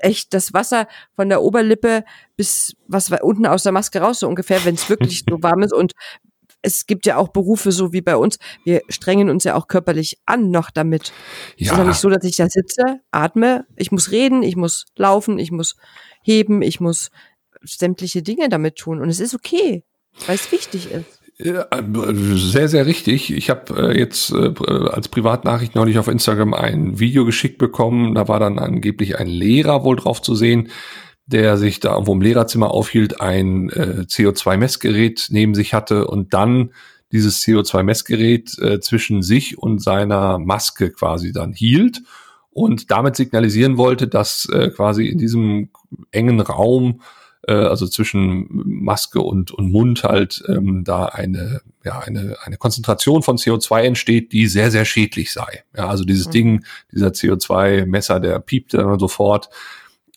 echt 0.01 0.35
das 0.35 0.53
Wasser 0.53 0.87
von 1.15 1.29
der 1.29 1.43
Oberlippe 1.43 2.05
bis 2.37 2.77
was 2.87 3.11
unten 3.23 3.47
aus 3.47 3.63
der 3.63 3.73
Maske 3.73 4.01
raus, 4.01 4.21
so 4.21 4.29
ungefähr, 4.29 4.65
wenn 4.65 4.75
es 4.75 4.89
wirklich 4.89 5.25
so 5.29 5.37
warm 5.43 5.63
ist. 5.63 5.73
Und 5.73 5.93
es 6.63 6.87
gibt 6.87 7.07
ja 7.07 7.17
auch 7.17 7.29
Berufe 7.29 7.73
so 7.73 7.93
wie 7.93 8.01
bei 8.01 8.17
uns. 8.17 8.39
Wir 8.65 8.83
strengen 8.89 9.31
uns 9.31 9.45
ja 9.45 9.55
auch 9.55 9.69
körperlich 9.69 10.19
an 10.27 10.51
noch 10.51 10.71
damit. 10.71 11.13
Ja. 11.57 11.67
Es 11.67 11.73
ist 11.73 11.79
ja 11.79 11.85
nicht 11.85 12.01
so, 12.01 12.09
dass 12.09 12.25
ich 12.25 12.37
da 12.37 12.49
sitze, 12.49 13.01
atme. 13.11 13.67
Ich 13.77 13.93
muss 13.93 14.11
reden, 14.11 14.43
ich 14.43 14.57
muss 14.57 14.87
laufen, 14.97 15.39
ich 15.39 15.51
muss 15.51 15.77
heben, 16.23 16.63
ich 16.63 16.81
muss 16.81 17.11
sämtliche 17.63 18.23
Dinge 18.23 18.49
damit 18.49 18.77
tun. 18.77 19.01
Und 19.01 19.09
es 19.09 19.21
ist 19.21 19.35
okay, 19.35 19.85
weil 20.27 20.35
es 20.35 20.51
wichtig 20.51 20.91
ist. 20.91 21.18
Ja, 21.41 21.69
sehr, 22.15 22.69
sehr 22.69 22.87
richtig. 22.87 23.33
Ich 23.33 23.49
habe 23.49 23.93
äh, 23.93 23.99
jetzt 23.99 24.33
äh, 24.33 24.53
als 24.91 25.09
Privatnachricht 25.09 25.77
neulich 25.77 25.99
auf 25.99 26.09
Instagram 26.09 26.53
ein 26.53 26.99
Video 26.99 27.25
geschickt 27.25 27.59
bekommen. 27.59 28.17
Da 28.17 28.27
war 28.27 28.41
dann 28.41 28.59
angeblich 28.59 29.19
ein 29.19 29.29
Lehrer 29.29 29.85
wohl 29.85 29.95
drauf 29.95 30.21
zu 30.21 30.35
sehen, 30.35 30.69
der 31.27 31.57
sich 31.57 31.79
da 31.79 31.93
irgendwo 31.93 32.15
im 32.15 32.23
Lehrerzimmer 32.23 32.73
aufhielt, 32.73 33.21
ein 33.21 33.71
äh, 33.71 34.05
CO2-Messgerät 34.09 35.29
neben 35.31 35.55
sich 35.55 35.75
hatte 35.75 36.09
und 36.09 36.35
dann 36.35 36.73
dieses 37.13 37.41
CO2-Messgerät 37.45 38.59
äh, 38.59 38.81
zwischen 38.81 39.23
sich 39.23 39.59
und 39.59 39.81
seiner 39.81 40.39
Maske 40.41 40.91
quasi 40.91 41.33
dann 41.33 41.53
hielt 41.53 42.03
und 42.51 42.91
damit 42.91 43.15
signalisieren 43.15 43.77
wollte, 43.77 44.09
dass 44.09 44.49
äh, 44.53 44.71
quasi 44.71 45.07
in 45.07 45.19
diesem 45.19 45.71
engen 46.11 46.41
Raum, 46.41 47.01
äh, 47.49 47.53
also 47.53 47.87
zwischen 47.89 48.47
Maske 48.51 49.21
und, 49.21 49.51
und 49.51 49.73
Mund 49.73 50.05
halt, 50.05 50.45
ähm, 50.49 50.85
da 50.85 51.07
eine, 51.07 51.63
ja, 51.83 51.99
eine, 52.01 52.37
eine 52.45 52.59
Konzentration 52.59 53.23
von 53.23 53.39
CO2 53.39 53.81
entsteht, 53.83 54.33
die 54.33 54.47
sehr, 54.47 54.71
sehr 54.71 54.85
schädlich 54.85 55.33
sei. 55.33 55.65
Ja, 55.75 55.89
also 55.89 56.05
dieses 56.05 56.27
mhm. 56.27 56.33
Ding, 56.33 56.65
dieser 56.93 57.09
CO2-Messer, 57.09 58.21
der 58.21 58.39
piepte 58.41 58.77
dann 58.77 58.99
sofort. 58.99 59.49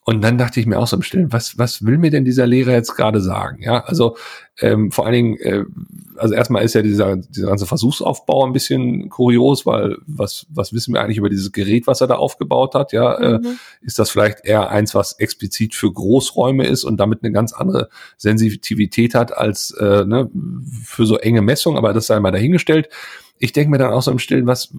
Und 0.03 0.23
dann 0.23 0.39
dachte 0.39 0.59
ich 0.59 0.65
mir 0.65 0.79
auch 0.79 0.87
so 0.87 0.95
im 0.95 1.03
Stillen, 1.03 1.31
was, 1.31 1.59
was 1.59 1.85
will 1.85 1.99
mir 1.99 2.09
denn 2.09 2.25
dieser 2.25 2.47
Lehrer 2.47 2.71
jetzt 2.71 2.95
gerade 2.95 3.21
sagen? 3.21 3.61
Ja, 3.61 3.83
also 3.83 4.17
ähm, 4.59 4.91
vor 4.91 5.05
allen 5.05 5.13
Dingen, 5.13 5.37
äh, 5.37 5.63
also 6.15 6.33
erstmal 6.33 6.63
ist 6.63 6.73
ja 6.73 6.81
dieser, 6.81 7.17
dieser 7.17 7.49
ganze 7.49 7.67
Versuchsaufbau 7.67 8.43
ein 8.45 8.51
bisschen 8.51 9.09
kurios, 9.09 9.67
weil 9.67 9.97
was, 10.07 10.47
was 10.49 10.73
wissen 10.73 10.95
wir 10.95 11.01
eigentlich 11.01 11.17
über 11.17 11.29
dieses 11.29 11.51
Gerät, 11.51 11.85
was 11.85 12.01
er 12.01 12.07
da 12.07 12.15
aufgebaut 12.15 12.73
hat? 12.73 12.93
Ja, 12.93 13.13
äh, 13.13 13.37
mhm. 13.37 13.45
äh, 13.45 13.85
ist 13.85 13.99
das 13.99 14.09
vielleicht 14.09 14.43
eher 14.43 14.71
eins, 14.71 14.95
was 14.95 15.13
explizit 15.19 15.75
für 15.75 15.93
Großräume 15.93 16.65
ist 16.65 16.83
und 16.83 16.97
damit 16.97 17.23
eine 17.23 17.31
ganz 17.31 17.53
andere 17.53 17.89
Sensitivität 18.17 19.13
hat 19.13 19.37
als 19.37 19.69
äh, 19.79 20.03
ne, 20.03 20.31
für 20.83 21.05
so 21.05 21.17
enge 21.17 21.43
Messungen, 21.43 21.77
aber 21.77 21.93
das 21.93 22.07
sei 22.07 22.19
mal 22.19 22.31
dahingestellt. 22.31 22.89
Ich 23.37 23.53
denke 23.53 23.69
mir 23.69 23.77
dann 23.77 23.93
auch 23.93 24.01
so 24.01 24.09
im 24.09 24.19
Stillen, 24.19 24.47
was, 24.47 24.73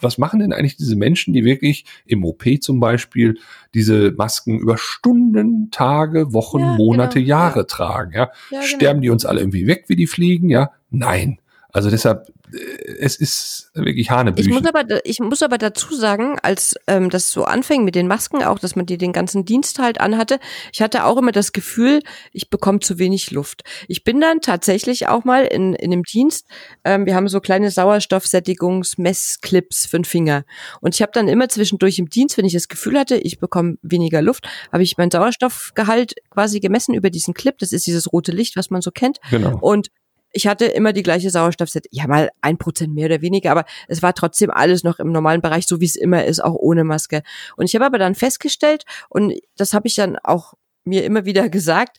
was 0.00 0.18
machen 0.18 0.40
denn 0.40 0.52
eigentlich 0.52 0.76
diese 0.76 0.96
Menschen, 0.96 1.32
die 1.32 1.44
wirklich 1.44 1.84
im 2.06 2.24
OP 2.24 2.44
zum 2.60 2.80
Beispiel 2.80 3.38
diese 3.74 4.12
Masken 4.12 4.58
über 4.58 4.78
Stunden, 4.78 5.70
Tage, 5.70 6.32
Wochen, 6.32 6.60
ja, 6.60 6.76
Monate, 6.76 7.20
genau. 7.20 7.28
Jahre 7.28 7.60
ja. 7.60 7.64
tragen? 7.64 8.12
Ja? 8.12 8.30
ja 8.50 8.62
Sterben 8.62 9.00
genau. 9.00 9.02
die 9.02 9.10
uns 9.10 9.26
alle 9.26 9.40
irgendwie 9.40 9.66
weg, 9.66 9.84
wie 9.88 9.96
die 9.96 10.06
fliegen? 10.06 10.48
Ja, 10.50 10.70
nein. 10.90 11.38
Also 11.70 11.90
deshalb, 11.90 12.26
äh, 12.52 12.56
es 12.98 13.16
ist 13.16 13.70
wirklich 13.74 14.10
Hanebüchen. 14.10 14.50
Ich 14.50 14.58
muss 14.58 14.66
aber, 14.66 14.84
ich 15.04 15.20
muss 15.20 15.42
aber 15.42 15.58
dazu 15.58 15.94
sagen, 15.94 16.38
als 16.42 16.76
ähm, 16.86 17.10
das 17.10 17.30
so 17.30 17.44
anfing 17.44 17.84
mit 17.84 17.94
den 17.94 18.08
Masken 18.08 18.42
auch, 18.42 18.58
dass 18.58 18.74
man 18.74 18.86
die 18.86 18.96
den 18.96 19.12
ganzen 19.12 19.44
Dienst 19.44 19.78
halt 19.78 20.00
anhatte, 20.00 20.40
ich 20.72 20.80
hatte 20.80 21.04
auch 21.04 21.18
immer 21.18 21.32
das 21.32 21.52
Gefühl, 21.52 22.00
ich 22.32 22.48
bekomme 22.48 22.80
zu 22.80 22.98
wenig 22.98 23.32
Luft. 23.32 23.64
Ich 23.86 24.02
bin 24.02 24.18
dann 24.18 24.40
tatsächlich 24.40 25.08
auch 25.08 25.24
mal 25.24 25.44
in, 25.44 25.74
in 25.74 25.90
dem 25.90 26.04
Dienst, 26.04 26.46
ähm, 26.84 27.04
wir 27.04 27.14
haben 27.14 27.28
so 27.28 27.40
kleine 27.40 27.70
Sauerstoffsättigungsmessclips 27.70 29.84
für 29.84 29.98
den 29.98 30.06
Finger. 30.06 30.46
Und 30.80 30.94
ich 30.94 31.02
habe 31.02 31.12
dann 31.12 31.28
immer 31.28 31.50
zwischendurch 31.50 31.98
im 31.98 32.08
Dienst, 32.08 32.38
wenn 32.38 32.46
ich 32.46 32.54
das 32.54 32.68
Gefühl 32.68 32.98
hatte, 32.98 33.16
ich 33.16 33.40
bekomme 33.40 33.76
weniger 33.82 34.22
Luft, 34.22 34.48
habe 34.72 34.82
ich 34.82 34.96
meinen 34.96 35.10
Sauerstoffgehalt 35.10 36.14
quasi 36.30 36.60
gemessen 36.60 36.94
über 36.94 37.10
diesen 37.10 37.34
Clip. 37.34 37.58
Das 37.58 37.72
ist 37.72 37.86
dieses 37.86 38.10
rote 38.10 38.32
Licht, 38.32 38.56
was 38.56 38.70
man 38.70 38.80
so 38.80 38.90
kennt. 38.90 39.18
Genau. 39.30 39.58
Und 39.60 39.88
ich 40.32 40.46
hatte 40.46 40.66
immer 40.66 40.92
die 40.92 41.02
gleiche 41.02 41.30
Sauerstoffsättigung. 41.30 41.98
Ja, 41.98 42.06
mal 42.06 42.30
ein 42.40 42.58
Prozent 42.58 42.94
mehr 42.94 43.06
oder 43.06 43.22
weniger, 43.22 43.50
aber 43.50 43.64
es 43.88 44.02
war 44.02 44.14
trotzdem 44.14 44.50
alles 44.50 44.84
noch 44.84 44.98
im 44.98 45.12
normalen 45.12 45.40
Bereich, 45.40 45.66
so 45.66 45.80
wie 45.80 45.86
es 45.86 45.96
immer 45.96 46.24
ist, 46.24 46.42
auch 46.42 46.54
ohne 46.54 46.84
Maske. 46.84 47.22
Und 47.56 47.66
ich 47.66 47.74
habe 47.74 47.86
aber 47.86 47.98
dann 47.98 48.14
festgestellt, 48.14 48.84
und 49.08 49.34
das 49.56 49.72
habe 49.72 49.88
ich 49.88 49.94
dann 49.94 50.16
auch 50.22 50.54
mir 50.84 51.04
immer 51.04 51.24
wieder 51.24 51.48
gesagt, 51.48 51.98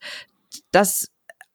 dass 0.72 1.10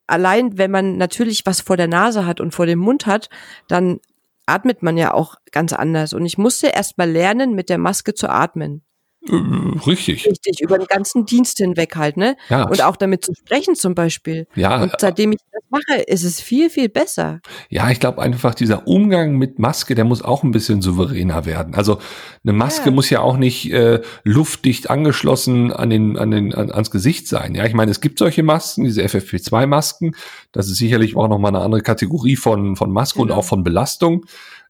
allein, 0.07 0.59
wenn 0.59 0.71
man 0.71 0.97
natürlich 0.97 1.47
was 1.47 1.61
vor 1.61 1.77
der 1.77 1.89
Nase 1.89 2.27
hat 2.27 2.41
und 2.41 2.55
vor 2.55 2.67
dem 2.67 2.79
Mund 2.79 3.07
hat, 3.07 3.29
dann 3.69 4.01
atmet 4.47 4.83
man 4.83 4.97
ja 4.97 5.15
auch 5.15 5.37
ganz 5.53 5.73
anders. 5.73 6.13
Und 6.13 6.27
ich 6.27 6.39
musste 6.39 6.69
erst 6.69 6.99
mal 6.99 7.11
lernen, 7.11 7.55
mit 7.55 7.69
der 7.69 7.79
Maske 7.79 8.15
zu 8.15 8.29
atmen. 8.29 8.83
Äh, 9.29 9.79
richtig. 9.87 10.27
Richtig, 10.27 10.61
über 10.61 10.79
den 10.79 10.87
ganzen 10.87 11.25
Dienst 11.25 11.59
hinweg 11.59 11.97
halt, 11.97 12.17
ne? 12.17 12.37
Ja. 12.49 12.65
Und 12.65 12.83
auch 12.83 12.97
damit 12.97 13.25
zu 13.25 13.33
sprechen 13.35 13.75
zum 13.75 13.95
Beispiel. 13.95 14.47
Ja. 14.55 14.83
Und 14.83 14.93
seitdem 14.99 15.33
ich 15.33 15.39
das 15.51 15.63
mache, 15.71 16.03
ist 16.03 16.25
es 16.25 16.41
viel, 16.41 16.69
viel 16.69 16.89
besser. 16.89 17.41
Ja, 17.71 17.91
ich 17.91 18.01
glaube 18.01 18.21
einfach, 18.21 18.55
dieser 18.55 18.87
Umgang 18.87 19.37
mit 19.37 19.59
Maske, 19.59 19.95
der 19.95 20.05
muss 20.05 20.23
auch 20.23 20.43
ein 20.43 20.51
bisschen 20.51 20.83
souveräner 20.83 21.47
werden. 21.47 21.75
Also 21.75 21.99
eine 22.45 22.53
Maske 22.53 22.91
ja. 22.91 22.95
muss 22.95 23.11
ja 23.11 23.21
auch 23.21 23.37
nicht 23.37 23.73
äh, 23.73 24.03
luftdicht 24.25 24.91
angeschlossen 24.91 25.73
an 25.73 25.91
den, 25.91 26.19
an 26.19 26.31
den, 26.31 26.55
an, 26.55 26.71
ans 26.71 26.91
Gesicht 26.91 27.27
sein. 27.27 27.55
Ja, 27.55 27.65
ich 27.65 27.75
meine, 27.75 27.91
es 27.91 28.01
gibt 28.01 28.19
solche 28.19 28.43
Masken, 28.43 28.85
diese 28.85 29.03
FFP2-Masken. 29.03 30.15
Das 30.53 30.69
ist 30.69 30.77
sicherlich 30.77 31.17
auch 31.17 31.29
nochmal 31.29 31.55
eine 31.55 31.65
andere 31.65 31.83
Kategorie 31.83 32.37
von, 32.37 32.77
von 32.77 32.93
Maske 32.93 33.21
genau. 33.21 33.33
und 33.33 33.39
auch 33.39 33.45
von 33.45 33.65
Belastung 33.65 34.27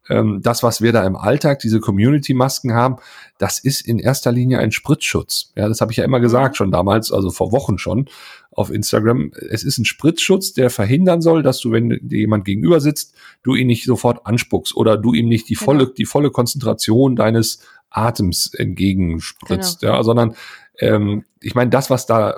ähm, 0.09 0.41
das, 0.43 0.63
was 0.63 0.81
wir 0.81 0.93
da 0.93 1.07
im 1.07 1.17
Alltag, 1.17 1.61
diese 1.61 1.81
Community-Masken 1.81 2.75
haben, 2.75 2.97
das 3.39 3.59
ist 3.59 3.81
in 3.87 3.99
erster 3.99 4.33
Linie 4.33 4.59
ein 4.59 4.73
Spritzschutz. 4.73 5.53
Ja, 5.57 5.69
das 5.69 5.81
habe 5.81 5.93
ich 5.93 5.99
ja 5.99 6.05
immer 6.05 6.21
gesagt, 6.21 6.55
mhm. 6.55 6.57
schon 6.57 6.71
damals, 6.71 7.13
also 7.13 7.31
vor 7.31 7.53
Wochen 7.53 7.79
schon 7.79 8.09
auf 8.51 8.71
Instagram. 8.71 9.33
Es 9.51 9.65
ist 9.65 9.79
ein 9.79 9.85
Spritzschutz, 9.85 10.53
der 10.53 10.71
verhindern 10.71 11.23
soll, 11.23 11.43
dass 11.43 11.59
du, 11.61 11.73
wenn 11.73 11.99
dir 12.03 12.19
jemand 12.19 12.45
gegenüber 12.45 12.81
sitzt, 12.81 13.15
du 13.43 13.55
ihn 13.55 13.67
nicht 13.67 13.85
sofort 13.85 14.27
anspuckst 14.27 14.77
oder 14.77 14.97
du 14.97 15.13
ihm 15.15 15.29
nicht 15.29 15.49
die 15.49 15.57
volle, 15.57 15.89
die 15.89 16.07
volle 16.07 16.31
Konzentration 16.31 17.17
deines 17.17 17.61
Atems 17.91 18.53
entgegenspritzt, 18.55 19.81
genau. 19.81 19.95
ja, 19.95 20.03
sondern 20.03 20.35
ähm, 20.79 21.25
ich 21.41 21.55
meine, 21.55 21.71
das, 21.71 21.91
was 21.91 22.07
da 22.07 22.37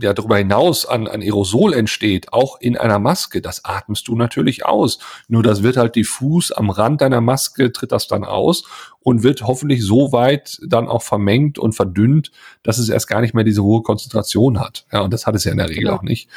ja 0.00 0.12
darüber 0.12 0.36
hinaus 0.36 0.86
an, 0.86 1.06
an 1.06 1.22
Aerosol 1.22 1.72
entsteht, 1.72 2.32
auch 2.32 2.60
in 2.60 2.76
einer 2.76 2.98
Maske, 2.98 3.40
das 3.40 3.64
atmest 3.64 4.08
du 4.08 4.16
natürlich 4.16 4.64
aus. 4.64 4.98
Nur 5.28 5.42
das 5.42 5.62
wird 5.62 5.76
halt 5.76 5.96
diffus 5.96 6.52
am 6.52 6.70
Rand 6.70 7.00
deiner 7.00 7.20
Maske, 7.20 7.72
tritt 7.72 7.92
das 7.92 8.08
dann 8.08 8.24
aus 8.24 8.64
und 9.00 9.22
wird 9.22 9.42
hoffentlich 9.42 9.84
so 9.84 10.12
weit 10.12 10.58
dann 10.66 10.88
auch 10.88 11.02
vermengt 11.02 11.58
und 11.58 11.74
verdünnt, 11.74 12.30
dass 12.62 12.78
es 12.78 12.88
erst 12.88 13.08
gar 13.08 13.20
nicht 13.20 13.34
mehr 13.34 13.44
diese 13.44 13.62
hohe 13.62 13.82
Konzentration 13.82 14.60
hat. 14.60 14.86
Ja, 14.92 15.00
und 15.00 15.12
das 15.12 15.26
hat 15.26 15.34
es 15.34 15.44
ja 15.44 15.52
in 15.52 15.58
der 15.58 15.68
Regel 15.68 15.84
genau. 15.84 15.96
auch 15.96 16.02
nicht. 16.02 16.28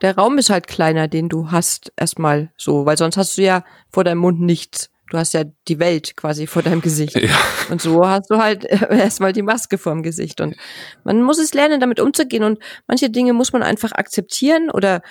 Der 0.00 0.16
Raum 0.16 0.36
ist 0.38 0.50
halt 0.50 0.66
kleiner, 0.66 1.06
den 1.06 1.28
du 1.28 1.52
hast, 1.52 1.92
erstmal 1.96 2.50
so, 2.56 2.86
weil 2.86 2.98
sonst 2.98 3.16
hast 3.16 3.38
du 3.38 3.42
ja 3.42 3.64
vor 3.88 4.02
deinem 4.02 4.18
Mund 4.18 4.40
nichts 4.40 4.91
du 5.12 5.18
hast 5.18 5.34
ja 5.34 5.44
die 5.68 5.78
Welt 5.78 6.16
quasi 6.16 6.46
vor 6.46 6.62
deinem 6.62 6.80
Gesicht. 6.80 7.16
Ja. 7.22 7.38
Und 7.70 7.80
so 7.80 8.06
hast 8.06 8.30
du 8.30 8.38
halt 8.38 8.64
erstmal 8.90 9.32
die 9.32 9.42
Maske 9.42 9.78
vorm 9.78 10.02
Gesicht. 10.02 10.40
Und 10.40 10.56
man 11.04 11.22
muss 11.22 11.38
es 11.38 11.54
lernen, 11.54 11.78
damit 11.78 12.00
umzugehen. 12.00 12.42
Und 12.42 12.58
manche 12.88 13.10
Dinge 13.10 13.32
muss 13.32 13.52
man 13.52 13.62
einfach 13.62 13.92
akzeptieren 13.92 14.70
oder 14.70 15.02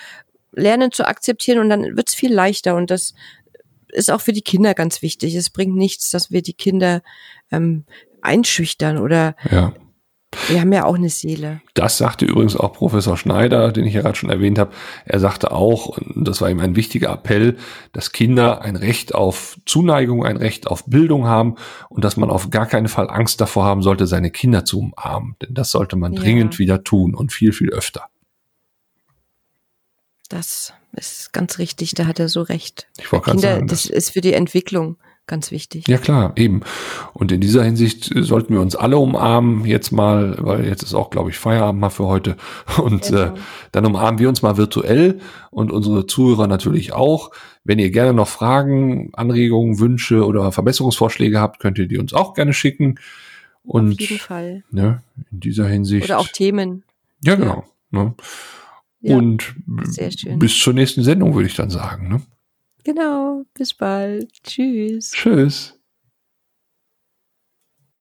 lernen 0.52 0.92
zu 0.92 1.06
akzeptieren 1.06 1.58
und 1.58 1.70
dann 1.70 1.96
wird 1.96 2.08
es 2.08 2.14
viel 2.14 2.32
leichter. 2.32 2.76
Und 2.76 2.90
das 2.90 3.14
ist 3.88 4.10
auch 4.10 4.20
für 4.20 4.32
die 4.32 4.42
Kinder 4.42 4.74
ganz 4.74 5.00
wichtig. 5.00 5.34
Es 5.34 5.48
bringt 5.48 5.76
nichts, 5.76 6.10
dass 6.10 6.30
wir 6.30 6.42
die 6.42 6.54
Kinder 6.54 7.02
ähm, 7.50 7.84
einschüchtern 8.20 8.98
oder 8.98 9.36
ja. 9.50 9.72
Wir 10.48 10.60
haben 10.60 10.72
ja 10.72 10.84
auch 10.84 10.94
eine 10.94 11.10
Seele. 11.10 11.60
Das 11.74 11.98
sagte 11.98 12.24
übrigens 12.24 12.56
auch 12.56 12.72
Professor 12.72 13.16
Schneider, 13.16 13.70
den 13.70 13.84
ich 13.84 13.94
ja 13.94 14.00
gerade 14.00 14.16
schon 14.16 14.30
erwähnt 14.30 14.58
habe. 14.58 14.72
Er 15.04 15.20
sagte 15.20 15.52
auch, 15.52 15.98
und 15.98 16.26
das 16.26 16.40
war 16.40 16.48
ihm 16.48 16.60
ein 16.60 16.74
wichtiger 16.74 17.10
Appell, 17.10 17.58
dass 17.92 18.12
Kinder 18.12 18.62
ein 18.62 18.76
Recht 18.76 19.14
auf 19.14 19.58
Zuneigung, 19.66 20.24
ein 20.24 20.38
Recht 20.38 20.66
auf 20.66 20.84
Bildung 20.86 21.26
haben 21.26 21.56
und 21.90 22.04
dass 22.04 22.16
man 22.16 22.30
auf 22.30 22.50
gar 22.50 22.66
keinen 22.66 22.88
Fall 22.88 23.10
Angst 23.10 23.40
davor 23.40 23.64
haben 23.64 23.82
sollte, 23.82 24.06
seine 24.06 24.30
Kinder 24.30 24.64
zu 24.64 24.78
umarmen. 24.80 25.36
Denn 25.42 25.54
das 25.54 25.70
sollte 25.70 25.96
man 25.96 26.14
ja. 26.14 26.20
dringend 26.20 26.58
wieder 26.58 26.82
tun 26.82 27.14
und 27.14 27.32
viel, 27.32 27.52
viel 27.52 27.70
öfter. 27.70 28.08
Das 30.30 30.72
ist 30.92 31.34
ganz 31.34 31.58
richtig, 31.58 31.92
da 31.92 32.06
hat 32.06 32.18
er 32.18 32.30
so 32.30 32.40
recht. 32.40 32.88
Ich 32.98 33.12
wollte 33.12 33.32
Kinder, 33.32 33.54
sagen, 33.54 33.66
das 33.66 33.84
ist 33.84 34.10
für 34.10 34.22
die 34.22 34.32
Entwicklung 34.32 34.96
ganz 35.26 35.50
wichtig. 35.50 35.86
Ja 35.88 35.98
klar, 35.98 36.32
eben. 36.36 36.62
Und 37.12 37.32
in 37.32 37.40
dieser 37.40 37.62
Hinsicht 37.64 38.12
sollten 38.14 38.54
wir 38.54 38.60
uns 38.60 38.76
alle 38.76 38.98
umarmen 38.98 39.64
jetzt 39.64 39.92
mal, 39.92 40.36
weil 40.40 40.66
jetzt 40.66 40.82
ist 40.82 40.94
auch, 40.94 41.10
glaube 41.10 41.30
ich, 41.30 41.38
Feierabend 41.38 41.80
mal 41.80 41.90
für 41.90 42.06
heute. 42.06 42.36
Und 42.82 43.10
ja, 43.10 43.26
äh, 43.26 43.32
dann 43.72 43.86
umarmen 43.86 44.18
wir 44.18 44.28
uns 44.28 44.42
mal 44.42 44.56
virtuell 44.56 45.20
und 45.50 45.70
unsere 45.70 46.06
Zuhörer 46.06 46.46
natürlich 46.46 46.92
auch. 46.92 47.30
Wenn 47.64 47.78
ihr 47.78 47.90
gerne 47.90 48.12
noch 48.12 48.28
Fragen, 48.28 49.10
Anregungen, 49.14 49.78
Wünsche 49.78 50.24
oder 50.24 50.50
Verbesserungsvorschläge 50.52 51.40
habt, 51.40 51.60
könnt 51.60 51.78
ihr 51.78 51.86
die 51.86 51.98
uns 51.98 52.12
auch 52.12 52.34
gerne 52.34 52.52
schicken. 52.52 52.98
Und 53.64 53.92
Auf 53.92 54.00
jeden 54.00 54.18
Fall. 54.18 54.64
Ne, 54.70 55.02
in 55.30 55.40
dieser 55.40 55.68
Hinsicht. 55.68 56.04
Oder 56.04 56.18
auch 56.18 56.28
Themen. 56.28 56.82
Ja, 57.24 57.36
genau. 57.36 57.64
Ne? 57.90 58.14
Ja, 59.00 59.16
und 59.16 59.54
bis 59.66 60.58
zur 60.58 60.72
nächsten 60.72 61.02
Sendung, 61.02 61.34
würde 61.34 61.48
ich 61.48 61.56
dann 61.56 61.70
sagen. 61.70 62.08
Ne? 62.08 62.22
Genau, 62.84 63.44
bis 63.54 63.74
bald. 63.74 64.32
Tschüss. 64.42 65.12
Tschüss. 65.12 65.78